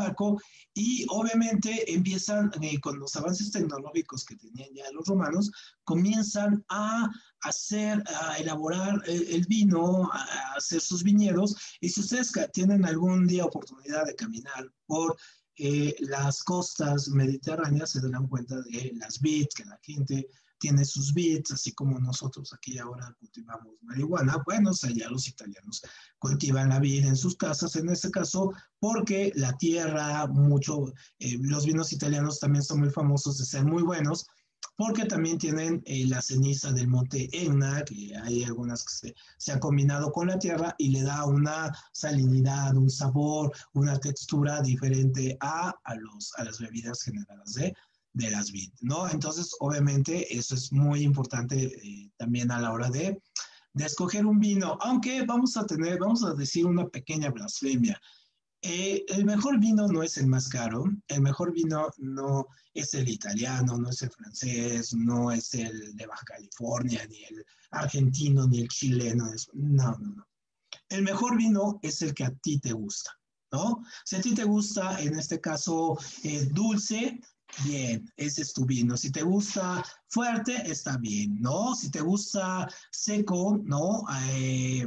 y 0.74 1.06
obviamente 1.08 1.92
empiezan, 1.92 2.50
eh, 2.62 2.80
con 2.80 2.98
los 2.98 3.14
avances 3.16 3.50
tecnológicos 3.50 4.24
que 4.24 4.36
tenían 4.36 4.68
ya 4.74 4.90
los 4.92 5.06
romanos, 5.06 5.50
comienzan 5.84 6.64
a 6.68 7.08
hacer, 7.42 8.02
a 8.06 8.36
elaborar 8.38 9.02
el, 9.06 9.44
vino, 9.46 10.10
a 10.12 10.54
hacer 10.56 10.80
sus 10.80 11.02
viñedos. 11.02 11.56
Y 11.80 11.88
si 11.88 12.00
ustedes 12.00 12.32
tienen 12.52 12.84
algún 12.84 13.26
día 13.26 13.44
oportunidad 13.44 14.06
de 14.06 14.14
caminar 14.14 14.70
por 14.86 15.16
eh, 15.56 15.94
las 16.00 16.42
costas 16.42 17.08
mediterráneas, 17.08 17.90
se 17.90 18.00
darán 18.00 18.28
cuenta 18.28 18.60
de 18.62 18.92
las 18.94 19.20
bits 19.20 19.54
que 19.54 19.64
la 19.64 19.78
gente 19.82 20.28
tiene 20.60 20.84
sus 20.84 21.12
bits, 21.12 21.52
así 21.52 21.72
como 21.72 21.98
nosotros 21.98 22.52
aquí 22.52 22.78
ahora 22.78 23.12
cultivamos 23.18 23.74
marihuana, 23.82 24.42
bueno, 24.46 24.70
o 24.70 24.74
sea, 24.74 24.90
los 25.10 25.26
italianos 25.26 25.82
cultivan 26.18 26.68
la 26.68 26.78
vid 26.78 27.06
en 27.06 27.16
sus 27.16 27.34
casas, 27.36 27.74
en 27.76 27.88
este 27.88 28.10
caso, 28.10 28.52
porque 28.78 29.32
la 29.34 29.56
tierra, 29.56 30.26
mucho, 30.26 30.92
eh, 31.18 31.38
los 31.40 31.64
vinos 31.66 31.92
italianos 31.92 32.38
también 32.38 32.62
son 32.62 32.80
muy 32.80 32.90
famosos 32.90 33.38
de 33.38 33.46
ser 33.46 33.64
muy 33.64 33.82
buenos, 33.82 34.26
porque 34.76 35.04
también 35.04 35.38
tienen 35.38 35.82
eh, 35.84 36.06
la 36.06 36.22
ceniza 36.22 36.72
del 36.72 36.88
monte 36.88 37.28
Etna, 37.32 37.82
que 37.84 38.14
hay 38.16 38.44
algunas 38.44 38.82
que 38.84 38.92
se, 38.92 39.14
se, 39.38 39.52
han 39.52 39.58
combinado 39.58 40.10
con 40.12 40.28
la 40.28 40.38
tierra 40.38 40.74
y 40.78 40.88
le 40.88 41.02
da 41.02 41.26
una 41.26 41.70
salinidad, 41.92 42.74
un 42.76 42.88
sabor, 42.88 43.52
una 43.74 43.98
textura 43.98 44.62
diferente 44.62 45.36
a, 45.40 45.74
a, 45.84 45.94
los, 45.96 46.32
a 46.38 46.44
las 46.44 46.58
bebidas 46.58 47.02
generadas 47.02 47.52
de, 47.54 47.74
de 48.12 48.30
las 48.30 48.50
vid, 48.50 48.72
¿no? 48.80 49.08
Entonces, 49.08 49.54
obviamente, 49.60 50.36
eso 50.36 50.54
es 50.54 50.72
muy 50.72 51.02
importante 51.02 51.64
eh, 51.64 52.10
también 52.16 52.50
a 52.50 52.60
la 52.60 52.72
hora 52.72 52.90
de, 52.90 53.20
de, 53.74 53.84
escoger 53.84 54.26
un 54.26 54.40
vino, 54.40 54.76
aunque 54.80 55.22
vamos 55.24 55.56
a 55.56 55.64
tener, 55.64 55.98
vamos 55.98 56.24
a 56.24 56.34
decir 56.34 56.66
una 56.66 56.88
pequeña 56.88 57.30
blasfemia. 57.30 58.00
Eh, 58.62 59.06
el 59.08 59.24
mejor 59.24 59.58
vino 59.58 59.88
no 59.88 60.02
es 60.02 60.18
el 60.18 60.26
más 60.26 60.48
caro, 60.48 60.84
el 61.08 61.22
mejor 61.22 61.52
vino 61.52 61.88
no 61.96 62.46
es 62.74 62.92
el 62.92 63.08
italiano, 63.08 63.78
no 63.78 63.88
es 63.88 64.02
el 64.02 64.10
francés, 64.10 64.92
no 64.92 65.32
es 65.32 65.54
el 65.54 65.96
de 65.96 66.06
Baja 66.06 66.24
California, 66.26 67.06
ni 67.08 67.24
el 67.24 67.44
argentino, 67.70 68.46
ni 68.46 68.60
el 68.60 68.68
chileno, 68.68 69.30
no, 69.54 69.96
no, 69.98 70.14
no. 70.14 70.26
El 70.90 71.02
mejor 71.02 71.38
vino 71.38 71.78
es 71.82 72.02
el 72.02 72.12
que 72.12 72.24
a 72.24 72.34
ti 72.34 72.58
te 72.58 72.72
gusta. 72.72 73.12
¿No? 73.52 73.82
Si 74.04 74.14
a 74.14 74.20
ti 74.20 74.32
te 74.32 74.44
gusta, 74.44 75.00
en 75.00 75.18
este 75.18 75.40
caso, 75.40 75.98
es 76.22 76.54
dulce, 76.54 77.18
bien, 77.64 78.10
ese 78.16 78.42
es 78.42 78.52
tu 78.52 78.64
vino. 78.64 78.96
Si 78.96 79.10
te 79.10 79.22
gusta 79.22 79.84
fuerte, 80.08 80.70
está 80.70 80.96
bien, 80.96 81.40
¿no? 81.40 81.74
Si 81.74 81.90
te 81.90 82.00
gusta 82.00 82.68
seco, 82.90 83.60
¿no? 83.64 84.04
Eh, 84.30 84.86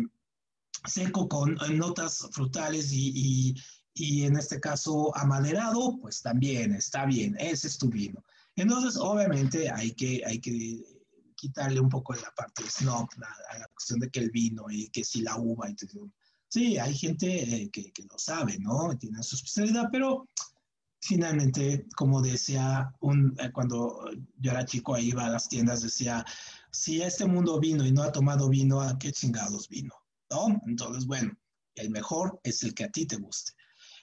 seco 0.85 1.27
con 1.27 1.57
notas 1.77 2.27
frutales 2.31 2.91
y, 2.91 3.55
y, 3.93 4.23
en 4.23 4.37
este 4.37 4.59
caso 4.59 5.15
amaderado, 5.15 5.97
pues 6.01 6.21
también 6.21 6.73
está 6.73 7.05
bien, 7.05 7.35
ese 7.39 7.67
es 7.67 7.77
tu 7.77 7.89
vino. 7.89 8.23
Entonces, 8.55 8.97
obviamente 8.97 9.69
hay 9.71 9.93
que, 9.93 10.21
hay 10.25 10.39
que 10.39 10.83
quitarle 11.35 11.79
un 11.79 11.89
poco 11.89 12.13
la 12.13 12.31
parte 12.35 12.63
snob 12.69 13.07
a, 13.51 13.57
la 13.59 13.67
cuestión 13.67 13.99
de 13.99 14.09
que 14.09 14.19
el 14.19 14.31
vino 14.31 14.65
y 14.69 14.89
que 14.89 15.03
si 15.03 15.21
la 15.21 15.37
uva 15.37 15.69
y 15.69 15.75
todo. 15.75 16.11
Sí, 16.47 16.77
hay 16.77 16.95
gente 16.95 17.27
eh, 17.55 17.69
que, 17.71 17.91
que, 17.91 18.03
lo 18.03 18.17
sabe, 18.19 18.59
¿no? 18.59 18.95
Tiene 18.97 19.23
su 19.23 19.35
especialidad, 19.35 19.89
pero 19.91 20.27
finalmente, 21.03 21.85
como 21.95 22.21
decía, 22.21 22.93
un, 23.01 23.35
eh, 23.39 23.51
cuando 23.51 24.05
yo 24.39 24.51
era 24.51 24.65
chico, 24.65 24.95
ahí 24.95 25.09
iba 25.09 25.25
a 25.25 25.29
las 25.29 25.49
tiendas, 25.49 25.81
decía, 25.81 26.25
si 26.71 27.01
este 27.01 27.25
mundo 27.25 27.59
vino 27.59 27.85
y 27.85 27.91
no 27.91 28.03
ha 28.03 28.11
tomado 28.11 28.49
vino, 28.49 28.81
¿a 28.81 28.97
qué 28.97 29.11
chingados 29.11 29.67
vino? 29.69 29.93
¿No? 30.31 30.61
Entonces, 30.65 31.05
bueno, 31.05 31.31
el 31.75 31.89
mejor 31.89 32.39
es 32.43 32.63
el 32.63 32.73
que 32.73 32.85
a 32.85 32.91
ti 32.91 33.05
te 33.05 33.17
guste. 33.17 33.51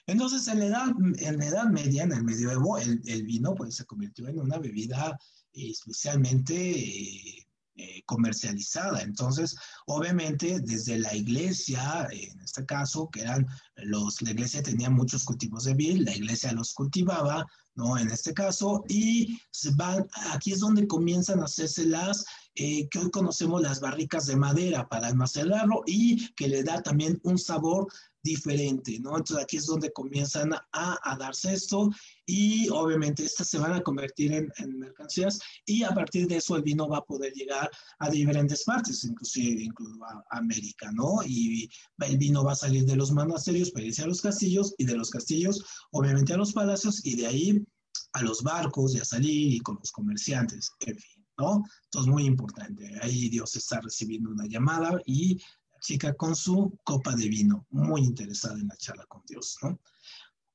Entonces, 0.07 0.47
en 0.47 0.59
la 0.59 0.65
edad, 0.65 0.87
en 1.19 1.37
la 1.37 1.45
edad 1.45 1.65
media, 1.65 2.03
en 2.03 2.11
el 2.11 2.23
medioevo, 2.23 2.77
el, 2.77 3.23
vino 3.23 3.55
pues, 3.55 3.75
se 3.75 3.85
convirtió 3.85 4.27
en 4.27 4.39
una 4.39 4.57
bebida 4.57 5.17
especialmente 5.53 6.53
eh, 6.55 7.40
eh, 7.83 8.03
comercializada. 8.05 9.01
Entonces, 9.01 9.55
obviamente, 9.87 10.59
desde 10.59 10.99
la 10.99 11.15
iglesia, 11.15 12.07
en 12.11 12.39
este 12.39 12.63
caso, 12.63 13.09
que 13.09 13.21
eran 13.21 13.47
los, 13.75 14.21
la 14.21 14.29
iglesia 14.29 14.61
tenía 14.61 14.91
muchos 14.91 15.23
cultivos 15.23 15.63
de 15.63 15.73
vid, 15.73 16.01
la 16.01 16.15
iglesia 16.15 16.51
los 16.51 16.75
cultivaba, 16.75 17.43
¿no? 17.73 17.97
En 17.97 18.11
este 18.11 18.35
caso, 18.35 18.83
y 18.87 19.39
se 19.49 19.71
van, 19.71 20.07
aquí 20.31 20.51
es 20.51 20.59
donde 20.59 20.87
comienzan 20.87 21.39
a 21.39 21.45
hacerse 21.45 21.85
las, 21.87 22.23
eh, 22.55 22.87
que 22.89 22.99
hoy 22.99 23.11
conocemos 23.11 23.61
las 23.61 23.79
barricas 23.79 24.25
de 24.25 24.35
madera 24.35 24.87
para 24.89 25.07
almacenarlo 25.07 25.83
y 25.85 26.33
que 26.35 26.49
le 26.49 26.63
da 26.63 26.81
también 26.81 27.19
un 27.23 27.37
sabor 27.37 27.87
diferente, 28.23 28.99
¿no? 28.99 29.17
Entonces 29.17 29.43
aquí 29.43 29.57
es 29.57 29.65
donde 29.65 29.91
comienzan 29.93 30.53
a, 30.53 30.99
a 31.03 31.17
darse 31.17 31.53
esto 31.53 31.89
y 32.25 32.69
obviamente 32.69 33.23
estas 33.23 33.47
se 33.47 33.57
van 33.57 33.73
a 33.73 33.81
convertir 33.81 34.33
en, 34.33 34.51
en, 34.57 34.79
mercancías 34.79 35.39
y 35.65 35.83
a 35.83 35.91
partir 35.91 36.27
de 36.27 36.37
eso 36.37 36.55
el 36.55 36.63
vino 36.63 36.87
va 36.87 36.97
a 36.97 37.05
poder 37.05 37.33
llegar 37.33 37.69
a 37.99 38.09
diferentes 38.09 38.63
partes, 38.63 39.03
inclusive, 39.05 39.63
incluso 39.63 40.03
a, 40.03 40.23
América, 40.31 40.91
¿no? 40.91 41.23
Y 41.25 41.69
el 41.99 42.17
vino 42.17 42.43
va 42.43 42.51
a 42.51 42.55
salir 42.55 42.85
de 42.85 42.95
los 42.95 43.11
monasterios 43.11 43.71
para 43.71 43.85
irse 43.85 44.03
a 44.03 44.07
los 44.07 44.21
castillos 44.21 44.75
y 44.77 44.85
de 44.85 44.95
los 44.95 45.09
castillos 45.09 45.63
obviamente 45.91 46.33
a 46.33 46.37
los 46.37 46.53
palacios 46.53 47.05
y 47.05 47.15
de 47.15 47.27
ahí 47.27 47.65
a 48.13 48.21
los 48.23 48.43
barcos 48.43 48.95
y 48.95 48.99
a 48.99 49.05
salir 49.05 49.53
y 49.53 49.59
con 49.59 49.77
los 49.77 49.91
comerciantes, 49.91 50.71
en 50.81 50.97
fin, 50.97 51.20
¿no? 51.41 51.63
Entonces 51.85 52.11
muy 52.11 52.25
importante, 52.25 52.99
ahí 53.01 53.29
Dios 53.29 53.55
está 53.55 53.81
recibiendo 53.81 54.29
una 54.29 54.45
llamada 54.45 55.01
y 55.05 55.41
chica 55.81 56.13
con 56.13 56.35
su 56.35 56.77
copa 56.83 57.15
de 57.15 57.27
vino, 57.27 57.65
muy 57.71 58.01
interesada 58.01 58.59
en 58.59 58.67
la 58.67 58.77
charla 58.77 59.05
con 59.07 59.23
Dios. 59.27 59.57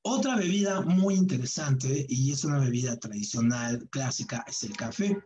Otra 0.01 0.37
bebida 0.37 0.81
muy 0.81 1.15
interesante 1.15 2.05
y 2.07 2.31
es 2.31 2.45
una 2.45 2.59
bebida 2.59 2.97
tradicional, 2.97 3.89
clásica, 3.89 4.45
es 4.47 4.63
el 4.63 4.75
café. 4.77 5.17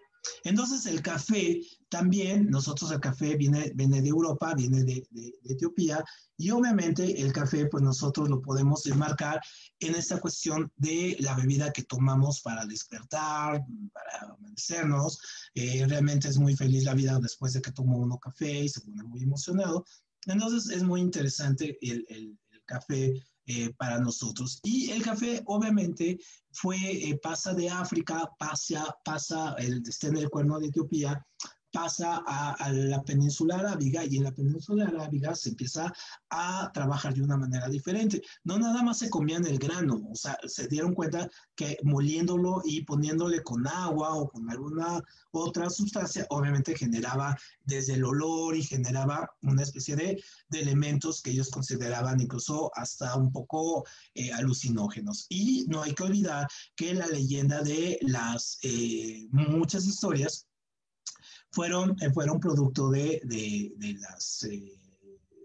Entonces 0.43 0.85
el 0.85 1.01
café 1.01 1.61
también, 1.89 2.49
nosotros 2.49 2.91
el 2.91 2.99
café 2.99 3.35
viene, 3.35 3.71
viene 3.75 4.01
de 4.01 4.09
Europa, 4.09 4.53
viene 4.55 4.83
de, 4.83 5.05
de, 5.11 5.35
de, 5.41 5.53
Etiopía 5.53 6.03
y 6.37 6.51
obviamente 6.51 7.21
el 7.21 7.33
café 7.33 7.65
pues 7.65 7.83
nosotros 7.83 8.29
lo 8.29 8.41
podemos 8.41 8.85
enmarcar 8.85 9.41
en 9.79 9.95
esta 9.95 10.19
cuestión 10.19 10.71
de 10.77 11.17
la 11.19 11.35
bebida 11.35 11.71
que 11.71 11.83
tomamos 11.83 12.41
para 12.41 12.65
despertar, 12.65 13.63
para 13.93 14.33
amanecernos. 14.33 15.19
Eh, 15.53 15.85
realmente 15.87 16.27
es 16.27 16.37
muy 16.37 16.55
feliz 16.55 16.83
la 16.83 16.93
vida 16.93 17.19
después 17.19 17.53
de 17.53 17.61
que 17.61 17.71
toma 17.71 17.97
uno 17.97 18.17
café 18.19 18.63
y 18.63 18.69
se 18.69 18.81
pone 18.81 19.03
muy 19.03 19.23
emocionado. 19.23 19.85
Entonces 20.27 20.75
es 20.75 20.83
muy 20.83 21.01
interesante 21.01 21.77
el, 21.81 22.05
el, 22.09 22.39
el 22.51 22.63
café 22.65 23.21
eh, 23.51 23.73
para 23.77 23.99
nosotros. 23.99 24.59
Y 24.63 24.91
el 24.91 25.03
café, 25.03 25.41
obviamente, 25.45 26.17
fue, 26.51 26.77
eh, 26.77 27.19
pasa 27.21 27.53
de 27.53 27.69
África, 27.69 28.29
pasa, 28.39 28.95
pasa 29.03 29.55
el, 29.57 29.83
está 29.85 30.07
en 30.07 30.17
el 30.17 30.29
cuerno 30.29 30.57
de 30.57 30.67
Etiopía, 30.67 31.25
pasa 31.71 32.23
a, 32.25 32.71
la 32.71 33.01
península 33.03 33.55
arábiga 33.55 34.05
y 34.05 34.17
en 34.17 34.25
la 34.25 34.31
península 34.31 34.85
arábiga 34.85 35.35
se 35.35 35.49
empieza 35.49 35.93
a 36.29 36.71
trabajar 36.73 37.13
de 37.13 37.21
una 37.21 37.37
manera 37.37 37.69
diferente. 37.69 38.21
No 38.43 38.57
nada 38.57 38.83
más 38.83 38.99
se 38.99 39.09
comían 39.09 39.45
el 39.45 39.57
grano, 39.57 40.01
o 40.11 40.15
sea, 40.15 40.37
se 40.45 40.67
dieron 40.67 40.93
cuenta 40.93 41.29
que 41.55 41.77
moliéndolo 41.83 42.61
y 42.65 42.83
poniéndole 42.83 43.41
con 43.43 43.67
agua 43.67 44.15
o 44.15 44.29
con 44.29 44.49
alguna 44.49 45.01
otra 45.31 45.69
sustancia, 45.69 46.25
obviamente 46.29 46.75
generaba 46.75 47.37
desde 47.63 47.93
el 47.93 48.03
olor 48.03 48.55
y 48.55 48.63
generaba 48.63 49.29
una 49.41 49.63
especie 49.63 49.95
de, 49.95 50.23
de 50.49 50.61
elementos 50.61 51.21
que 51.21 51.31
ellos 51.31 51.49
consideraban 51.49 52.19
incluso 52.19 52.71
hasta 52.75 53.15
un 53.15 53.31
poco 53.31 53.85
eh, 54.13 54.31
alucinógenos. 54.33 55.25
Y 55.29 55.65
no 55.67 55.81
hay 55.81 55.93
que 55.93 56.03
olvidar 56.03 56.47
que 56.75 56.93
la 56.93 57.07
leyenda 57.07 57.61
de 57.61 57.97
las 58.01 58.59
eh, 58.63 59.27
muchas 59.31 59.85
historias 59.85 60.47
fueron, 61.51 61.95
eh, 62.01 62.11
fueron 62.11 62.39
producto 62.39 62.89
de, 62.89 63.21
de, 63.25 63.73
de 63.77 63.93
las, 63.93 64.43
eh, 64.43 64.77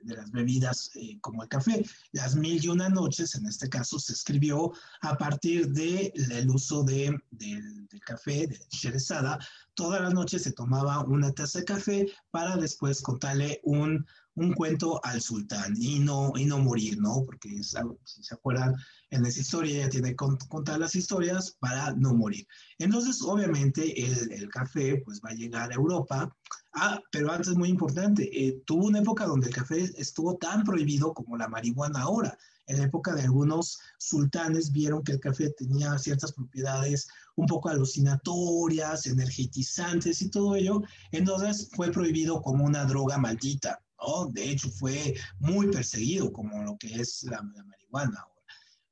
de 0.02 0.16
las 0.16 0.30
bebidas 0.30 0.90
eh, 0.94 1.18
como 1.20 1.42
el 1.42 1.48
café. 1.48 1.84
Las 2.12 2.36
mil 2.36 2.64
y 2.64 2.68
una 2.68 2.88
noches, 2.88 3.34
en 3.34 3.46
este 3.46 3.68
caso, 3.68 3.98
se 3.98 4.12
escribió 4.12 4.72
a 5.02 5.16
partir 5.18 5.68
del 5.68 6.12
de 6.14 6.46
uso 6.48 6.84
de, 6.84 7.16
del, 7.30 7.86
del 7.88 8.00
café, 8.00 8.46
de 8.46 8.58
Sherezada. 8.70 9.38
Todas 9.74 10.00
las 10.00 10.14
noches 10.14 10.42
se 10.42 10.52
tomaba 10.52 11.04
una 11.04 11.32
taza 11.32 11.58
de 11.58 11.64
café 11.64 12.06
para 12.30 12.56
después 12.56 13.02
contarle 13.02 13.60
un, 13.64 14.06
un 14.36 14.52
cuento 14.52 15.00
al 15.04 15.20
sultán 15.20 15.74
y 15.76 15.98
no, 15.98 16.32
y 16.36 16.44
no 16.44 16.58
morir, 16.58 16.98
¿no? 16.98 17.24
Porque 17.24 17.62
si 17.62 18.22
se 18.22 18.34
acuerdan, 18.34 18.74
en 19.10 19.24
esa 19.24 19.40
historia 19.40 19.76
ella 19.76 19.88
tiene 19.88 20.10
que 20.10 20.16
contar 20.48 20.80
las 20.80 20.94
historias 20.94 21.56
para 21.60 21.92
no 21.94 22.14
morir. 22.14 22.46
Entonces, 22.78 23.22
obviamente, 23.22 24.04
el, 24.04 24.32
el 24.32 24.48
café 24.48 25.00
pues 25.04 25.20
va 25.24 25.30
a 25.30 25.34
llegar 25.34 25.70
a 25.70 25.74
Europa. 25.74 26.36
Ah, 26.74 27.00
pero 27.10 27.30
antes, 27.30 27.54
muy 27.54 27.68
importante, 27.68 28.28
eh, 28.32 28.62
tuvo 28.66 28.86
una 28.86 28.98
época 28.98 29.26
donde 29.26 29.46
el 29.48 29.54
café 29.54 29.90
estuvo 29.96 30.36
tan 30.36 30.64
prohibido 30.64 31.14
como 31.14 31.36
la 31.36 31.48
marihuana 31.48 32.00
ahora. 32.02 32.36
En 32.66 32.78
la 32.78 32.84
época 32.86 33.14
de 33.14 33.22
algunos 33.22 33.78
sultanes 33.98 34.72
vieron 34.72 35.04
que 35.04 35.12
el 35.12 35.20
café 35.20 35.50
tenía 35.50 35.96
ciertas 35.98 36.32
propiedades 36.32 37.06
un 37.36 37.46
poco 37.46 37.68
alucinatorias, 37.68 39.06
energetizantes 39.06 40.20
y 40.20 40.30
todo 40.30 40.56
ello. 40.56 40.82
Entonces 41.12 41.70
fue 41.74 41.92
prohibido 41.92 42.42
como 42.42 42.64
una 42.64 42.84
droga 42.84 43.18
maldita. 43.18 43.80
¿no? 44.00 44.26
De 44.26 44.50
hecho, 44.50 44.68
fue 44.68 45.14
muy 45.38 45.68
perseguido 45.68 46.32
como 46.32 46.60
lo 46.64 46.76
que 46.76 47.00
es 47.00 47.22
la, 47.22 47.36
la 47.54 47.64
marihuana. 47.64 48.26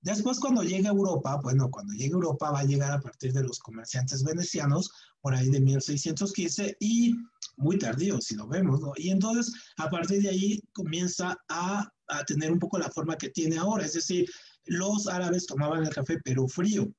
Después, 0.04 0.38
cuando 0.38 0.62
llegue 0.62 0.86
a 0.86 0.90
Europa, 0.90 1.40
bueno, 1.42 1.70
cuando 1.70 1.94
llegue 1.94 2.12
a 2.12 2.16
Europa 2.16 2.50
va 2.50 2.60
a 2.60 2.64
llegar 2.64 2.92
a 2.92 3.00
partir 3.00 3.32
de 3.32 3.42
los 3.42 3.58
comerciantes 3.58 4.22
venecianos, 4.22 4.90
por 5.22 5.34
ahí 5.34 5.48
de 5.48 5.62
1615, 5.62 6.76
y 6.78 7.14
muy 7.56 7.78
tardío, 7.78 8.20
si 8.20 8.34
lo 8.34 8.46
vemos, 8.46 8.82
¿no? 8.82 8.92
Y 8.96 9.08
entonces, 9.08 9.50
a 9.78 9.88
partir 9.88 10.20
de 10.20 10.28
ahí, 10.28 10.60
comienza 10.74 11.34
a, 11.48 11.90
a 12.08 12.24
tener 12.24 12.52
un 12.52 12.58
poco 12.58 12.78
la 12.78 12.90
forma 12.90 13.16
que 13.16 13.30
tiene 13.30 13.56
ahora, 13.56 13.86
es 13.86 13.94
decir, 13.94 14.28
los 14.66 15.06
árabes 15.06 15.46
tomaban 15.46 15.84
el 15.84 15.94
café, 15.94 16.18
pero 16.22 16.46
frío, 16.48 16.92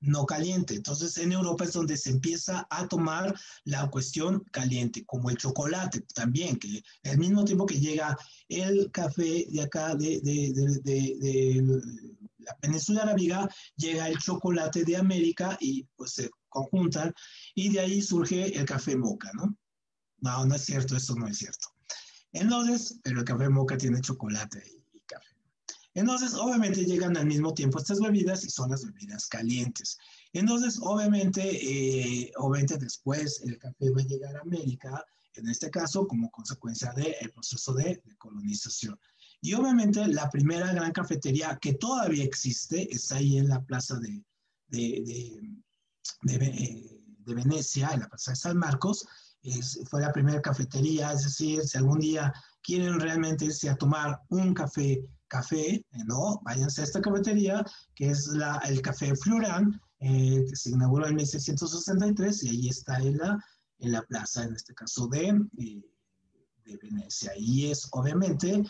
no 0.00 0.26
caliente. 0.26 0.74
Entonces 0.74 1.16
en 1.18 1.32
Europa 1.32 1.64
es 1.64 1.72
donde 1.72 1.96
se 1.96 2.10
empieza 2.10 2.66
a 2.70 2.88
tomar 2.88 3.34
la 3.64 3.88
cuestión 3.88 4.44
caliente, 4.50 5.04
como 5.04 5.30
el 5.30 5.36
chocolate 5.36 6.02
también, 6.14 6.56
que 6.58 6.82
al 7.04 7.18
mismo 7.18 7.44
tiempo 7.44 7.66
que 7.66 7.80
llega 7.80 8.16
el 8.48 8.90
café 8.90 9.46
de 9.48 9.62
acá, 9.62 9.94
de, 9.94 10.20
de, 10.20 10.52
de, 10.52 11.16
de 11.18 12.17
la 12.48 12.56
península 12.58 13.02
arábiga, 13.02 13.48
llega 13.76 14.08
el 14.08 14.18
chocolate 14.18 14.84
de 14.84 14.96
América 14.96 15.56
y 15.60 15.84
pues 15.96 16.12
se 16.12 16.30
conjuntan 16.48 17.12
y 17.54 17.70
de 17.70 17.80
ahí 17.80 18.02
surge 18.02 18.58
el 18.58 18.64
café 18.64 18.96
moca, 18.96 19.30
¿no? 19.34 19.56
No, 20.20 20.46
no 20.46 20.54
es 20.54 20.64
cierto, 20.64 20.96
eso 20.96 21.14
no 21.14 21.28
es 21.28 21.38
cierto. 21.38 21.68
Entonces, 22.32 22.98
pero 23.02 23.20
el 23.20 23.24
café 23.24 23.48
moca 23.48 23.76
tiene 23.76 24.00
chocolate 24.00 24.62
y 24.92 25.00
café. 25.00 25.36
Entonces, 25.94 26.34
obviamente 26.34 26.84
llegan 26.84 27.16
al 27.16 27.26
mismo 27.26 27.54
tiempo 27.54 27.78
estas 27.78 28.00
bebidas 28.00 28.44
y 28.44 28.50
son 28.50 28.70
las 28.70 28.84
bebidas 28.84 29.26
calientes. 29.26 29.98
Entonces, 30.32 30.78
obviamente, 30.82 31.42
eh, 31.42 32.32
obviamente 32.36 32.78
después 32.78 33.40
el 33.42 33.58
café 33.58 33.90
va 33.90 34.00
a 34.00 34.04
llegar 34.04 34.36
a 34.36 34.40
América, 34.40 35.04
en 35.34 35.48
este 35.48 35.70
caso 35.70 36.06
como 36.06 36.30
consecuencia 36.30 36.92
del 36.92 37.14
de 37.20 37.28
proceso 37.32 37.72
de, 37.74 38.02
de, 38.04 38.16
colonización. 38.16 38.98
Y 39.40 39.54
obviamente 39.54 40.06
la 40.08 40.28
primera 40.30 40.72
gran 40.72 40.92
cafetería 40.92 41.58
que 41.60 41.74
todavía 41.74 42.24
existe 42.24 42.92
está 42.92 43.16
ahí 43.16 43.38
en 43.38 43.48
la 43.48 43.62
plaza 43.62 43.98
de, 43.98 44.24
de, 44.68 45.02
de, 46.22 47.00
de 47.18 47.34
Venecia, 47.34 47.90
en 47.92 48.00
la 48.00 48.08
plaza 48.08 48.32
de 48.32 48.36
San 48.36 48.58
Marcos, 48.58 49.06
es, 49.42 49.80
fue 49.88 50.00
la 50.00 50.12
primera 50.12 50.40
cafetería, 50.42 51.12
es 51.12 51.24
decir, 51.24 51.62
si 51.62 51.78
algún 51.78 52.00
día 52.00 52.32
quieren 52.62 52.98
realmente 52.98 53.46
irse 53.46 53.68
a 53.68 53.76
tomar 53.76 54.20
un 54.28 54.52
café, 54.52 55.04
café, 55.28 55.84
¿no? 56.06 56.40
Váyanse 56.44 56.80
a 56.80 56.84
esta 56.84 57.00
cafetería, 57.00 57.64
que 57.94 58.10
es 58.10 58.28
la, 58.28 58.58
el 58.66 58.82
Café 58.82 59.14
Florán, 59.14 59.80
eh, 60.00 60.44
que 60.48 60.56
se 60.56 60.70
inauguró 60.70 61.06
en 61.06 61.16
1663 61.16 62.44
y 62.44 62.48
ahí 62.48 62.68
está 62.68 62.98
en 62.98 63.18
la, 63.18 63.38
en 63.78 63.92
la 63.92 64.02
plaza, 64.02 64.44
en 64.44 64.54
este 64.54 64.74
caso 64.74 65.06
de, 65.08 65.28
eh, 65.58 65.82
de 66.64 66.76
Venecia. 66.82 67.32
Y 67.36 67.70
es 67.70 67.88
obviamente 67.92 68.62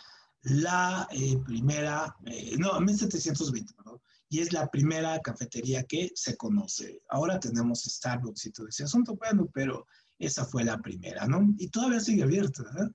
la 0.43 1.07
eh, 1.11 1.37
primera, 1.45 2.15
eh, 2.25 2.55
no, 2.57 2.79
1720, 2.79 3.73
perdón, 3.73 4.01
y 4.29 4.39
es 4.39 4.53
la 4.53 4.69
primera 4.69 5.19
cafetería 5.19 5.83
que 5.83 6.11
se 6.15 6.37
conoce. 6.37 7.01
Ahora 7.09 7.39
tenemos 7.39 7.83
Starbucks 7.83 8.45
y 8.45 8.51
todo 8.51 8.67
ese 8.67 8.83
asunto, 8.83 9.15
bueno, 9.15 9.49
pero 9.53 9.87
esa 10.17 10.45
fue 10.45 10.63
la 10.63 10.77
primera, 10.79 11.27
¿no? 11.27 11.53
Y 11.57 11.69
todavía 11.69 11.99
sigue 11.99 12.23
abierta, 12.23 12.63
¿verdad? 12.63 12.91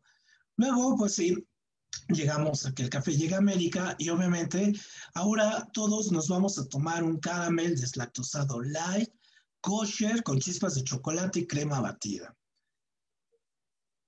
Luego, 0.57 0.97
pues 0.97 1.17
sí, 1.17 1.37
llegamos 2.09 2.65
a 2.67 2.73
que 2.73 2.85
el 2.85 2.91
café 2.91 3.17
llega 3.17 3.37
a 3.37 3.41
América 3.41 3.97
y 3.99 4.09
obviamente 4.09 4.73
ahora 5.15 5.69
todos 5.73 6.13
nos 6.13 6.29
vamos 6.29 6.59
a 6.59 6.69
tomar 6.69 7.03
un 7.03 7.19
caramel 7.19 7.79
deslactosado 7.79 8.61
light, 8.63 9.11
kosher, 9.61 10.23
con 10.23 10.39
chispas 10.39 10.77
de 10.77 10.85
chocolate 10.85 11.41
y 11.41 11.47
crema 11.47 11.81
batida. 11.81 12.37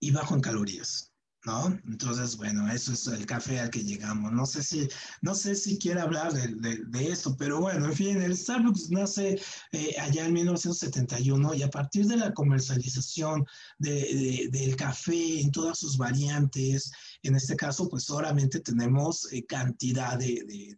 Y 0.00 0.10
bajo 0.10 0.34
en 0.34 0.42
calorías. 0.42 1.12
¿No? 1.46 1.78
Entonces, 1.86 2.36
bueno, 2.36 2.68
eso 2.70 2.92
es 2.92 3.06
el 3.06 3.24
café 3.24 3.60
al 3.60 3.70
que 3.70 3.84
llegamos. 3.84 4.32
No 4.32 4.44
sé 4.46 4.64
si, 4.64 4.88
no 5.22 5.34
sé 5.34 5.54
si 5.54 5.78
quiere 5.78 6.00
hablar 6.00 6.32
de, 6.32 6.84
de, 6.84 7.08
esto, 7.08 7.36
pero 7.36 7.60
bueno, 7.60 7.86
en 7.86 7.92
fin, 7.92 8.20
el 8.20 8.36
Starbucks 8.36 8.90
nace 8.90 9.40
eh, 9.70 9.94
allá 10.00 10.26
en 10.26 10.32
1971 10.32 11.54
y 11.54 11.62
a 11.62 11.70
partir 11.70 12.06
de 12.06 12.16
la 12.16 12.34
comercialización 12.34 13.46
de, 13.78 14.48
del 14.50 14.74
café 14.74 15.40
en 15.40 15.52
todas 15.52 15.78
sus 15.78 15.96
variantes, 15.96 16.90
en 17.22 17.36
este 17.36 17.54
caso, 17.54 17.88
pues 17.88 18.04
solamente 18.04 18.58
tenemos 18.58 19.32
eh, 19.32 19.46
cantidad 19.46 20.18
de, 20.18 20.76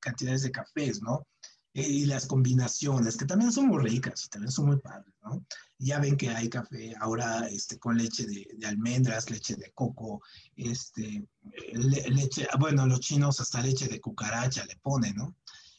cantidades 0.00 0.42
de 0.42 0.52
cafés, 0.52 1.00
¿no? 1.00 1.26
y 1.74 2.04
las 2.04 2.26
combinaciones, 2.26 3.16
que 3.16 3.24
también 3.24 3.50
son 3.50 3.68
muy 3.68 3.82
ricas, 3.82 4.28
también 4.28 4.52
son 4.52 4.66
muy 4.66 4.78
padres, 4.78 5.14
¿no? 5.22 5.42
Ya 5.82 5.98
ven 5.98 6.16
que 6.16 6.28
hay 6.28 6.48
café 6.48 6.94
ahora 7.00 7.48
este, 7.48 7.78
con 7.78 7.96
leche 7.96 8.24
de, 8.26 8.46
de 8.56 8.66
almendras, 8.66 9.30
leche 9.30 9.56
de 9.56 9.72
coco, 9.72 10.22
este, 10.56 11.26
le, 11.72 12.08
leche, 12.10 12.46
bueno, 12.58 12.86
los 12.86 13.00
chinos 13.00 13.40
hasta 13.40 13.60
leche 13.60 13.88
de 13.88 14.00
cucaracha 14.00 14.64
le 14.64 14.76
ponen, 14.76 15.16
¿no? 15.16 15.36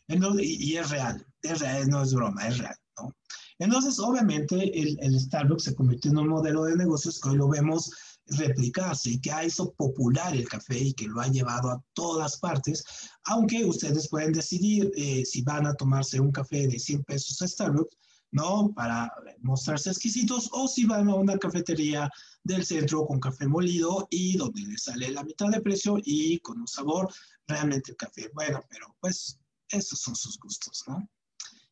Entonces, 0.08 0.46
y, 0.46 0.72
y, 0.72 0.78
es 0.78 0.90
real, 0.90 1.26
es 1.42 1.60
real, 1.60 1.90
no 1.90 2.04
es 2.04 2.14
broma, 2.14 2.48
es 2.48 2.58
real, 2.58 2.76
¿no? 3.00 3.16
Entonces, 3.60 3.98
obviamente, 4.00 4.56
el, 4.78 4.98
el 5.02 5.20
Starbucks 5.20 5.64
se 5.64 5.76
convirtió 5.76 6.12
en 6.12 6.18
un 6.18 6.28
modelo 6.28 6.64
de 6.66 6.76
negocios 6.76 7.20
que 7.20 7.30
hoy 7.30 7.38
lo 7.38 7.48
vemos 7.48 7.92
replicarse 8.28 9.12
y 9.12 9.20
que 9.20 9.32
ha 9.32 9.44
hecho 9.44 9.72
popular 9.74 10.36
el 10.36 10.48
café 10.48 10.80
y 10.80 10.94
que 10.94 11.08
lo 11.08 11.22
ha 11.22 11.28
llevado 11.28 11.70
a 11.70 11.84
todas 11.94 12.38
partes, 12.40 12.84
aunque 13.26 13.66
ustedes 13.66 14.10
pueden 14.10 14.34
decidir 14.34 14.92
eh, 14.96 15.26
si 15.26 15.42
van 15.42 15.68
a 15.68 15.74
tomarse 15.74 16.20
un 16.20 16.32
café 16.32 16.68
de 16.68 16.80
100 16.80 17.04
pesos 17.04 17.42
a 17.42 17.48
Starbucks, 17.48 17.98
¿no? 18.34 18.74
Para 18.74 19.12
mostrarse 19.42 19.92
exquisitos 19.92 20.50
o 20.52 20.68
si 20.68 20.86
van 20.86 21.08
a 21.08 21.16
una 21.16 21.38
cafetería 21.38 22.10
del 22.44 22.66
centro 22.66 23.06
con 23.06 23.20
café 23.20 23.48
molido 23.48 24.08
y 24.10 24.36
donde 24.36 24.62
les 24.62 24.84
sale 24.84 25.12
la 25.12 25.24
mitad 25.24 25.50
de 25.50 25.62
precio 25.62 25.98
y 26.04 26.40
con 26.40 26.60
un 26.60 26.68
sabor 26.68 27.14
realmente 27.48 27.92
el 27.92 27.98
café. 27.98 28.30
Bueno, 28.34 28.62
pero 28.70 28.96
pues 29.00 29.40
esos 29.70 30.00
son 30.00 30.16
sus 30.16 30.38
gustos, 30.40 30.84
¿no? 30.88 31.08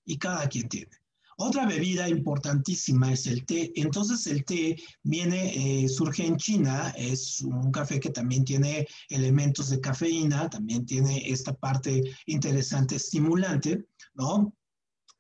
Y 0.06 0.18
cada 0.18 0.48
quien 0.48 0.70
tiene. 0.70 1.02
Otra 1.38 1.66
bebida 1.66 2.08
importantísima 2.08 3.12
es 3.12 3.26
el 3.26 3.44
té. 3.46 3.72
Entonces 3.76 4.28
el 4.28 4.46
té 4.46 4.80
viene, 5.02 5.84
eh, 5.84 5.90
surge 5.90 6.24
en 6.28 6.38
China, 6.38 6.94
es 6.96 7.42
un 7.42 7.72
café 7.72 8.00
que 8.00 8.12
también 8.12 8.46
tiene 8.46 8.88
elementos 9.10 9.70
de 9.70 9.82
cafeína, 9.82 10.48
también 10.50 10.86
tiene 10.86 11.28
esta 11.28 11.54
parte 11.54 12.04
interesante, 12.28 12.98
estimulante, 12.98 13.88
¿no? 14.14 14.54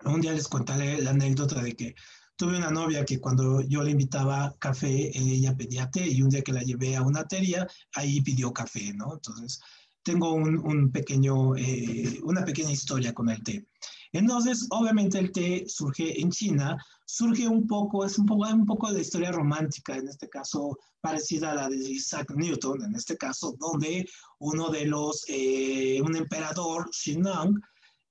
Un 0.05 0.21
día 0.21 0.33
les 0.33 0.47
contaré 0.47 1.01
la 1.01 1.11
anécdota 1.11 1.61
de 1.61 1.75
que 1.75 1.95
tuve 2.35 2.57
una 2.57 2.71
novia 2.71 3.05
que 3.05 3.19
cuando 3.19 3.61
yo 3.61 3.83
le 3.83 3.91
invitaba 3.91 4.55
café, 4.59 5.11
ella 5.15 5.55
pedía 5.55 5.91
té 5.91 6.07
y 6.07 6.21
un 6.21 6.29
día 6.29 6.41
que 6.41 6.53
la 6.53 6.63
llevé 6.63 6.95
a 6.95 7.03
una 7.03 7.27
tería, 7.27 7.67
ahí 7.93 8.21
pidió 8.21 8.51
café, 8.51 8.93
¿no? 8.93 9.13
Entonces 9.13 9.61
tengo 10.03 10.33
un, 10.33 10.57
un 10.57 10.91
pequeño, 10.91 11.55
eh, 11.55 12.19
una 12.23 12.43
pequeña 12.43 12.71
historia 12.71 13.13
con 13.13 13.29
el 13.29 13.43
té. 13.43 13.67
Entonces, 14.13 14.67
obviamente 14.71 15.19
el 15.19 15.31
té 15.31 15.65
surge 15.67 16.19
en 16.19 16.31
China, 16.31 16.77
surge 17.05 17.47
un 17.47 17.65
poco, 17.65 18.03
es 18.05 18.17
un 18.17 18.25
poco, 18.25 18.47
un 18.47 18.65
poco 18.65 18.91
de 18.91 19.01
historia 19.01 19.31
romántica, 19.31 19.95
en 19.95 20.07
este 20.07 20.27
caso 20.27 20.77
parecida 20.99 21.51
a 21.51 21.55
la 21.55 21.69
de 21.69 21.77
Isaac 21.77 22.31
Newton, 22.35 22.83
en 22.83 22.95
este 22.95 23.17
caso, 23.17 23.55
donde 23.57 24.07
uno 24.39 24.69
de 24.69 24.85
los, 24.85 25.23
eh, 25.27 26.01
un 26.01 26.15
emperador, 26.15 26.89
Xinang, 26.91 27.61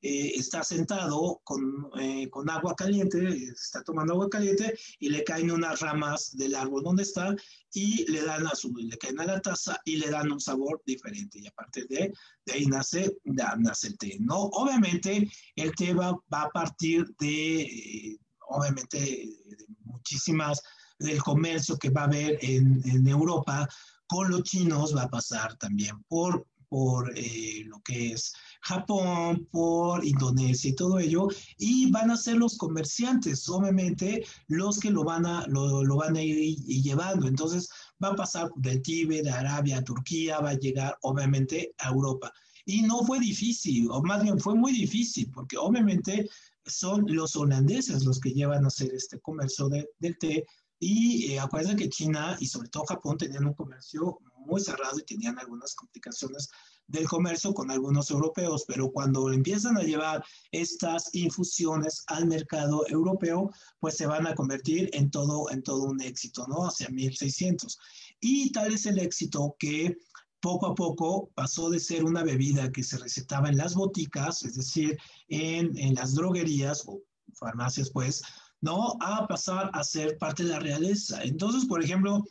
eh, 0.03 0.33
está 0.35 0.63
sentado 0.63 1.41
con, 1.45 1.91
eh, 1.99 2.29
con, 2.31 2.49
agua 2.49 2.75
caliente, 2.75 3.19
está 3.53 3.83
tomando 3.83 4.15
agua 4.15 4.31
caliente 4.31 4.75
y 4.99 5.09
le 5.11 5.25
caen 5.25 5.51
unas 5.51 5.81
ramas 5.81 6.37
del 6.37 6.55
árbol 6.55 6.83
donde 6.83 7.03
está 7.03 7.35
y 7.73 8.11
le 8.11 8.23
dan 8.23 8.47
a 8.47 8.55
su, 8.55 8.73
le 8.75 8.97
caen 8.99 9.21
a 9.21 9.27
la 9.27 9.41
taza 9.41 9.81
y 9.85 9.97
le 9.97 10.11
dan 10.11 10.33
un 10.33 10.41
sabor 10.41 10.83
diferente 10.87 11.39
y 11.39 11.47
a 11.47 11.53
partir 11.53 11.87
de, 11.89 12.13
de 12.47 12.53
ahí 12.53 12.67
nace, 12.67 13.17
nace 13.25 13.89
el 13.89 13.99
té. 13.99 14.17
No, 14.21 14.45
obviamente 14.53 15.29
el 15.57 15.75
té 15.75 15.93
va, 15.95 16.13
va 16.33 16.43
a 16.43 16.51
partir 16.51 17.07
de, 17.19 17.63
eh, 17.63 18.19
obviamente, 18.49 18.99
de 18.99 19.67
muchísimas 19.85 20.63
del 20.99 21.23
comercio 21.23 21.79
que 21.79 21.91
va 21.91 22.03
a 22.03 22.05
haber 22.05 22.39
en, 22.43 22.81
en 22.85 23.07
Europa 23.07 23.69
con 24.11 24.29
los 24.29 24.43
chinos 24.43 24.95
va 24.95 25.03
a 25.03 25.09
pasar 25.09 25.57
también 25.57 26.03
por, 26.09 26.47
por 26.69 27.13
eh, 27.17 27.63
lo 27.67 27.81
que 27.81 28.13
es 28.13 28.33
Japón, 28.61 29.49
por 29.51 30.05
Indonesia 30.05 30.71
y 30.71 30.75
todo 30.75 30.99
ello, 30.99 31.29
y 31.59 31.91
van 31.91 32.11
a 32.11 32.17
ser 32.17 32.37
los 32.37 32.57
comerciantes, 32.57 33.49
obviamente, 33.49 34.25
los 34.49 34.79
que 34.79 34.91
lo 34.91 35.05
van 35.05 35.27
a, 35.27 35.47
lo, 35.47 35.83
lo 35.83 35.97
van 35.97 36.17
a 36.17 36.23
ir 36.23 36.57
llevando. 36.65 37.27
Entonces, 37.27 37.69
va 38.03 38.09
a 38.09 38.17
pasar 38.17 38.51
del 38.57 38.83
Tíbet, 38.83 39.25
de 39.25 39.31
Arabia, 39.31 39.79
a 39.79 39.85
Turquía, 39.85 40.41
va 40.41 40.51
a 40.51 40.59
llegar, 40.59 40.97
obviamente, 41.03 41.75
a 41.79 41.91
Europa. 41.91 42.33
Y 42.65 42.83
no 42.83 43.03
fue 43.05 43.19
difícil, 43.19 43.89
o 43.91 44.03
más 44.03 44.23
bien 44.23 44.39
fue 44.39 44.55
muy 44.55 44.73
difícil, 44.73 45.31
porque 45.33 45.57
obviamente 45.57 46.29
son 46.67 47.05
los 47.09 47.35
holandeses 47.37 48.05
los 48.05 48.21
que 48.21 48.31
llevan 48.31 48.65
a 48.65 48.69
hacer 48.69 48.93
este 48.95 49.19
comercio 49.21 49.69
de, 49.69 49.89
del 49.99 50.19
té. 50.19 50.47
Y 50.79 51.33
eh, 51.33 51.41
acuérdense 51.41 51.77
que 51.77 51.89
China 51.89 52.37
y 52.41 52.47
sobre 52.47 52.69
todo 52.69 52.85
Japón 52.87 53.19
tenían 53.19 53.47
un 53.47 53.55
comercio 53.55 54.19
muy 54.47 54.61
cerrado 54.61 54.99
y 54.99 55.05
tenían 55.05 55.39
algunas 55.39 55.75
complicaciones 55.75 56.49
del 56.91 57.09
comercio 57.09 57.55
con 57.55 57.71
algunos 57.71 58.11
europeos, 58.11 58.65
pero 58.67 58.91
cuando 58.91 59.33
empiezan 59.33 59.77
a 59.77 59.83
llevar 59.83 60.25
estas 60.51 61.15
infusiones 61.15 62.03
al 62.09 62.27
mercado 62.27 62.87
europeo, 62.89 63.51
pues 63.79 63.97
se 63.97 64.07
van 64.07 64.27
a 64.27 64.35
convertir 64.35 64.91
en 64.93 65.11
todo, 65.11 65.51
en 65.51 65.63
todo 65.63 65.85
un 65.85 66.01
éxito, 66.03 66.47
¿no? 66.49 66.67
Hacia 66.67 66.89
1600. 66.89 67.79
Y 68.21 68.51
tal 68.53 68.75
es 68.75 68.87
el 68.87 68.99
éxito 68.99 69.55
que 69.59 69.97
poco 70.41 70.67
a 70.67 70.75
poco 70.75 71.31
pasó 71.35 71.71
de 71.71 71.79
ser 71.79 72.05
una 72.05 72.25
bebida 72.25 72.73
que 72.73 72.83
se 72.83 72.99
recetaba 72.99 73.49
en 73.49 73.57
las 73.57 73.75
boticas, 73.75 74.43
es 74.43 74.57
decir, 74.57 74.99
en, 75.29 75.77
en 75.79 75.95
las 75.95 76.15
droguerías 76.15 76.83
o 76.87 77.03
farmacias, 77.35 77.91
pues, 77.91 78.23
¿no? 78.61 78.97
A 79.01 79.27
pasar 79.27 79.71
a 79.73 79.83
ser 79.85 80.19
parte 80.19 80.45
de 80.45 80.51
la 80.51 80.59
realeza. 80.59 81.23
Entonces, 81.23 81.67
por 81.67 81.83
ejemplo, 81.83 82.25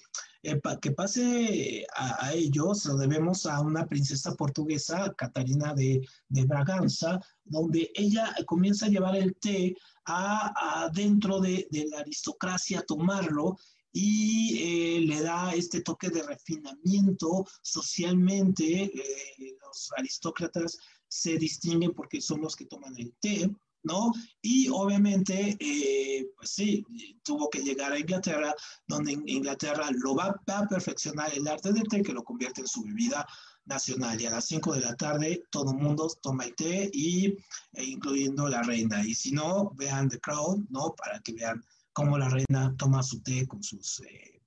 eh, 0.43 0.59
que 0.82 0.91
pase 0.91 1.86
a, 1.95 2.27
a, 2.27 2.34
ellos, 2.34 2.86
lo 2.86 2.95
debemos 2.95 3.45
a 3.45 3.59
una 3.59 3.86
princesa 3.88 4.36
portuguesa, 4.36 5.13
Catarina 5.17 5.73
de, 5.73 6.07
de 6.30 6.45
Braganza, 6.45 7.19
donde 7.43 7.91
ella 7.93 8.34
comienza 8.45 8.86
a 8.86 8.89
llevar 8.89 9.15
el 9.15 9.36
té 9.36 9.75
a, 10.05 10.84
a 10.84 10.89
dentro 10.89 11.39
de, 11.41 11.67
de, 11.71 11.88
la 11.89 11.99
aristocracia, 11.99 12.84
tomarlo 12.88 13.57
y 13.91 14.97
eh, 14.97 15.01
le 15.01 15.21
da 15.21 15.53
este 15.53 15.82
toque 15.82 16.09
de 16.09 16.23
refinamiento 16.23 17.45
socialmente. 17.61 18.84
Eh, 18.84 19.57
los 19.61 19.91
aristócratas 19.97 20.77
se 21.07 21.38
distinguen 21.38 21.93
porque 21.93 22.21
son 22.21 22.41
los 22.41 22.55
que 22.55 22.65
toman 22.65 22.97
el 22.97 23.13
té. 23.19 23.49
¿No? 23.84 24.11
Y 24.41 24.69
obviamente, 24.69 25.57
eh, 25.59 26.30
pues 26.36 26.49
sí, 26.49 26.86
tuvo 27.23 27.49
que 27.49 27.61
llegar 27.61 27.91
a 27.91 27.99
Inglaterra, 27.99 28.53
donde 28.88 29.13
Inglaterra 29.25 29.89
lo 29.91 30.15
va, 30.15 30.39
a 30.47 30.67
perfeccionar 30.67 31.34
el 31.34 31.47
arte 31.47 31.71
del 31.71 31.88
té, 31.88 32.01
que 32.03 32.13
lo 32.13 32.23
convierte 32.23 32.61
en 32.61 32.67
su 32.67 32.84
bebida 32.84 33.25
nacional. 33.65 34.19
Y 34.19 34.25
a 34.25 34.32
las 34.32 34.45
5 34.45 34.73
de 34.73 34.82
la 34.82 34.95
tarde 34.95 35.43
todo 35.51 35.73
mundo 35.73 36.07
toma 36.21 36.45
el 36.45 36.55
té, 36.55 36.89
y, 36.93 37.36
e 37.73 37.84
incluyendo 37.84 38.47
la 38.49 38.63
reina. 38.63 39.05
Y 39.05 39.13
si 39.13 39.32
no, 39.32 39.71
vean 39.75 40.09
The 40.09 40.19
Crown, 40.19 40.67
¿no? 40.69 40.93
Para 40.95 41.19
que 41.19 41.34
vean 41.34 41.63
cómo 41.93 42.17
la 42.17 42.30
reina 42.30 42.75
toma 42.77 43.03
su 43.03 43.21
té 43.21 43.47
con 43.47 43.63
sus 43.63 44.01
eh, 44.01 44.41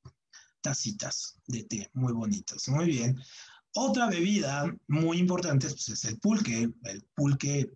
tacitas 0.60 1.38
de 1.46 1.64
té, 1.64 1.90
muy 1.94 2.12
bonitas. 2.12 2.68
Muy 2.68 2.86
bien. 2.86 3.18
Otra 3.74 4.06
bebida 4.06 4.74
muy 4.86 5.18
importante 5.18 5.66
pues, 5.68 5.88
es 5.88 6.04
el 6.04 6.18
pulque. 6.18 6.70
El 6.84 7.02
pulque 7.14 7.70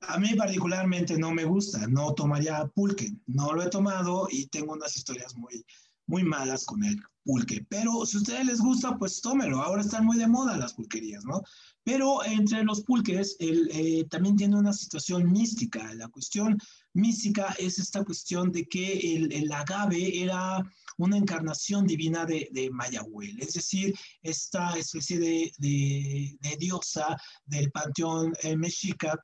a 0.00 0.18
mí 0.18 0.34
particularmente 0.34 1.18
no 1.18 1.32
me 1.32 1.44
gusta, 1.44 1.86
no 1.86 2.14
tomaría 2.14 2.66
pulque, 2.74 3.12
no 3.26 3.52
lo 3.52 3.62
he 3.62 3.70
tomado 3.70 4.28
y 4.30 4.46
tengo 4.46 4.72
unas 4.72 4.96
historias 4.96 5.36
muy, 5.36 5.64
muy 6.06 6.24
malas 6.24 6.64
con 6.64 6.84
el 6.84 7.00
pulque. 7.24 7.64
Pero 7.68 8.06
si 8.06 8.16
a 8.16 8.20
ustedes 8.20 8.46
les 8.46 8.60
gusta, 8.60 8.96
pues 8.96 9.20
tómelo. 9.20 9.60
Ahora 9.60 9.82
están 9.82 10.06
muy 10.06 10.16
de 10.16 10.26
moda 10.26 10.56
las 10.56 10.72
pulquerías, 10.72 11.24
¿no? 11.24 11.42
Pero 11.84 12.24
entre 12.24 12.62
los 12.64 12.82
pulques 12.82 13.36
el, 13.38 13.68
eh, 13.72 14.04
también 14.08 14.36
tiene 14.36 14.56
una 14.56 14.72
situación 14.72 15.30
mística. 15.30 15.92
La 15.94 16.08
cuestión 16.08 16.58
mística 16.94 17.54
es 17.58 17.78
esta 17.78 18.04
cuestión 18.04 18.50
de 18.50 18.66
que 18.66 19.16
el, 19.16 19.32
el 19.32 19.52
agave 19.52 20.22
era 20.22 20.62
una 20.96 21.16
encarnación 21.16 21.86
divina 21.86 22.24
de, 22.24 22.48
de 22.52 22.70
Mayahuel, 22.70 23.40
es 23.40 23.54
decir, 23.54 23.94
esta 24.20 24.76
especie 24.76 25.18
de, 25.18 25.52
de, 25.58 26.36
de 26.40 26.56
diosa 26.56 27.16
del 27.46 27.70
panteón 27.70 28.32
eh, 28.42 28.56
mexica 28.56 29.16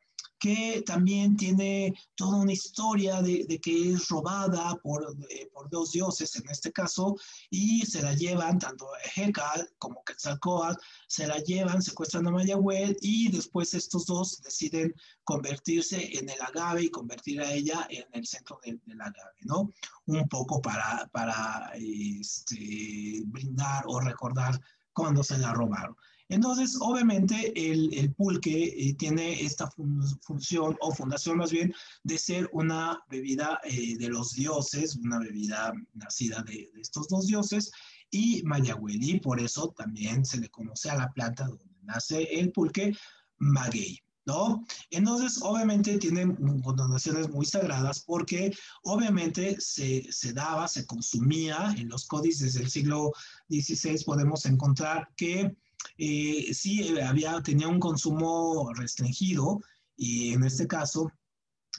que 0.44 0.82
también 0.84 1.38
tiene 1.38 1.94
toda 2.14 2.36
una 2.36 2.52
historia 2.52 3.22
de, 3.22 3.46
que 3.62 3.92
es 3.92 4.08
robada 4.10 4.78
por, 4.82 5.16
eh, 5.30 5.48
por, 5.50 5.70
dos 5.70 5.92
dioses 5.92 6.36
en 6.36 6.46
este 6.50 6.70
caso 6.70 7.16
y 7.48 7.80
se 7.86 8.02
la 8.02 8.12
llevan, 8.12 8.58
tanto 8.58 8.86
Hekal 9.16 9.70
como 9.78 10.04
Quetzalcóatl, 10.04 10.78
se 11.08 11.26
la 11.26 11.38
llevan, 11.38 11.80
secuestran 11.80 12.26
a 12.26 12.30
Mayahuel 12.30 12.94
y 13.00 13.30
después 13.30 13.72
estos 13.72 14.04
dos 14.04 14.42
deciden 14.42 14.94
convertirse 15.24 16.10
en 16.18 16.28
el 16.28 16.42
agave 16.42 16.82
y 16.82 16.90
convertir 16.90 17.40
a 17.40 17.50
ella 17.50 17.86
en 17.88 18.04
el 18.12 18.26
centro 18.26 18.60
del, 18.62 18.82
del 18.84 19.00
agave, 19.00 19.38
¿no? 19.44 19.72
Un 20.04 20.28
poco 20.28 20.60
para, 20.60 21.08
para 21.10 21.72
este, 21.76 23.22
brindar 23.24 23.84
o 23.86 23.98
recordar 23.98 24.60
cuando 24.92 25.24
se 25.24 25.38
la 25.38 25.54
robaron. 25.54 25.96
Entonces, 26.28 26.76
obviamente, 26.80 27.52
el, 27.54 27.92
el 27.94 28.14
pulque 28.14 28.74
eh, 28.76 28.94
tiene 28.94 29.42
esta 29.42 29.70
fun 29.70 30.02
función, 30.22 30.76
o 30.80 30.92
fundación 30.92 31.36
más 31.38 31.50
bien, 31.50 31.74
de 32.02 32.18
ser 32.18 32.48
una 32.52 32.98
bebida 33.08 33.60
eh, 33.64 33.96
de 33.98 34.08
los 34.08 34.32
dioses, 34.32 34.96
una 34.96 35.18
bebida 35.18 35.72
nacida 35.92 36.42
de, 36.42 36.70
estos 36.80 37.08
dos 37.08 37.26
dioses, 37.26 37.70
y 38.10 38.42
Mayahueli, 38.44 39.20
por 39.20 39.40
eso 39.40 39.74
también 39.76 40.24
se 40.24 40.38
le 40.38 40.48
conoce 40.48 40.88
a 40.88 40.96
la 40.96 41.12
planta 41.12 41.46
donde 41.46 41.64
nace 41.82 42.22
el 42.22 42.52
pulque, 42.52 42.96
maguey. 43.38 44.00
¿No? 44.26 44.64
Entonces, 44.88 45.38
obviamente 45.42 45.98
tienen 45.98 46.34
connotaciones 46.62 47.28
muy 47.28 47.44
sagradas 47.44 48.00
porque 48.00 48.56
obviamente 48.82 49.56
se, 49.60 50.08
daba, 50.32 50.66
se 50.66 50.86
consumía 50.86 51.74
en 51.76 51.90
los 51.90 52.06
códices 52.06 52.54
del 52.54 52.70
siglo 52.70 53.12
XVI, 53.50 54.02
podemos 54.02 54.46
encontrar 54.46 55.10
que 55.14 55.54
eh, 55.96 56.52
sí 56.52 56.88
eh, 56.88 57.02
había, 57.02 57.40
tenía 57.42 57.68
un 57.68 57.80
consumo 57.80 58.72
restringido 58.74 59.60
y 59.96 60.32
en 60.32 60.44
este 60.44 60.66
caso, 60.66 61.10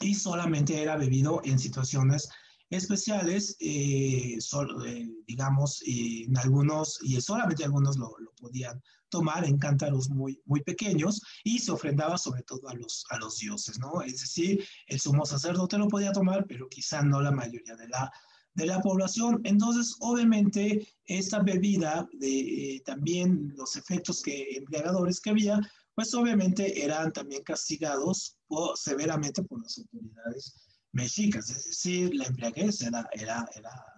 y 0.01 0.15
solamente 0.15 0.81
era 0.81 0.97
bebido 0.97 1.41
en 1.43 1.59
situaciones 1.59 2.29
especiales, 2.69 3.55
eh, 3.59 4.37
sol, 4.39 4.85
eh, 4.87 5.07
digamos, 5.27 5.81
en 5.85 6.37
algunos, 6.37 6.99
y 7.01 7.19
solamente 7.21 7.63
algunos 7.63 7.97
lo, 7.97 8.15
lo, 8.19 8.33
podían 8.35 8.81
tomar 9.09 9.45
en 9.45 9.57
cántaros 9.57 10.09
muy, 10.09 10.41
muy 10.45 10.61
pequeños 10.61 11.21
y 11.43 11.59
se 11.59 11.71
ofrendaba 11.71 12.17
sobre 12.17 12.43
todo 12.43 12.67
a 12.69 12.73
los, 12.73 13.05
a 13.09 13.17
los 13.17 13.37
dioses, 13.37 13.79
¿no? 13.79 14.01
Es 14.01 14.21
decir, 14.21 14.65
el 14.87 14.99
sumo 14.99 15.25
sacerdote 15.25 15.77
lo 15.77 15.87
podía 15.87 16.11
tomar, 16.11 16.45
pero 16.47 16.67
quizá 16.67 17.01
no 17.01 17.21
la 17.21 17.31
mayoría 17.31 17.75
de 17.75 17.87
la, 17.87 18.11
de 18.55 18.65
la 18.65 18.81
población. 18.81 19.41
Entonces, 19.43 19.95
obviamente, 19.99 20.87
esta 21.05 21.39
bebida, 21.39 22.07
de, 22.13 22.39
eh, 22.75 22.83
también 22.85 23.53
los 23.55 23.75
efectos 23.75 24.21
que, 24.21 24.57
embriagadores 24.57 25.21
que 25.21 25.29
había, 25.29 25.59
pues 25.93 26.13
obviamente 26.13 26.83
eran 26.83 27.13
también 27.13 27.43
castigados 27.43 28.37
por, 28.47 28.77
severamente 28.77 29.43
por 29.43 29.61
las 29.61 29.77
autoridades 29.77 30.55
mexicas. 30.91 31.49
Es 31.49 31.65
decir, 31.65 32.15
la 32.15 32.25
embriaguez 32.25 32.81
era, 32.81 33.07
era, 33.13 33.47
era 33.55 33.94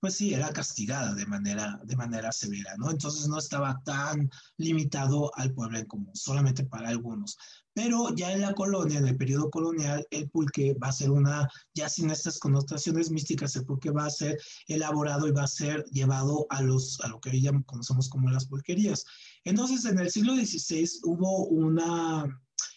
pues 0.00 0.14
sí, 0.14 0.32
era 0.32 0.52
castigada 0.52 1.14
de 1.14 1.26
manera, 1.26 1.80
de 1.84 1.96
manera 1.96 2.30
severa, 2.30 2.76
¿no? 2.76 2.90
Entonces 2.90 3.26
no 3.26 3.38
estaba 3.38 3.80
tan 3.84 4.30
limitado 4.56 5.30
al 5.34 5.52
pueblo 5.52 5.78
en 5.78 5.86
común, 5.86 6.14
solamente 6.14 6.64
para 6.64 6.88
algunos. 6.88 7.36
Pero 7.74 8.14
ya 8.14 8.32
en 8.32 8.40
la 8.40 8.54
colonia, 8.54 8.98
en 8.98 9.08
el 9.08 9.16
periodo 9.16 9.50
colonial, 9.50 10.06
el 10.10 10.28
pulque 10.30 10.74
va 10.74 10.88
a 10.88 10.92
ser 10.92 11.10
una, 11.10 11.48
ya 11.74 11.88
sin 11.88 12.10
estas 12.10 12.38
connotaciones 12.38 13.10
místicas, 13.10 13.56
el 13.56 13.66
pulque 13.66 13.90
va 13.90 14.06
a 14.06 14.10
ser 14.10 14.38
elaborado 14.66 15.26
y 15.26 15.32
va 15.32 15.44
a 15.44 15.48
ser 15.48 15.84
llevado 15.90 16.46
a, 16.50 16.62
los, 16.62 17.00
a 17.00 17.08
lo 17.08 17.20
que 17.20 17.30
hoy 17.30 17.42
ya 17.42 17.52
conocemos 17.66 18.08
como 18.08 18.30
las 18.30 18.46
pulquerías. 18.46 19.04
Entonces, 19.44 19.84
en 19.84 19.98
el 19.98 20.10
siglo 20.10 20.34
XVI 20.34 20.88
hubo 21.04 21.46
una, 21.46 22.24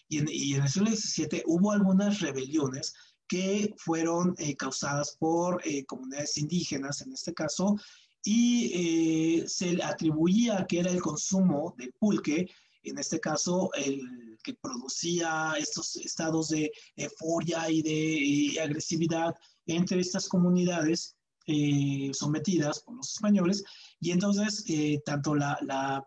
y 0.07 0.19
en, 0.19 0.27
y 0.29 0.53
en 0.55 0.63
el 0.63 0.69
siglo 0.69 0.89
XVII 0.89 1.43
hubo 1.45 1.71
algunas 1.71 2.19
rebeliones 2.19 2.93
que 3.31 3.73
fueron 3.77 4.35
eh, 4.39 4.57
causadas 4.57 5.15
por 5.17 5.61
eh, 5.65 5.85
comunidades 5.85 6.37
indígenas 6.37 7.01
en 7.01 7.13
este 7.13 7.33
caso, 7.33 7.77
y 8.25 8.71
eh, 8.73 9.47
se 9.47 9.81
atribuía 9.81 10.65
que 10.67 10.79
era 10.79 10.91
el 10.91 11.01
consumo 11.01 11.73
del 11.77 11.93
pulque, 11.93 12.49
en 12.83 12.97
este 12.97 13.21
caso 13.21 13.69
el 13.73 14.37
que 14.43 14.53
producía 14.55 15.53
estos 15.57 15.95
estados 15.95 16.49
de 16.49 16.73
euforia 16.97 17.71
y 17.71 17.81
de 17.81 18.59
agresividad 18.59 19.33
entre 19.65 20.01
estas 20.01 20.27
comunidades 20.27 21.15
eh, 21.47 22.11
sometidas 22.13 22.81
por 22.81 22.97
los 22.97 23.13
españoles, 23.13 23.63
y 24.01 24.11
entonces 24.11 24.65
eh, 24.67 24.99
tanto 25.05 25.35
la, 25.35 25.57
la 25.61 26.05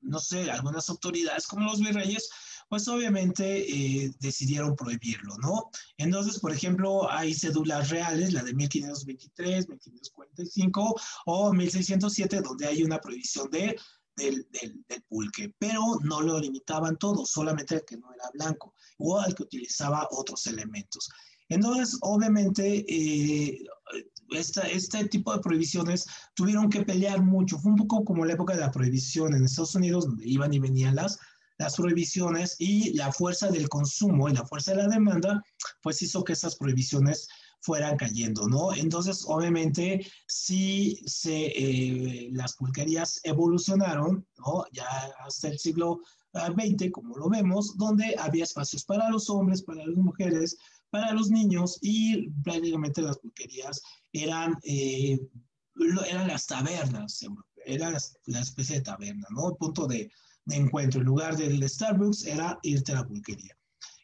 no 0.00 0.18
sé, 0.18 0.50
algunas 0.50 0.88
autoridades 0.90 1.46
como 1.46 1.66
los 1.66 1.80
virreyes 1.80 2.28
pues 2.68 2.88
obviamente 2.88 3.44
eh, 3.70 4.12
decidieron 4.20 4.74
prohibirlo, 4.74 5.36
¿no? 5.38 5.70
Entonces, 5.96 6.38
por 6.40 6.52
ejemplo, 6.52 7.10
hay 7.10 7.34
cédulas 7.34 7.90
reales, 7.90 8.32
la 8.32 8.42
de 8.42 8.54
1523, 8.54 9.68
1545 9.68 10.96
o 11.26 11.52
1607, 11.52 12.40
donde 12.40 12.66
hay 12.66 12.82
una 12.82 13.00
prohibición 13.00 13.50
de, 13.50 13.76
del, 14.16 14.46
del, 14.50 14.84
del 14.88 15.02
pulque, 15.02 15.54
pero 15.58 15.98
no 16.02 16.20
lo 16.22 16.40
limitaban 16.40 16.96
todo, 16.96 17.24
solamente 17.26 17.76
al 17.76 17.84
que 17.84 17.98
no 17.98 18.12
era 18.12 18.30
blanco 18.34 18.74
o 18.98 19.20
al 19.20 19.34
que 19.34 19.44
utilizaba 19.44 20.08
otros 20.10 20.46
elementos. 20.46 21.08
Entonces, 21.48 21.96
obviamente, 22.00 22.84
eh, 22.88 23.64
esta, 24.30 24.62
este 24.62 25.06
tipo 25.08 25.32
de 25.32 25.40
prohibiciones 25.40 26.06
tuvieron 26.34 26.68
que 26.68 26.84
pelear 26.84 27.22
mucho. 27.22 27.58
Fue 27.58 27.70
un 27.70 27.78
poco 27.78 28.04
como 28.04 28.24
la 28.24 28.32
época 28.32 28.54
de 28.54 28.60
la 28.60 28.72
prohibición 28.72 29.34
en 29.34 29.44
Estados 29.44 29.74
Unidos, 29.74 30.06
donde 30.06 30.26
iban 30.26 30.52
y 30.52 30.58
venían 30.58 30.96
las, 30.96 31.18
las 31.58 31.76
prohibiciones 31.76 32.56
y 32.58 32.92
la 32.94 33.12
fuerza 33.12 33.48
del 33.48 33.68
consumo 33.68 34.28
y 34.28 34.34
la 34.34 34.46
fuerza 34.46 34.72
de 34.72 34.78
la 34.78 34.88
demanda, 34.88 35.42
pues 35.82 36.02
hizo 36.02 36.24
que 36.24 36.34
esas 36.34 36.56
prohibiciones 36.56 37.28
fueran 37.60 37.96
cayendo, 37.96 38.46
¿no? 38.48 38.74
Entonces, 38.74 39.24
obviamente, 39.26 40.06
sí 40.28 41.00
se, 41.06 41.46
eh, 41.46 42.28
las 42.32 42.54
pulquerías 42.54 43.20
evolucionaron, 43.24 44.26
¿no? 44.38 44.64
Ya 44.72 44.86
hasta 45.24 45.48
el 45.48 45.58
siglo 45.58 46.00
XX, 46.32 46.90
como 46.92 47.16
lo 47.16 47.28
vemos, 47.28 47.76
donde 47.76 48.14
había 48.18 48.44
espacios 48.44 48.84
para 48.84 49.10
los 49.10 49.30
hombres, 49.30 49.62
para 49.62 49.84
las 49.86 49.96
mujeres, 49.96 50.56
para 50.90 51.12
los 51.12 51.30
niños 51.30 51.78
y 51.80 52.30
prácticamente 52.42 53.02
las 53.02 53.18
pulquerías 53.18 53.82
eran, 54.12 54.56
eh, 54.62 55.18
eran 56.08 56.28
las 56.28 56.46
tabernas, 56.46 57.24
era 57.64 57.90
la, 58.26 58.40
especie 58.40 58.76
de 58.76 58.82
taberna, 58.82 59.26
¿no? 59.30 59.54
Punto 59.56 59.86
de 59.86 60.10
encuentro. 60.48 61.00
En 61.00 61.06
lugar 61.06 61.36
del 61.36 61.68
Starbucks 61.68 62.24
era 62.26 62.58
irte 62.62 62.92
a 62.92 62.96
la 62.96 63.06
pulquería. 63.06 63.56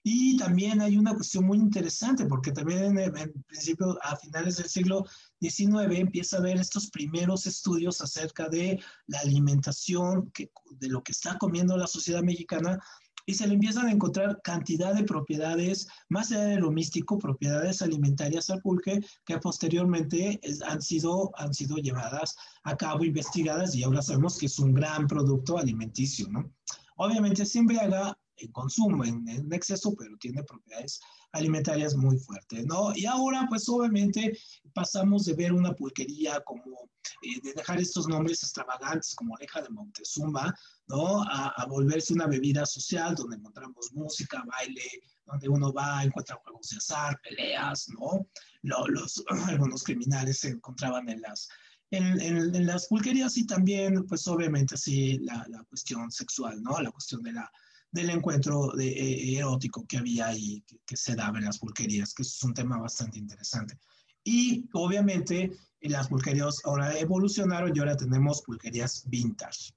Y 0.05 0.37
también 0.37 0.81
hay 0.81 0.99
una 0.99 1.15
cuestión 1.15 1.45
muy 1.45 1.59
interesante, 1.59 2.27
porque 2.27 2.51
también 2.51 2.99
en, 2.99 3.17
en, 3.17 3.33
principio, 3.47 3.97
a 4.03 4.17
finales 4.17 4.57
del 4.57 4.69
siglo 4.69 5.07
XIX, 5.41 5.97
empieza 5.97 6.37
a 6.37 6.41
haber 6.41 6.57
estos 6.57 6.91
primeros 6.91 7.47
estudios 7.47 8.01
acerca 8.01 8.49
de 8.49 8.83
la 9.07 9.21
alimentación, 9.21 10.31
que, 10.33 10.51
de 10.73 10.89
lo 10.89 11.05
que 11.05 11.13
está 11.13 11.39
comiendo 11.39 11.77
la 11.77 11.87
sociedad 11.87 12.23
mexicana, 12.23 12.81
y 13.27 13.35
se 13.35 13.47
le 13.47 13.55
empiezan 13.55 13.87
a 13.87 13.93
encontrar 13.93 14.41
cantidad 14.43 14.95
de 14.95 15.05
propiedades, 15.05 15.89
más 16.09 16.33
allá 16.33 16.45
de 16.45 16.61
lo 16.61 16.71
místico, 16.71 17.19
propiedades 17.19 17.83
alimentarias 17.83 18.51
al 18.51 18.61
pulque, 18.61 19.01
que 19.25 19.39
posteriormente 19.39 20.41
han, 20.67 20.83
sido, 20.83 21.31
han 21.37 21.55
sido 21.55 21.77
llevadas 21.77 22.37
a 22.65 22.77
cabo, 22.77 23.05
investigadas, 23.05 23.75
y 23.75 23.83
ahora 23.83 24.03
sabemos 24.03 24.39
que 24.39 24.47
es 24.47 24.59
un 24.59 24.75
gran 24.75 25.07
producto 25.07 25.59
alimenticio, 25.59 26.29
¿no? 26.29 26.53
Obviamente 26.97 27.47
se 27.47 27.59
embriaga 27.59 28.17
en 28.37 28.53
consumo, 28.53 29.05
en, 29.05 29.27
en, 29.29 29.53
exceso, 29.53 29.95
pero 29.95 30.17
tiene 30.19 30.43
propiedades 30.43 31.01
alimentarias 31.33 31.95
muy 31.95 32.19
fuertes, 32.19 32.65
¿no? 32.67 32.93
Y 32.95 33.07
ahora, 33.07 33.47
pues 33.49 33.69
obviamente 33.69 34.39
pasamos 34.75 35.25
de 35.25 35.35
ver 35.35 35.53
una 35.53 35.75
pulquería 35.75 36.41
como, 36.41 36.91
eh, 37.23 37.41
de 37.43 37.53
dejar 37.55 37.81
estos 37.81 38.09
nombres 38.09 38.43
extravagantes 38.43 39.15
como 39.15 39.35
Oreja 39.35 39.63
de 39.63 39.71
Montezuma, 39.71 40.55
¿no? 40.89 41.23
A, 41.23 41.49
a, 41.57 41.67
volverse 41.67 42.13
una 42.13 42.27
bebida 42.27 42.67
social 42.67 43.15
donde 43.15 43.37
encontramos 43.37 43.93
música, 43.93 44.45
baile, 44.47 44.83
donde 45.27 45.49
uno 45.49 45.73
va, 45.73 46.05
encuentra 46.05 46.37
juegos 46.43 46.69
de 46.71 46.77
azar, 46.79 47.19
peleas, 47.23 47.89
¿no? 47.89 48.27
Los, 48.63 48.89
los 48.89 49.25
algunos 49.49 49.83
criminales 49.83 50.41
se 50.41 50.49
encontraban 50.49 51.09
en 51.09 51.21
las, 51.23 51.49
en, 51.91 52.21
en, 52.21 52.55
en, 52.55 52.67
las 52.67 52.87
pulquerías 52.89 53.37
y 53.37 53.47
también, 53.47 54.07
pues 54.07 54.27
obviamente, 54.27 54.77
sí, 54.77 55.19
la, 55.21 55.47
la 55.49 55.63
cuestión 55.65 56.11
sexual, 56.11 56.63
¿no? 56.63 56.81
La 56.81 56.91
cuestión 56.91 57.23
de 57.23 57.33
la 57.33 57.51
del 57.93 58.11
encuentro 58.11 58.73
de, 58.75 58.89
eh, 58.89 59.39
erótico 59.39 59.87
que 59.87 59.99
había 59.99 60.29
ahí, 60.29 60.63
que, 60.67 60.81
que, 60.85 60.97
se 60.97 61.15
daba 61.15 61.39
en 61.39 61.45
las 61.45 61.59
pulquerías, 61.59 62.15
que 62.15 62.23
es 62.23 62.43
un 62.43 62.55
tema 62.55 62.79
bastante 62.79 63.19
interesante. 63.19 63.79
Y 64.25 64.69
obviamente 64.73 65.53
las 65.81 66.09
pulquerías 66.09 66.61
ahora 66.65 66.99
evolucionaron 66.99 67.75
y 67.75 67.79
ahora 67.79 67.97
tenemos 67.97 68.43
pulquerías 68.43 69.05
vintage. 69.09 69.73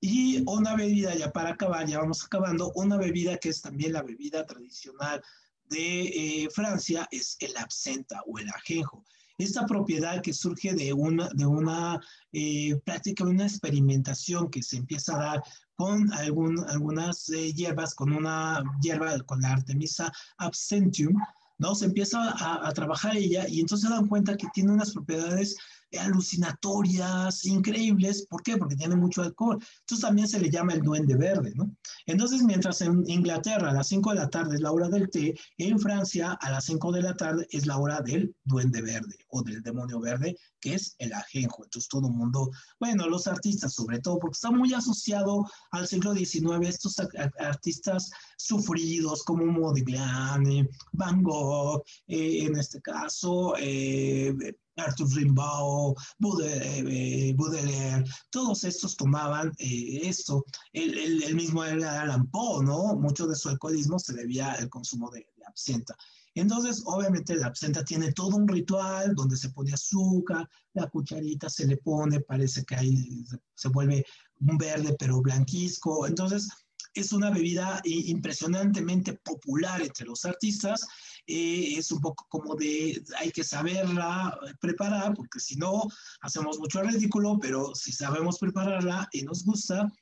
Y 0.00 0.42
una 0.46 0.74
bebida, 0.74 1.14
ya 1.14 1.30
para 1.30 1.50
acabar, 1.50 1.86
ya 1.86 1.98
vamos 1.98 2.24
acabando, 2.24 2.72
una 2.74 2.96
bebida 2.96 3.36
que 3.36 3.50
es 3.50 3.60
también 3.60 3.92
la 3.92 4.02
bebida 4.02 4.46
tradicional 4.46 5.22
de 5.66 6.02
eh, 6.44 6.48
Francia 6.50 7.06
es 7.10 7.36
el 7.40 7.56
absenta 7.58 8.22
o 8.26 8.38
el 8.38 8.48
ajenjo. 8.48 9.04
Esta 9.36 9.66
propiedad 9.66 10.22
que 10.22 10.32
surge 10.32 10.74
de 10.74 10.92
una, 10.92 11.28
de 11.34 11.46
una 11.46 12.00
eh, 12.32 12.76
práctica, 12.84 13.24
una 13.24 13.44
experimentación 13.44 14.50
que 14.50 14.62
se 14.62 14.76
empieza 14.76 15.16
a 15.16 15.24
dar 15.24 15.42
con 15.80 16.12
algunas 16.12 17.30
eh, 17.30 17.54
hierbas, 17.54 17.94
con 17.94 18.12
una 18.12 18.62
hierba, 18.82 19.18
con 19.20 19.40
la 19.40 19.52
Artemisa 19.52 20.12
absentium, 20.36 21.16
¿no? 21.56 21.74
Se 21.74 21.86
empieza 21.86 22.34
a, 22.38 22.70
trabajar 22.72 23.16
ella 23.16 23.46
y 23.48 23.60
entonces 23.60 23.88
se 23.88 23.94
dan 23.94 24.06
cuenta 24.06 24.36
que 24.36 24.46
tiene 24.52 24.72
unas 24.72 24.92
propiedades 24.92 25.56
alucinatorias, 25.98 27.44
increíbles. 27.44 28.26
¿Por 28.28 28.42
qué? 28.42 28.56
Porque 28.56 28.76
tiene 28.76 28.96
mucho 28.96 29.22
alcohol. 29.22 29.58
Entonces 29.80 30.06
también 30.06 30.28
se 30.28 30.40
le 30.40 30.50
llama 30.50 30.72
el 30.72 30.82
duende 30.82 31.16
verde, 31.16 31.52
¿no? 31.54 31.74
Entonces, 32.06 32.42
mientras 32.42 32.80
en 32.80 33.02
Inglaterra 33.08 33.70
a 33.70 33.74
las 33.74 33.88
5 33.88 34.10
de 34.10 34.16
la 34.16 34.30
tarde 34.30 34.54
es 34.56 34.60
la 34.60 34.72
hora 34.72 34.88
del 34.88 35.10
té, 35.10 35.34
en 35.58 35.78
Francia 35.78 36.32
a 36.40 36.50
las 36.50 36.64
5 36.64 36.92
de 36.92 37.02
la 37.02 37.16
tarde 37.16 37.46
es 37.50 37.66
la 37.66 37.78
hora 37.78 38.00
del 38.00 38.34
duende 38.44 38.82
verde 38.82 39.16
o 39.28 39.42
del 39.42 39.62
demonio 39.62 40.00
verde, 40.00 40.36
que 40.60 40.74
es 40.74 40.94
el 40.98 41.12
ajenjo. 41.12 41.64
Entonces 41.64 41.88
todo 41.88 42.08
el 42.08 42.14
mundo, 42.14 42.50
bueno, 42.78 43.08
los 43.08 43.26
artistas 43.26 43.74
sobre 43.74 44.00
todo, 44.00 44.18
porque 44.18 44.36
está 44.36 44.50
muy 44.50 44.72
asociado 44.74 45.44
al 45.70 45.86
siglo 45.86 46.14
XIX, 46.14 46.68
estos 46.68 46.96
artistas 47.38 48.10
sufridos 48.46 49.22
como 49.22 49.46
Modigliani, 49.46 50.66
Van 50.92 51.22
Gogh, 51.22 51.82
eh, 52.06 52.44
en 52.46 52.56
este 52.56 52.80
caso, 52.80 53.54
eh, 53.58 54.34
Arthur 54.76 55.08
Rimbaud, 55.14 55.94
Baudelaire, 56.18 57.34
Baudelaire, 57.34 58.04
todos 58.30 58.64
estos 58.64 58.96
tomaban 58.96 59.52
eh, 59.58 60.00
esto. 60.04 60.44
El, 60.72 60.96
el, 60.98 61.22
el, 61.22 61.34
mismo 61.34 61.62
Alan 61.62 62.26
Poe, 62.30 62.64
¿no? 62.64 62.94
Mucho 62.96 63.26
de 63.26 63.36
su 63.36 63.48
alcoholismo 63.50 63.98
se 63.98 64.14
debía 64.14 64.52
al 64.52 64.68
consumo 64.70 65.10
de, 65.10 65.20
de, 65.36 65.44
absenta. 65.46 65.94
Entonces, 66.34 66.82
obviamente, 66.86 67.34
la 67.34 67.48
absenta 67.48 67.84
tiene 67.84 68.12
todo 68.12 68.36
un 68.36 68.48
ritual 68.48 69.14
donde 69.14 69.36
se 69.36 69.50
pone 69.50 69.72
azúcar, 69.72 70.48
la 70.74 70.88
cucharita 70.88 71.50
se 71.50 71.66
le 71.66 71.76
pone, 71.76 72.20
parece 72.20 72.64
que 72.64 72.76
ahí 72.76 73.24
se 73.54 73.68
vuelve 73.68 74.06
un 74.40 74.56
verde 74.56 74.96
pero 74.98 75.20
blanquisco. 75.20 76.06
Entonces, 76.06 76.48
es 76.94 77.12
una 77.12 77.30
bebida 77.30 77.80
impresionantemente 77.84 79.14
popular 79.14 79.80
entre 79.82 80.06
los 80.06 80.24
artistas 80.24 80.86
eh, 81.26 81.78
es 81.78 81.92
un 81.92 82.00
poco 82.00 82.26
como 82.28 82.56
de, 82.56 83.02
hay 83.18 83.30
que 83.30 83.44
saberla 83.44 84.36
preparar, 84.60 85.14
porque 85.14 85.38
si 85.38 85.54
no, 85.54 85.84
hacemos 86.22 86.58
mucho 86.58 86.82
ridículo, 86.82 87.38
pero 87.40 87.72
si 87.74 87.92
sabemos 87.92 88.38
prepararla 88.38 89.08
y 89.12 89.22
nos 89.22 89.44
gusta, 89.44 89.92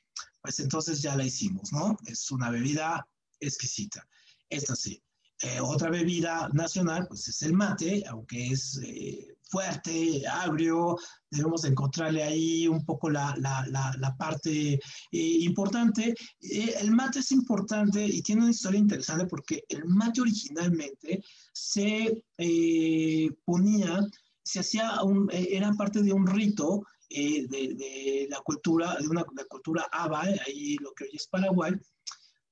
pues 0.41 0.59
entonces 0.59 1.01
ya 1.03 1.15
la 1.15 1.25
hicimos, 1.25 1.71
¿no? 1.71 1.97
Es 2.07 2.31
una 2.31 2.49
bebida 2.49 3.07
exquisita. 3.39 4.07
Esta 4.49 4.75
sí. 4.75 5.03
Eh, 5.41 5.59
otra 5.61 5.89
bebida 5.89 6.49
nacional, 6.53 7.05
pues 7.07 7.27
es 7.27 7.41
el 7.43 7.53
mate, 7.53 8.03
aunque 8.07 8.51
es 8.51 8.79
eh, 8.83 9.37
fuerte, 9.49 10.25
agrio, 10.27 10.95
debemos 11.29 11.65
encontrarle 11.65 12.23
ahí 12.23 12.67
un 12.67 12.85
poco 12.85 13.09
la, 13.09 13.35
la, 13.37 13.65
la, 13.67 13.93
la 13.99 14.15
parte 14.15 14.73
eh, 14.73 14.79
importante. 15.11 16.13
Eh, 16.41 16.75
el 16.79 16.91
mate 16.91 17.19
es 17.19 17.31
importante 17.31 18.05
y 18.05 18.21
tiene 18.21 18.43
una 18.43 18.51
historia 18.51 18.79
interesante 18.79 19.25
porque 19.25 19.63
el 19.69 19.85
mate 19.85 20.21
originalmente 20.21 21.23
se 21.51 22.23
eh, 22.37 23.29
ponía, 23.43 24.05
se 24.43 24.59
hacía, 24.59 25.03
un, 25.03 25.29
era 25.31 25.73
parte 25.73 26.01
de 26.01 26.13
un 26.13 26.27
rito 26.27 26.83
de, 27.09 27.47
de, 27.49 28.27
la 28.29 28.39
cultura, 28.41 28.95
de 28.99 29.07
una 29.07 29.25
la 29.35 29.43
cultura 29.45 29.87
aba, 29.91 30.21
ahí 30.21 30.75
lo 30.77 30.93
que 30.93 31.05
hoy 31.05 31.09
es 31.13 31.27
Paraguay, 31.27 31.73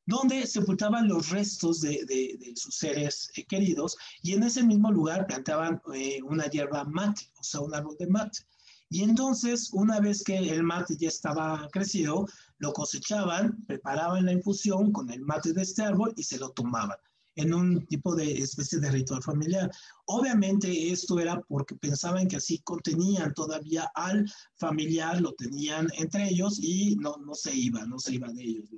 donde 0.07 0.47
sepultaban 0.47 1.07
los 1.07 1.29
restos 1.29 1.81
de, 1.81 2.05
de, 2.05 2.37
de 2.39 2.53
sus 2.55 2.75
seres 2.75 3.29
eh, 3.35 3.45
queridos 3.45 3.97
y 4.23 4.33
en 4.33 4.43
ese 4.43 4.63
mismo 4.63 4.89
lugar 4.89 5.27
plantaban 5.27 5.81
eh, 5.93 6.19
una 6.23 6.47
hierba 6.47 6.85
mate, 6.85 7.29
o 7.39 7.43
sea, 7.43 7.59
un 7.59 7.75
árbol 7.75 7.97
de 7.99 8.07
mate. 8.07 8.39
Y 8.89 9.03
entonces, 9.03 9.69
una 9.73 9.99
vez 9.99 10.23
que 10.23 10.37
el 10.37 10.63
mate 10.63 10.95
ya 10.95 11.09
estaba 11.09 11.67
crecido, 11.73 12.25
lo 12.57 12.71
cosechaban, 12.71 13.65
preparaban 13.67 14.25
la 14.25 14.31
infusión 14.31 14.93
con 14.93 15.11
el 15.11 15.21
mate 15.21 15.51
de 15.51 15.61
este 15.61 15.83
árbol 15.83 16.13
y 16.15 16.23
se 16.23 16.39
lo 16.39 16.51
tomaban 16.51 16.97
en 17.35 17.53
un 17.53 17.85
tipo 17.87 18.15
de 18.15 18.31
especie 18.31 18.79
de 18.79 18.89
ritual 18.89 19.21
familiar. 19.21 19.69
Obviamente 20.05 20.89
esto 20.89 21.19
era 21.19 21.41
porque 21.41 21.75
pensaban 21.75 22.29
que 22.29 22.37
así 22.37 22.59
contenían 22.59 23.33
todavía 23.33 23.91
al 23.93 24.25
familiar, 24.55 25.19
lo 25.19 25.33
tenían 25.33 25.89
entre 25.97 26.29
ellos 26.29 26.57
y 26.59 26.95
no, 26.95 27.17
no 27.17 27.35
se 27.35 27.53
iba, 27.53 27.85
no 27.85 27.99
se 27.99 28.15
iba 28.15 28.31
de 28.31 28.41
ellos. 28.41 28.69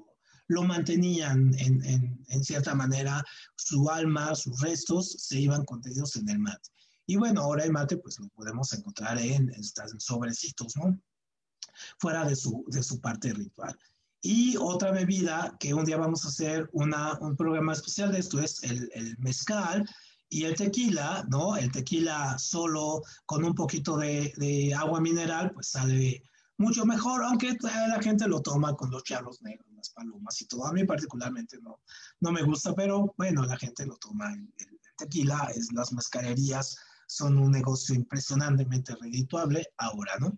Lo 0.50 0.64
mantenían 0.64 1.54
en, 1.60 2.26
en, 2.28 2.43
cierta 2.43 2.74
manera, 2.74 3.24
su 3.56 3.89
alma, 3.89 4.34
sus 4.34 4.60
restos 4.62 5.12
se 5.20 5.39
iban 5.39 5.64
contenidos 5.64 6.16
en 6.16 6.28
el 6.28 6.39
mate. 6.39 6.70
Y 7.06 7.16
bueno, 7.18 7.41
ahora 7.41 7.64
el 7.64 7.72
mate 7.72 7.97
pues 7.97 8.20
lo 8.20 8.28
podemos 8.30 8.74
encontrar 8.74 9.20
en, 9.20 9.54
en 9.54 10.00
sobrecitos, 10.00 10.76
¿no? 10.76 11.00
Fuera 12.00 12.26
de 12.26 12.36
su, 12.36 12.66
de 12.68 12.82
su 12.82 13.00
parte 13.00 13.32
ritual. 13.32 13.78
Y 14.22 14.58
otra 14.58 14.91
bebida 14.91 15.56
que 15.60 15.74
un 15.74 15.86
día 15.86 15.97
vamos 15.97 16.26
a 16.26 16.30
hacer 16.30 16.68
una, 16.74 17.18
un 17.20 17.38
programa 17.38 17.74
especial 17.74 18.12
de 18.12 18.20
esto 18.20 18.39
es 18.41 18.64
el, 18.64 18.89
el 18.93 19.18
mezcal 19.20 19.88
y 20.30 20.45
el 20.45 20.56
tequila, 20.56 21.26
¿no? 21.30 21.58
El 21.58 21.72
tequila 21.72 22.39
solo 22.39 23.04
con 23.28 23.43
un 23.43 23.54
poquito 23.54 23.97
de, 23.97 24.34
de, 24.38 24.74
agua 24.74 25.00
mineral, 25.00 25.52
pues 25.52 25.68
sale 25.68 26.24
mucho 26.58 26.86
mejor, 26.86 27.24
aunque 27.24 27.56
la 27.62 28.02
gente 28.02 28.28
lo 28.28 28.41
toma 28.41 28.76
con 28.76 28.91
los 28.91 29.04
charros 29.04 29.41
negros, 29.41 29.68
las 29.80 29.90
palomas 29.90 30.40
y 30.42 30.46
todo. 30.46 30.66
A 30.66 30.74
mí 30.74 30.84
particularmente 30.84 31.58
no, 31.62 31.80
no 32.20 32.32
me 32.32 32.44
gusta, 32.44 32.76
pero 32.76 33.14
bueno, 33.18 33.46
la 33.46 33.58
gente 33.58 33.86
lo 33.86 33.98
toma. 33.98 34.32
El, 34.32 34.54
el 34.58 34.80
tequila, 34.98 35.52
es, 35.56 35.72
las 35.74 35.92
mezcalerías 35.94 36.76
son 37.08 37.40
un 37.40 37.52
negocio 37.52 37.96
impresionantemente 37.96 38.96
redituable 38.96 39.66
ahora, 39.78 40.14
¿no? 40.20 40.38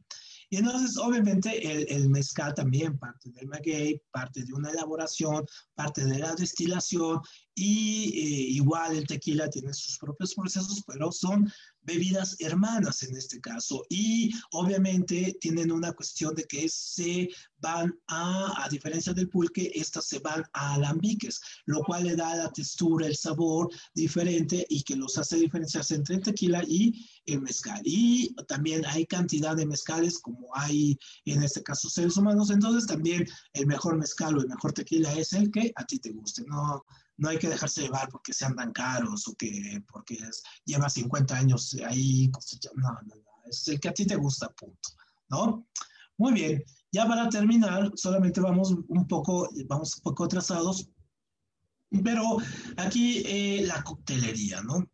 Y 0.53 0.57
entonces, 0.57 0.97
obviamente, 0.97 1.65
el, 1.65 1.85
el, 1.89 2.09
mezcal 2.09 2.53
también 2.53 2.99
parte 2.99 3.29
del 3.31 3.47
maguey, 3.47 4.01
parte 4.11 4.43
de 4.43 4.53
una 4.53 4.69
elaboración, 4.69 5.45
parte 5.75 6.03
de 6.03 6.19
la 6.19 6.35
destilación, 6.35 7.21
y 7.55 8.09
eh, 8.09 8.51
igual 8.51 8.97
el 8.97 9.07
tequila 9.07 9.49
tiene 9.49 9.73
sus 9.73 9.97
propios 9.97 10.33
procesos, 10.35 10.83
pero 10.85 11.09
son 11.09 11.49
bebidas 11.83 12.35
hermanas 12.39 13.03
en 13.03 13.15
este 13.15 13.39
caso. 13.39 13.83
Y 13.89 14.31
obviamente 14.51 15.37
tienen 15.39 15.71
una 15.71 15.93
cuestión 15.93 16.35
de 16.35 16.45
que 16.45 16.67
se 16.69 17.29
van 17.59 17.93
a, 18.07 18.63
a 18.63 18.69
diferencia 18.69 19.13
del 19.13 19.29
pulque, 19.29 19.71
estas 19.75 20.07
se 20.07 20.19
van 20.19 20.43
a 20.53 20.75
alambiques, 20.75 21.39
lo 21.65 21.83
cual 21.83 22.05
le 22.05 22.15
da 22.15 22.35
la 22.35 22.51
textura, 22.51 23.07
el 23.07 23.15
sabor 23.15 23.69
diferente 23.93 24.65
y 24.69 24.83
que 24.83 24.95
los 24.95 25.17
hace 25.17 25.37
diferenciarse 25.37 25.95
entre 25.95 26.15
el 26.15 26.21
tequila 26.21 26.63
y 26.67 27.07
el 27.25 27.41
mezcal. 27.41 27.81
Y 27.83 28.33
también 28.47 28.85
hay 28.85 29.05
cantidad 29.05 29.55
de 29.55 29.65
mezcales 29.65 30.19
como 30.19 30.47
hay 30.55 30.97
en 31.25 31.43
este 31.43 31.63
caso 31.63 31.89
seres 31.89 32.17
humanos, 32.17 32.49
entonces 32.49 32.87
también 32.87 33.27
el 33.53 33.67
mejor 33.67 33.97
mezcal 33.97 34.37
o 34.37 34.41
el 34.41 34.47
mejor 34.47 34.73
tequila 34.73 35.13
es 35.13 35.33
el 35.33 35.51
que 35.51 35.71
a 35.75 35.85
ti 35.85 35.99
te 35.99 36.11
guste, 36.11 36.43
no 36.47 36.83
no 37.21 37.29
hay 37.29 37.37
que 37.37 37.49
dejarse 37.49 37.83
llevar 37.83 38.09
porque 38.09 38.33
sean 38.33 38.55
tan 38.55 38.73
caros 38.73 39.27
o 39.27 39.35
que 39.35 39.83
porque 39.91 40.17
lleva 40.65 40.89
50 40.89 41.37
años 41.37 41.77
ahí 41.87 42.31
No, 42.75 42.89
no, 42.91 43.15
no, 43.15 43.21
es 43.45 43.67
el 43.67 43.79
que 43.79 43.89
a 43.89 43.93
ti 43.93 44.07
te 44.07 44.15
gusta, 44.15 44.49
punto, 44.49 44.89
¿no? 45.29 45.67
Muy 46.17 46.33
bien, 46.33 46.63
ya 46.91 47.07
para 47.07 47.29
terminar, 47.29 47.91
solamente 47.95 48.41
vamos 48.41 48.71
un 48.71 49.07
poco, 49.07 49.47
vamos 49.67 49.97
un 49.97 50.03
poco 50.03 50.23
atrasados, 50.23 50.89
pero 52.03 52.37
aquí 52.77 53.21
eh, 53.23 53.65
la 53.67 53.83
coctelería, 53.83 54.63
¿no? 54.63 54.90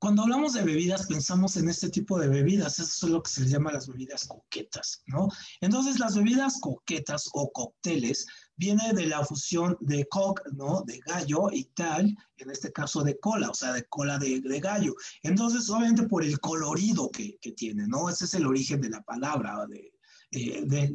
Cuando 0.00 0.22
hablamos 0.22 0.54
de 0.54 0.62
bebidas, 0.62 1.06
pensamos 1.06 1.58
en 1.58 1.68
este 1.68 1.90
tipo 1.90 2.18
de 2.18 2.26
bebidas, 2.26 2.78
eso 2.78 3.06
es 3.06 3.12
lo 3.12 3.22
que 3.22 3.30
se 3.30 3.44
llama 3.44 3.70
las 3.70 3.86
bebidas 3.86 4.26
coquetas, 4.26 5.02
¿no? 5.06 5.28
Entonces, 5.60 5.98
las 5.98 6.16
bebidas 6.16 6.58
coquetas 6.58 7.28
o 7.34 7.52
cócteles 7.52 8.26
viene 8.56 8.94
de 8.94 9.04
la 9.04 9.22
fusión 9.26 9.76
de 9.80 10.06
coq, 10.06 10.40
¿no? 10.52 10.84
De 10.86 11.00
gallo 11.00 11.50
y 11.52 11.64
tal, 11.74 12.16
en 12.38 12.50
este 12.50 12.72
caso 12.72 13.04
de 13.04 13.20
cola, 13.20 13.50
o 13.50 13.54
sea, 13.54 13.74
de 13.74 13.84
cola 13.90 14.16
de, 14.16 14.40
gallo. 14.58 14.94
Entonces, 15.22 15.68
obviamente 15.68 16.04
por 16.04 16.24
el 16.24 16.40
colorido 16.40 17.10
que, 17.10 17.36
tiene, 17.54 17.86
¿no? 17.86 18.08
Ese 18.08 18.24
es 18.24 18.32
el 18.32 18.46
origen 18.46 18.80
de 18.80 18.88
la 18.88 19.02
palabra 19.02 19.66
de, 19.66 19.92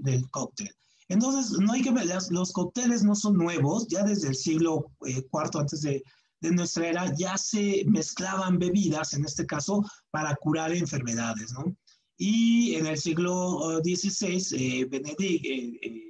del 0.01 0.29
cóctel. 0.31 0.75
Entonces, 1.09 1.59
no 1.59 1.73
hay 1.73 1.83
que 1.83 1.91
ver, 1.91 2.07
los 2.31 2.51
cócteles 2.53 3.03
no 3.03 3.13
son 3.13 3.37
nuevos, 3.37 3.87
ya 3.87 4.01
desde 4.01 4.29
el 4.29 4.35
siglo 4.35 4.91
IV 5.05 5.19
eh, 5.19 5.59
antes 5.59 5.81
de, 5.81 6.03
de 6.41 6.51
nuestra 6.51 6.87
era 6.87 7.13
ya 7.15 7.37
se 7.37 7.83
mezclaban 7.87 8.59
bebidas, 8.59 9.13
en 9.13 9.25
este 9.25 9.45
caso, 9.45 9.83
para 10.11 10.35
curar 10.35 10.73
enfermedades, 10.73 11.51
¿no? 11.53 11.75
Y 12.17 12.75
en 12.75 12.87
el 12.87 12.97
siglo 12.97 13.81
XVI, 13.83 14.55
eh, 14.57 14.85
Benedict, 14.85 15.45
eh, 15.45 15.79
eh, 15.81 16.05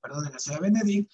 perdón, 0.00 0.26
en 0.26 0.32
la 0.32 0.38
ciudad 0.38 0.60
Benedict, 0.60 1.10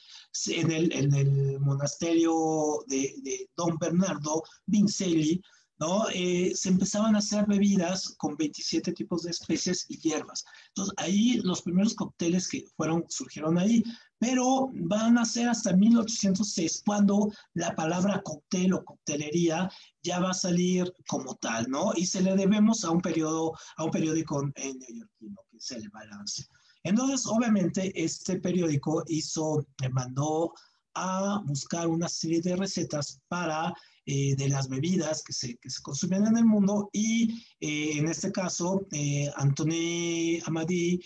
en 0.49 0.71
el, 0.71 0.93
en 0.93 1.15
el 1.15 1.61
monasterio 1.61 2.85
de, 2.89 3.15
de, 3.23 3.49
Don 3.57 3.79
Bernardo 3.79 4.43
Vincelli, 4.67 5.41
¿no? 5.79 6.07
Eh, 6.13 6.53
se 6.55 6.69
empezaban 6.69 7.15
a 7.15 7.19
hacer 7.19 7.47
bebidas 7.47 8.15
con 8.19 8.37
27 8.37 8.93
tipos 8.93 9.23
de 9.23 9.31
especies 9.31 9.87
y 9.89 9.99
hierbas. 9.99 10.45
Entonces, 10.69 10.95
ahí 10.97 11.41
los 11.43 11.63
primeros 11.63 11.95
cócteles 11.95 12.49
que 12.49 12.65
fueron, 12.77 13.05
surgieron 13.09 13.59
ahí, 13.59 13.83
pero 14.19 14.71
van 14.73 15.19
a 15.19 15.25
ser 15.25 15.49
hasta 15.49 15.73
1806 15.73 16.83
cuando 16.87 17.33
la 17.55 17.75
palabra 17.75 18.23
cóctel 18.23 18.73
o 18.75 18.85
coctelería 18.85 19.69
ya 20.03 20.21
va 20.21 20.31
a 20.31 20.35
salir 20.35 20.93
como 21.09 21.35
tal, 21.37 21.69
¿no? 21.69 21.93
Y 21.97 22.07
se 22.07 22.23
le 22.23 22.37
debemos 22.37 22.85
a 22.85 22.91
un 22.91 23.01
periodo, 23.01 23.53
a 23.77 23.85
un 23.85 23.91
periódico 23.91 24.43
en 24.55 24.79
neoyorquino, 24.79 25.41
que 25.51 25.57
es 25.57 25.71
el 25.73 25.89
Balance. 25.91 26.47
Entonces, 26.85 27.27
obviamente, 27.27 27.93
este 27.95 28.41
periódico 28.41 29.05
hizo, 29.09 29.67
mandó 29.91 30.53
a 30.95 31.41
buscar 31.45 31.89
una 31.89 32.09
serie 32.09 32.41
de 32.41 32.57
recetas 32.57 33.21
para 33.29 33.73
eh, 34.05 34.35
de 34.37 34.49
las 34.49 34.69
bebidas 34.69 35.23
que 35.23 35.33
se, 35.33 35.57
que 35.59 35.71
se, 35.71 35.81
consumen 35.81 36.27
en 36.27 36.37
el 36.37 36.45
mundo 36.45 36.91
y 36.93 37.45
eh, 37.61 37.99
en 37.99 38.09
este 38.09 38.33
caso 38.33 38.87
eh, 38.91 39.31
Anthony 39.37 40.41
Amadi 40.45 41.01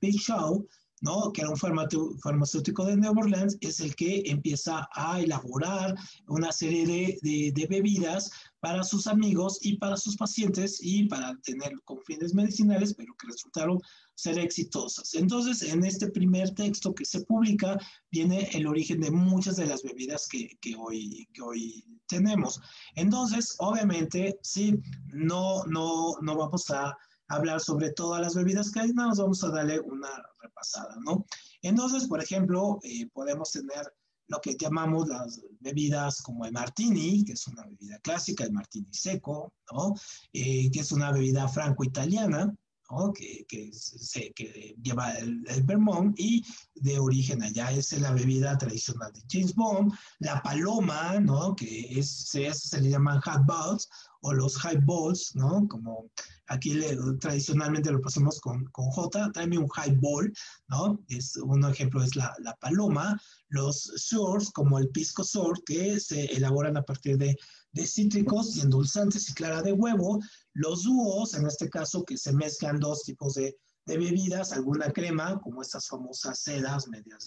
Peixau 0.00 0.66
¿no? 1.00 1.32
que 1.32 1.42
era 1.42 1.50
un 1.50 1.56
farmacéutico 1.56 2.84
de 2.84 2.96
Nueva 2.96 3.20
Orleans, 3.20 3.56
es 3.60 3.80
el 3.80 3.94
que 3.94 4.22
empieza 4.26 4.88
a 4.92 5.20
elaborar 5.20 5.94
una 6.28 6.52
serie 6.52 6.86
de, 6.86 7.18
de, 7.22 7.52
de, 7.52 7.66
bebidas 7.66 8.30
para 8.60 8.82
sus 8.82 9.06
amigos 9.06 9.58
y 9.62 9.76
para 9.76 9.96
sus 9.96 10.16
pacientes 10.16 10.78
y 10.82 11.04
para 11.04 11.36
tener 11.42 11.72
con 11.84 12.02
fines 12.04 12.34
medicinales, 12.34 12.94
pero 12.94 13.14
que 13.14 13.28
resultaron 13.28 13.80
ser 14.14 14.38
exitosas. 14.38 15.14
Entonces, 15.14 15.62
en 15.62 15.84
este 15.84 16.10
primer 16.10 16.50
texto 16.50 16.92
que 16.92 17.04
se 17.04 17.20
publica, 17.20 17.78
viene 18.10 18.48
el 18.52 18.66
origen 18.66 19.00
de 19.00 19.12
muchas 19.12 19.56
de 19.56 19.66
las 19.66 19.84
bebidas 19.84 20.26
que, 20.26 20.58
que 20.60 20.74
hoy, 20.74 21.28
que 21.32 21.40
hoy 21.40 21.84
tenemos. 22.08 22.60
Entonces, 22.96 23.54
obviamente, 23.58 24.36
sí, 24.42 24.74
no, 25.12 25.64
no, 25.66 26.16
no 26.20 26.36
vamos 26.36 26.68
a 26.70 26.96
hablar 27.28 27.60
sobre 27.60 27.92
todas 27.92 28.20
las 28.20 28.34
bebidas 28.34 28.70
que 28.70 28.80
hay, 28.80 28.92
nada 28.92 29.12
vamos 29.16 29.44
a 29.44 29.50
darle 29.50 29.80
una 29.80 30.08
repasada, 30.40 30.96
¿no? 31.04 31.26
Entonces, 31.62 32.08
por 32.08 32.22
ejemplo, 32.22 32.78
eh, 32.82 33.08
podemos 33.12 33.52
tener 33.52 33.92
lo 34.28 34.40
que 34.40 34.56
llamamos 34.56 35.08
las 35.08 35.40
bebidas 35.60 36.20
como 36.22 36.44
el 36.44 36.52
martini, 36.52 37.24
que 37.24 37.32
es 37.32 37.46
una 37.46 37.64
bebida 37.66 37.98
clásica, 38.00 38.44
el 38.44 38.52
martini 38.52 38.92
seco, 38.92 39.52
¿no? 39.72 39.94
Eh, 40.32 40.70
que 40.70 40.80
es 40.80 40.92
una 40.92 41.12
bebida 41.12 41.48
franco-italiana, 41.48 42.54
¿no? 42.90 43.12
que, 43.12 43.44
que, 43.48 43.70
se, 43.72 44.32
que, 44.32 44.76
lleva 44.82 45.12
el, 45.12 45.44
el, 45.48 45.62
Vermont 45.62 46.18
y 46.18 46.44
de 46.74 46.98
origen 46.98 47.42
allá 47.42 47.70
es 47.70 47.98
la 48.00 48.12
bebida 48.12 48.56
tradicional 48.56 49.12
de 49.12 49.22
James 49.30 49.54
Bond, 49.54 49.92
la 50.20 50.42
paloma, 50.42 51.18
¿no? 51.20 51.54
que 51.54 51.98
es, 51.98 52.10
se, 52.10 52.52
se 52.54 52.80
le 52.80 52.90
llaman 52.90 53.20
hot 53.20 53.44
balls 53.46 53.88
o 54.22 54.32
los 54.32 54.56
high 54.58 54.80
balls, 54.84 55.34
¿no? 55.34 55.66
como 55.68 56.10
aquí 56.48 56.74
le, 56.74 56.96
tradicionalmente 57.20 57.92
lo 57.92 58.00
pasamos 58.00 58.40
con, 58.40 58.64
con 58.66 58.90
J, 58.90 59.30
tráeme 59.32 59.58
un 59.58 59.68
high 59.68 59.96
ball, 59.96 60.32
¿no? 60.68 60.98
Es, 61.08 61.36
un 61.36 61.64
ejemplo 61.64 62.02
es 62.02 62.16
la, 62.16 62.34
la 62.40 62.54
paloma, 62.56 63.20
los 63.48 63.92
sours 63.96 64.50
como 64.50 64.78
el 64.78 64.88
pisco 64.88 65.22
sour 65.22 65.62
que 65.64 66.00
se 66.00 66.24
elaboran 66.36 66.76
a 66.76 66.82
partir 66.82 67.16
de, 67.18 67.36
de 67.72 67.86
cítricos 67.86 68.56
y 68.56 68.60
endulzantes 68.60 69.28
y 69.28 69.34
clara 69.34 69.62
de 69.62 69.72
huevo, 69.72 70.20
los 70.58 70.82
dúos, 70.82 71.34
en 71.34 71.46
este 71.46 71.70
caso, 71.70 72.04
que 72.04 72.16
se 72.16 72.32
mezclan 72.32 72.80
dos 72.80 73.04
tipos 73.04 73.34
de, 73.34 73.56
bebidas, 73.86 74.52
alguna 74.52 74.92
crema, 74.92 75.40
como 75.40 75.62
estas 75.62 75.86
famosas 75.86 76.40
sedas, 76.40 76.88
medias 76.88 77.26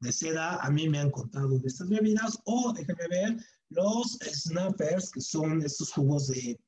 de, 0.00 0.12
seda, 0.12 0.56
a 0.56 0.70
mí 0.70 0.88
me 0.88 1.00
han 1.00 1.10
contado 1.10 1.58
de 1.58 1.66
estas 1.66 1.88
bebidas, 1.88 2.38
o 2.44 2.72
déjenme 2.72 3.08
ver, 3.08 3.36
los 3.70 4.18
snappers, 4.22 5.10
que 5.10 5.20
son 5.20 5.62
estos 5.62 5.92
jugos 5.92 6.28
de, 6.28 6.58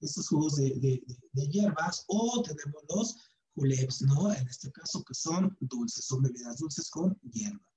estos 0.00 0.28
jugos 0.28 0.56
de, 0.56 1.02
de, 1.32 1.48
hierbas, 1.48 2.04
o 2.06 2.40
tenemos 2.42 2.82
los 2.88 3.16
juleps, 3.56 4.02
¿no? 4.02 4.32
En 4.32 4.46
este 4.48 4.70
caso, 4.70 5.02
que 5.02 5.14
son 5.14 5.54
dulces, 5.60 6.04
son 6.06 6.22
bebidas 6.22 6.58
dulces 6.58 6.88
con 6.88 7.18
hierba. 7.32 7.67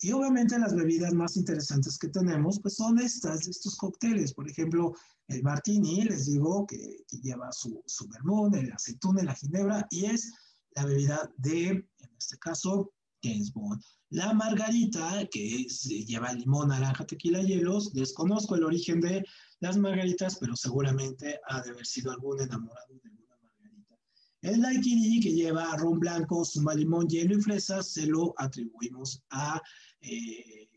Y 0.00 0.12
obviamente 0.12 0.58
las 0.58 0.74
bebidas 0.74 1.12
más 1.12 1.36
interesantes 1.36 1.98
que 1.98 2.08
tenemos, 2.08 2.58
pues 2.60 2.76
son 2.76 2.98
estas, 2.98 3.46
estos 3.46 3.76
cócteles. 3.76 4.32
Por 4.32 4.48
ejemplo, 4.48 4.94
el 5.28 5.42
martini, 5.42 6.02
les 6.04 6.26
digo, 6.26 6.66
que, 6.66 7.04
que 7.06 7.18
lleva 7.18 7.52
su, 7.52 7.82
su 7.86 8.08
vermouth, 8.08 8.54
el 8.54 8.72
aceituna, 8.72 9.22
la 9.22 9.34
ginebra, 9.34 9.86
y 9.90 10.06
es 10.06 10.32
la 10.74 10.86
bebida 10.86 11.30
de, 11.36 11.68
en 11.68 12.10
este 12.18 12.38
caso, 12.38 12.92
James 13.22 13.52
Bond. 13.52 13.82
La 14.10 14.32
margarita, 14.32 15.24
que 15.30 15.62
es, 15.62 15.82
lleva 15.82 16.32
limón, 16.32 16.68
naranja, 16.68 17.06
tequila, 17.06 17.42
hielos. 17.42 17.92
Desconozco 17.92 18.56
el 18.56 18.64
origen 18.64 19.00
de 19.00 19.24
las 19.60 19.76
margaritas, 19.76 20.36
pero 20.40 20.56
seguramente 20.56 21.38
ha 21.48 21.62
de 21.62 21.70
haber 21.70 21.86
sido 21.86 22.10
algún 22.10 22.40
enamorado 22.40 22.94
de 22.94 23.08
alguna 23.08 23.36
margarita. 23.40 23.96
El 24.42 24.62
daiquiri, 24.62 25.20
que 25.20 25.32
lleva 25.32 25.76
ron 25.76 26.00
blanco, 26.00 26.44
zumba, 26.44 26.74
limón, 26.74 27.08
hielo 27.08 27.38
y 27.38 27.42
fresas, 27.42 27.92
se 27.92 28.06
lo 28.06 28.34
atribuimos 28.36 29.22
a 29.30 29.60
eh, 30.02 30.68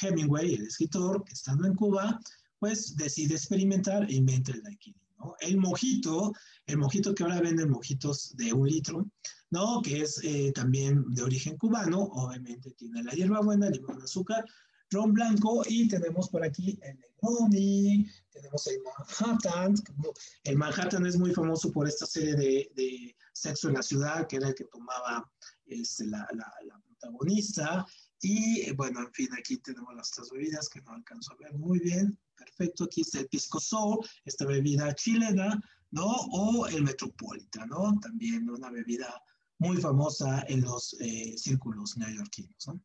Hemingway, 0.00 0.54
el 0.54 0.66
escritor, 0.66 1.24
que 1.24 1.32
estando 1.32 1.66
en 1.66 1.74
Cuba, 1.74 2.20
pues 2.58 2.96
decide 2.96 3.34
experimentar 3.34 4.08
e 4.10 4.14
inventa 4.14 4.52
el 4.52 4.62
daiquiri. 4.62 5.00
¿no? 5.18 5.34
El 5.40 5.58
mojito, 5.58 6.32
el 6.66 6.78
mojito 6.78 7.14
que 7.14 7.22
ahora 7.22 7.40
venden 7.40 7.70
mojitos 7.70 8.36
de 8.36 8.52
un 8.52 8.66
litro, 8.66 9.06
¿no? 9.50 9.80
Que 9.82 10.02
es 10.02 10.20
eh, 10.24 10.52
también 10.52 11.04
de 11.14 11.22
origen 11.22 11.56
cubano, 11.56 12.00
obviamente 12.02 12.72
tiene 12.72 13.02
la 13.04 13.12
hierbabuena, 13.12 13.70
limón, 13.70 14.02
azúcar, 14.02 14.44
ron 14.90 15.12
blanco 15.12 15.62
y 15.68 15.88
tenemos 15.88 16.28
por 16.28 16.44
aquí 16.44 16.78
el 16.82 16.98
Negroni, 16.98 18.06
tenemos 18.30 18.66
el 18.66 18.78
Manhattan. 18.82 19.74
El 20.44 20.56
Manhattan 20.56 21.06
es 21.06 21.16
muy 21.16 21.32
famoso 21.32 21.70
por 21.72 21.88
esta 21.88 22.06
serie 22.06 22.34
de, 22.34 22.70
de 22.74 23.16
Sexo 23.32 23.68
en 23.68 23.74
la 23.74 23.82
Ciudad, 23.82 24.26
que 24.26 24.36
era 24.36 24.48
el 24.48 24.54
que 24.54 24.64
tomaba 24.64 25.30
este, 25.66 26.06
la, 26.06 26.26
la, 26.32 26.52
la, 26.66 26.80
protagonista. 26.80 27.86
Y 28.20 28.70
bueno, 28.72 29.00
en 29.00 29.12
fin, 29.12 29.28
aquí 29.38 29.58
tenemos 29.58 29.94
las 29.94 30.10
tres 30.10 30.30
bebidas 30.30 30.68
que 30.68 30.80
no 30.82 30.92
alcanzo 30.92 31.32
a 31.32 31.36
ver 31.36 31.54
muy 31.54 31.78
bien. 31.78 32.18
Perfecto, 32.36 32.84
aquí 32.84 33.02
está 33.02 33.20
el 33.20 33.28
Pisco 33.28 33.60
Sour, 33.60 34.06
esta 34.24 34.44
bebida 34.46 34.94
chilena, 34.94 35.60
¿no? 35.90 36.06
O 36.06 36.66
el 36.66 36.82
Metropolitan, 36.82 37.68
¿no? 37.68 37.98
También 38.00 38.48
una 38.50 38.70
bebida 38.70 39.22
muy 39.58 39.76
famosa 39.76 40.44
en 40.48 40.62
los 40.62 40.96
eh, 41.00 41.34
círculos 41.36 41.96
neoyorquinos, 41.96 42.66
¿no? 42.66 42.80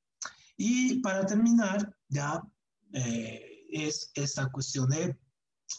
Y 0.58 1.00
para 1.00 1.26
terminar, 1.26 1.96
ya 2.10 2.44
eh, 2.94 3.66
es 3.72 4.12
esta 4.14 4.52
cuestión 4.52 4.90
de 4.90 5.18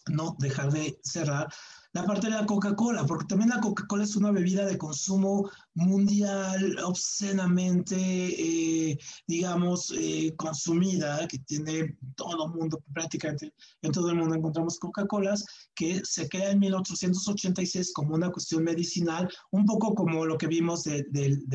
no 0.08 0.36
dejar 0.38 0.72
de 0.72 0.98
cerrar 1.02 1.52
la 1.92 2.04
parte 2.04 2.28
de 2.28 2.34
la 2.34 2.46
Coca-Cola, 2.46 3.04
porque 3.04 3.26
también 3.26 3.50
la 3.50 3.60
Coca-Cola 3.60 4.04
es 4.04 4.14
una 4.14 4.30
bebida 4.30 4.64
de 4.64 4.78
consumo 4.78 5.50
mundial 5.74 6.76
obscenamente, 6.84 7.96
eh, 7.96 8.98
digamos, 9.26 9.92
eh, 9.98 10.32
consumida, 10.36 11.26
que 11.26 11.38
tiene 11.38 11.96
todo 12.14 12.46
el 12.46 12.52
mundo, 12.52 12.82
prácticamente 12.92 13.52
en 13.82 13.92
todo 13.92 14.10
el 14.10 14.16
mundo 14.16 14.36
encontramos 14.36 14.78
Coca-Colas, 14.78 15.44
que 15.74 16.00
se 16.04 16.28
crea 16.28 16.50
en 16.50 16.60
1886 16.60 17.92
como 17.92 18.14
una 18.14 18.30
cuestión 18.30 18.62
medicinal, 18.62 19.28
un 19.50 19.64
poco 19.64 19.94
como 19.94 20.24
lo 20.24 20.38
que 20.38 20.46
vimos 20.46 20.84
de, 20.84 21.04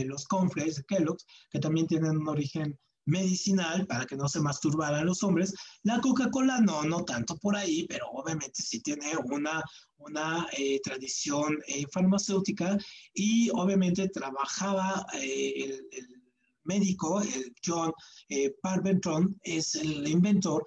los 0.06 0.26
cornflakes 0.26 0.76
de 0.76 0.84
Kellogg's, 0.84 1.26
que 1.50 1.60
también 1.60 1.88
tienen 1.88 2.18
un 2.18 2.28
origen 2.28 2.78
medicinal 3.06 3.86
para 3.88 4.06
que 4.06 4.16
no 4.16 4.28
se 4.28 4.40
masturbaran 4.40 5.06
los 5.06 5.24
hombres. 5.24 5.54
La 5.84 6.00
Coca-Cola 6.02 6.60
no, 6.62 6.84
no 6.84 7.04
tanto 7.04 7.38
por 7.38 7.56
ahí, 7.56 7.86
pero 7.88 8.08
obviamente 8.12 8.62
sí 8.62 8.82
tiene 8.82 9.12
una, 9.32 9.64
una 9.98 10.48
eh, 10.58 10.80
tradición 10.82 11.58
eh, 11.68 11.86
farmacéutica 11.92 12.78
y 13.14 13.50
obviamente 13.52 14.10
trabajaba 14.10 15.06
eh, 15.14 15.54
el, 15.58 15.88
el, 15.92 16.22
médico, 16.64 17.22
el 17.22 17.54
John 17.64 17.94
Parventron, 18.64 19.40
es 19.44 19.76
el 19.76 20.08
inventor, 20.08 20.66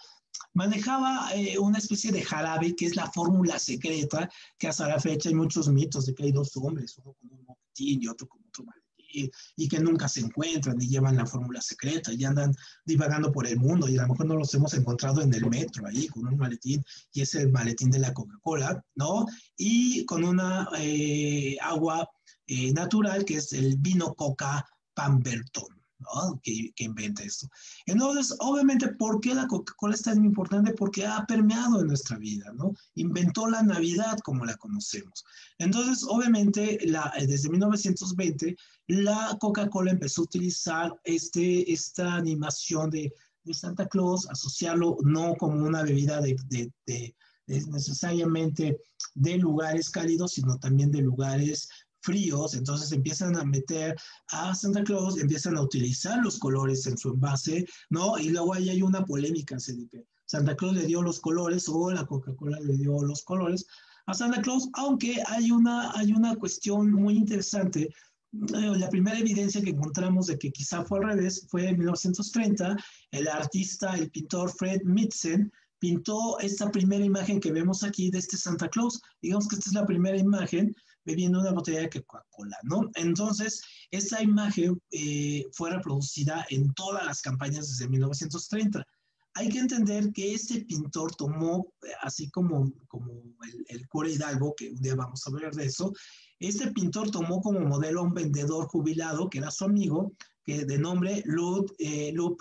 manejaba 0.54 1.30
eh, 1.34 1.58
una 1.58 1.78
especie 1.78 2.12
de 2.12 2.22
jarabe 2.22 2.74
que 2.74 2.86
es 2.86 2.96
la 2.96 3.10
fórmula 3.10 3.58
secreta, 3.58 4.28
que 4.58 4.68
hasta 4.68 4.88
la 4.88 5.00
fecha 5.00 5.28
hay 5.28 5.34
muchos 5.34 5.68
mitos 5.68 6.06
de 6.06 6.14
que 6.14 6.24
hay 6.24 6.32
dos 6.32 6.56
hombres, 6.56 6.98
uno 6.98 7.14
con 7.14 7.32
un 7.32 7.44
motín 7.44 8.02
y 8.02 8.08
otro 8.08 8.26
con 8.28 8.40
otro 8.46 8.64
maletín 8.64 8.87
y, 9.08 9.68
que 9.68 9.80
nunca 9.80 10.08
se 10.08 10.20
encuentran 10.20 10.80
y 10.80 10.88
llevan 10.88 11.16
la 11.16 11.26
fórmula 11.26 11.60
secreta 11.60 12.12
y 12.12 12.24
andan 12.24 12.54
divagando 12.84 13.30
por 13.32 13.46
el 13.46 13.58
mundo 13.58 13.88
y 13.88 13.98
a 13.98 14.02
lo 14.02 14.08
mejor 14.08 14.26
no 14.26 14.36
los 14.36 14.52
hemos 14.54 14.72
encontrado 14.74 15.22
en 15.22 15.32
el 15.34 15.46
metro 15.46 15.86
ahí 15.86 16.08
con 16.08 16.26
un 16.26 16.36
maletín 16.36 16.82
y 17.12 17.22
es 17.22 17.34
el 17.34 17.50
maletín 17.50 17.90
de 17.90 17.98
la 17.98 18.14
Coca-Cola, 18.14 18.82
¿no? 18.94 19.26
Y 19.56 20.04
con 20.06 20.24
una 20.24 20.68
eh, 20.78 21.56
agua 21.60 22.08
eh, 22.46 22.72
natural 22.72 23.24
que 23.24 23.36
es 23.36 23.52
el 23.52 23.76
vino 23.76 24.14
Coca 24.14 24.66
Pamberton. 24.94 25.77
¿No? 25.98 26.40
que, 26.42 26.72
que, 26.74 26.84
inventa 26.84 27.22
esto. 27.22 27.48
Entonces, 27.86 28.36
obviamente, 28.40 28.88
¿por 28.88 29.20
qué 29.20 29.34
la 29.34 29.46
Coca-Cola 29.46 29.94
es 29.94 30.02
tan 30.02 30.24
importante? 30.24 30.72
Porque 30.72 31.06
ha 31.06 31.24
permeado 31.26 31.80
en 31.80 31.88
nuestra 31.88 32.18
vida, 32.18 32.52
¿no? 32.54 32.72
Inventó 32.94 33.48
la 33.48 33.62
Navidad 33.62 34.18
como 34.22 34.44
la 34.44 34.56
conocemos. 34.56 35.24
Entonces, 35.58 36.04
obviamente, 36.08 36.78
la, 36.84 37.12
desde 37.18 37.50
1920, 37.50 38.56
la 38.88 39.36
Coca-Cola 39.40 39.90
empezó 39.90 40.22
a 40.22 40.24
utilizar 40.24 41.00
este, 41.04 41.70
esta 41.72 42.14
animación 42.14 42.90
de, 42.90 43.12
de, 43.44 43.54
Santa 43.54 43.86
Claus, 43.86 44.28
asociarlo 44.30 44.98
no 45.02 45.34
como 45.36 45.64
una 45.64 45.82
bebida 45.82 46.20
de, 46.20 46.36
de, 46.48 46.72
de 46.86 47.14
necesariamente 47.48 48.78
de 49.14 49.38
lugares 49.38 49.90
cálidos, 49.90 50.32
sino 50.32 50.58
también 50.58 50.90
de 50.90 51.00
lugares 51.00 51.68
fríos, 52.08 52.54
entonces 52.54 52.90
empiezan 52.92 53.36
a 53.36 53.44
meter 53.44 53.94
a 54.28 54.54
Santa 54.54 54.82
Claus, 54.82 55.20
empiezan 55.20 55.58
a 55.58 55.60
utilizar 55.62 56.18
los 56.24 56.38
colores 56.38 56.86
en 56.86 56.96
su 56.96 57.10
envase, 57.10 57.66
¿no? 57.90 58.18
Y 58.18 58.30
luego 58.30 58.54
ahí 58.54 58.70
hay 58.70 58.80
una 58.80 59.04
polémica. 59.04 59.58
Santa 60.24 60.56
Claus 60.56 60.74
le 60.74 60.86
dio 60.86 61.02
los 61.02 61.20
colores 61.20 61.68
o 61.68 61.90
la 61.90 62.06
Coca-Cola 62.06 62.58
le 62.60 62.78
dio 62.78 63.02
los 63.02 63.22
colores 63.24 63.66
a 64.06 64.14
Santa 64.14 64.40
Claus, 64.40 64.70
aunque 64.72 65.22
hay 65.26 65.50
una, 65.50 65.92
hay 65.92 66.12
una 66.12 66.34
cuestión 66.36 66.90
muy 66.90 67.14
interesante. 67.14 67.90
La 68.32 68.88
primera 68.88 69.18
evidencia 69.18 69.60
que 69.60 69.70
encontramos 69.70 70.28
de 70.28 70.38
que 70.38 70.50
quizá 70.50 70.82
fue 70.84 71.00
al 71.00 71.08
revés 71.10 71.46
fue 71.50 71.68
en 71.68 71.76
1930, 71.76 72.76
el 73.10 73.28
artista, 73.28 73.94
el 73.94 74.10
pintor 74.10 74.50
Fred 74.50 74.80
Mitzen, 74.84 75.52
pintó 75.78 76.38
esta 76.40 76.70
primera 76.70 77.04
imagen 77.04 77.38
que 77.38 77.52
vemos 77.52 77.84
aquí 77.84 78.10
de 78.10 78.18
este 78.18 78.38
Santa 78.38 78.68
Claus. 78.68 79.00
Digamos 79.20 79.46
que 79.46 79.56
esta 79.56 79.70
es 79.70 79.74
la 79.74 79.86
primera 79.86 80.16
imagen 80.16 80.74
bebiendo 81.08 81.40
una 81.40 81.52
botella 81.52 81.80
de 81.80 81.88
Coca-Cola, 81.88 82.58
¿no? 82.64 82.90
Entonces, 82.94 83.62
esa 83.90 84.22
imagen 84.22 84.78
eh, 84.90 85.46
fue 85.52 85.70
reproducida 85.70 86.44
en 86.50 86.70
todas 86.74 87.06
las 87.06 87.22
campañas 87.22 87.66
desde 87.66 87.88
1930. 87.88 88.84
Hay 89.32 89.48
que 89.48 89.58
entender 89.58 90.12
que 90.12 90.34
este 90.34 90.66
pintor 90.66 91.14
tomó, 91.16 91.72
así 92.02 92.28
como, 92.30 92.70
como 92.88 93.10
el, 93.42 93.64
el 93.68 93.88
cura 93.88 94.10
Hidalgo, 94.10 94.54
que 94.54 94.68
un 94.68 94.82
día 94.82 94.96
vamos 94.96 95.26
a 95.26 95.30
hablar 95.30 95.54
de 95.54 95.64
eso, 95.64 95.94
este 96.40 96.70
pintor 96.72 97.10
tomó 97.10 97.40
como 97.40 97.60
modelo 97.60 98.00
a 98.00 98.04
un 98.04 98.12
vendedor 98.12 98.66
jubilado, 98.66 99.30
que 99.30 99.38
era 99.38 99.50
su 99.50 99.64
amigo, 99.64 100.12
que 100.44 100.66
de 100.66 100.78
nombre 100.78 101.22
Lud, 101.24 101.70
eh, 101.78 102.12
Lud. 102.12 102.36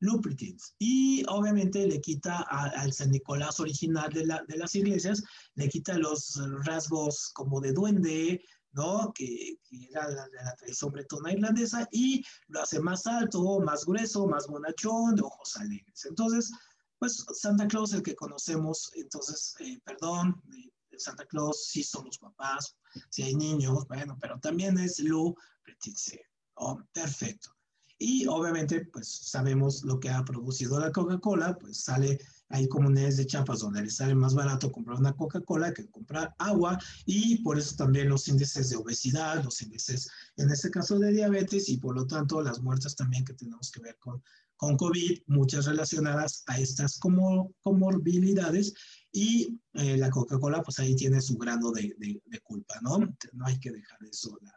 Lupritins. 0.00 0.74
Y 0.78 1.24
obviamente 1.28 1.86
le 1.86 2.00
quita 2.00 2.42
al 2.42 2.92
San 2.92 3.10
Nicolás 3.10 3.60
original 3.60 4.12
de, 4.12 4.26
la, 4.26 4.42
de, 4.46 4.56
las 4.56 4.74
iglesias, 4.74 5.22
le 5.54 5.68
quita 5.68 5.98
los 5.98 6.40
rasgos 6.64 7.30
como 7.34 7.60
de 7.60 7.72
duende, 7.72 8.42
¿no? 8.72 9.12
Que, 9.14 9.58
que 9.68 9.88
era 9.90 10.08
la, 10.08 10.28
la, 10.28 10.54
tradición 10.54 10.92
bretona 10.92 11.32
irlandesa, 11.32 11.88
y 11.90 12.24
lo 12.48 12.62
hace 12.62 12.80
más 12.80 13.06
alto, 13.06 13.60
más 13.60 13.84
grueso, 13.84 14.26
más 14.26 14.46
bonachón, 14.46 15.16
de 15.16 15.22
ojos 15.22 15.56
alegres. 15.56 16.04
Entonces, 16.04 16.52
pues 16.98 17.24
Santa 17.32 17.66
Claus, 17.66 17.92
el 17.92 18.02
que 18.02 18.14
conocemos, 18.14 18.90
entonces, 18.94 19.54
eh, 19.60 19.80
perdón, 19.84 20.42
eh, 20.52 20.70
Santa 20.98 21.24
Claus 21.26 21.66
sí 21.66 21.82
son 21.82 22.06
los 22.06 22.18
papás, 22.18 22.76
si 23.10 23.22
hay 23.22 23.34
niños, 23.34 23.86
bueno, 23.88 24.18
pero 24.20 24.38
también 24.40 24.78
es 24.78 24.98
Lupritins. 24.98 26.18
¿no? 26.58 26.86
Perfecto. 26.92 27.57
Y 27.98 28.26
obviamente, 28.26 28.84
pues 28.92 29.08
sabemos 29.08 29.82
lo 29.84 29.98
que 29.98 30.08
ha 30.08 30.24
producido 30.24 30.78
la 30.78 30.92
Coca-Cola, 30.92 31.58
pues 31.58 31.80
sale, 31.80 32.20
hay 32.48 32.68
comunidades 32.68 33.16
de 33.16 33.26
Chiapas 33.26 33.58
donde 33.58 33.82
les 33.82 33.96
sale 33.96 34.14
más 34.14 34.34
barato 34.34 34.70
comprar 34.70 34.98
una 34.98 35.16
Coca-Cola 35.16 35.74
que 35.74 35.90
comprar 35.90 36.32
agua 36.38 36.78
y 37.06 37.42
por 37.42 37.58
eso 37.58 37.74
también 37.74 38.08
los 38.08 38.28
índices 38.28 38.70
de 38.70 38.76
obesidad, 38.76 39.42
los 39.42 39.60
índices, 39.62 40.08
en 40.36 40.48
este 40.50 40.70
caso 40.70 40.96
de 41.00 41.12
diabetes 41.12 41.68
y 41.68 41.78
por 41.78 41.96
lo 41.96 42.06
tanto 42.06 42.40
las 42.40 42.60
muertes 42.60 42.94
también 42.94 43.24
que 43.24 43.34
tenemos 43.34 43.72
que 43.72 43.80
ver 43.80 43.96
con, 43.98 44.22
con 44.54 44.76
COVID, 44.76 45.22
muchas 45.26 45.66
relacionadas 45.66 46.44
a 46.46 46.58
estas 46.60 47.00
como, 47.00 47.52
comorbilidades 47.62 48.74
y 49.10 49.60
eh, 49.74 49.96
la 49.96 50.10
Coca-Cola 50.10 50.62
pues 50.62 50.78
ahí 50.78 50.94
tiene 50.94 51.20
su 51.20 51.36
grado 51.36 51.72
de, 51.72 51.96
de, 51.98 52.22
de, 52.24 52.40
culpa, 52.42 52.78
¿no? 52.80 52.98
No 52.98 53.46
hay 53.46 53.58
que 53.58 53.72
dejar 53.72 53.98
eso. 54.04 54.38
La, 54.40 54.54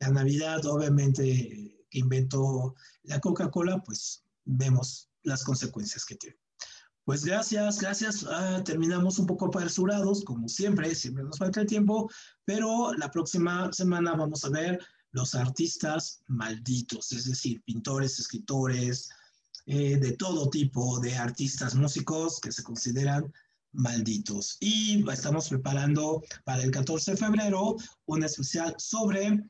la 0.00 0.10
Navidad 0.10 0.64
obviamente 0.66 1.83
que 1.94 2.00
inventó 2.00 2.74
la 3.04 3.20
Coca-Cola, 3.20 3.80
pues 3.84 4.24
vemos 4.44 5.08
las 5.22 5.44
consecuencias 5.44 6.04
que 6.04 6.16
tiene. 6.16 6.36
Pues 7.04 7.24
gracias, 7.24 7.78
gracias. 7.78 8.26
Ah, 8.28 8.62
terminamos 8.64 9.20
un 9.20 9.26
poco 9.26 9.46
apresurados, 9.46 10.24
como 10.24 10.48
siempre, 10.48 10.92
siempre 10.94 11.22
nos 11.22 11.38
falta 11.38 11.60
el 11.60 11.68
tiempo, 11.68 12.10
pero 12.44 12.92
la 12.94 13.10
próxima 13.12 13.72
semana 13.72 14.14
vamos 14.16 14.44
a 14.44 14.48
ver 14.48 14.80
los 15.12 15.36
artistas 15.36 16.22
malditos, 16.26 17.12
es 17.12 17.26
decir, 17.26 17.62
pintores, 17.62 18.18
escritores, 18.18 19.10
eh, 19.66 19.96
de 19.96 20.12
todo 20.16 20.50
tipo 20.50 20.98
de 20.98 21.14
artistas 21.14 21.76
músicos 21.76 22.40
que 22.40 22.50
se 22.50 22.64
consideran 22.64 23.32
malditos. 23.70 24.56
Y 24.58 25.08
estamos 25.08 25.48
preparando 25.48 26.24
para 26.44 26.64
el 26.64 26.72
14 26.72 27.12
de 27.12 27.16
febrero 27.16 27.76
un 28.06 28.24
especial 28.24 28.74
sobre 28.78 29.44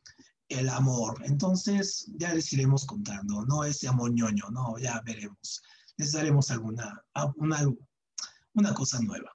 el 0.48 0.68
amor. 0.68 1.22
Entonces, 1.24 2.10
ya 2.16 2.34
les 2.34 2.52
iremos 2.52 2.84
contando, 2.84 3.44
no 3.46 3.64
ese 3.64 3.88
amor 3.88 4.12
ñoño, 4.12 4.50
no, 4.50 4.78
ya 4.78 5.00
veremos. 5.04 5.62
Les 5.96 6.12
daremos 6.12 6.50
alguna, 6.50 7.02
una, 7.36 7.60
una 8.54 8.74
cosa 8.74 9.00
nueva. 9.00 9.30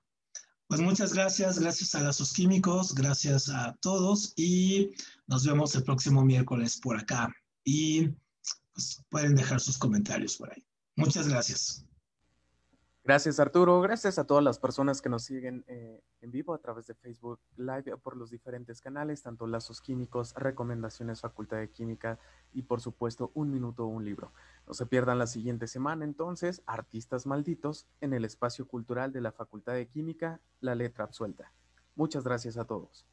Pues 0.68 0.82
muchas 0.82 1.14
gracias, 1.14 1.58
gracias 1.58 1.96
a 1.96 2.02
Lazos 2.02 2.32
Químicos, 2.32 2.94
gracias 2.94 3.50
a 3.50 3.76
todos 3.82 4.34
y 4.36 4.92
nos 5.26 5.44
vemos 5.44 5.74
el 5.74 5.84
próximo 5.84 6.24
miércoles 6.24 6.80
por 6.80 6.96
acá. 6.96 7.34
Y 7.64 8.10
pues, 8.74 9.04
pueden 9.10 9.36
dejar 9.36 9.60
sus 9.60 9.80
comentarios 9.80 10.38
por 10.38 10.52
ahí. 10.52 10.64
Muchas 10.96 11.28
gracias. 11.28 11.89
Gracias 13.10 13.40
Arturo, 13.40 13.82
gracias 13.82 14.20
a 14.20 14.28
todas 14.28 14.44
las 14.44 14.60
personas 14.60 15.02
que 15.02 15.10
nos 15.10 15.24
siguen 15.24 15.66
eh, 15.68 16.04
en 16.22 16.30
vivo 16.30 16.54
a 16.54 16.60
través 16.60 16.86
de 16.86 16.94
Facebook 16.94 17.40
Live 17.58 17.98
por 18.04 18.16
los 18.16 18.30
diferentes 18.30 18.82
canales, 18.82 19.24
tanto 19.24 19.48
Lazos 19.48 19.82
Químicos, 19.82 20.36
Recomendaciones 20.36 21.20
Facultad 21.20 21.58
de 21.58 21.72
Química 21.72 22.20
y 22.54 22.62
por 22.62 22.82
supuesto 22.82 23.32
Un 23.34 23.50
Minuto 23.50 23.88
Un 23.88 24.06
Libro. 24.06 24.32
No 24.68 24.76
se 24.76 24.86
pierdan 24.86 25.18
la 25.18 25.26
siguiente 25.26 25.66
semana 25.66 26.06
entonces, 26.06 26.62
Artistas 26.68 27.26
Malditos 27.26 27.88
en 28.00 28.14
el 28.14 28.26
espacio 28.26 28.68
cultural 28.68 29.12
de 29.12 29.22
la 29.22 29.32
Facultad 29.32 29.74
de 29.74 29.88
Química, 29.88 30.40
La 30.60 30.76
Letra 30.76 31.06
Absuelta. 31.06 31.52
Muchas 31.96 32.24
gracias 32.24 32.58
a 32.58 32.66
todos. 32.66 33.08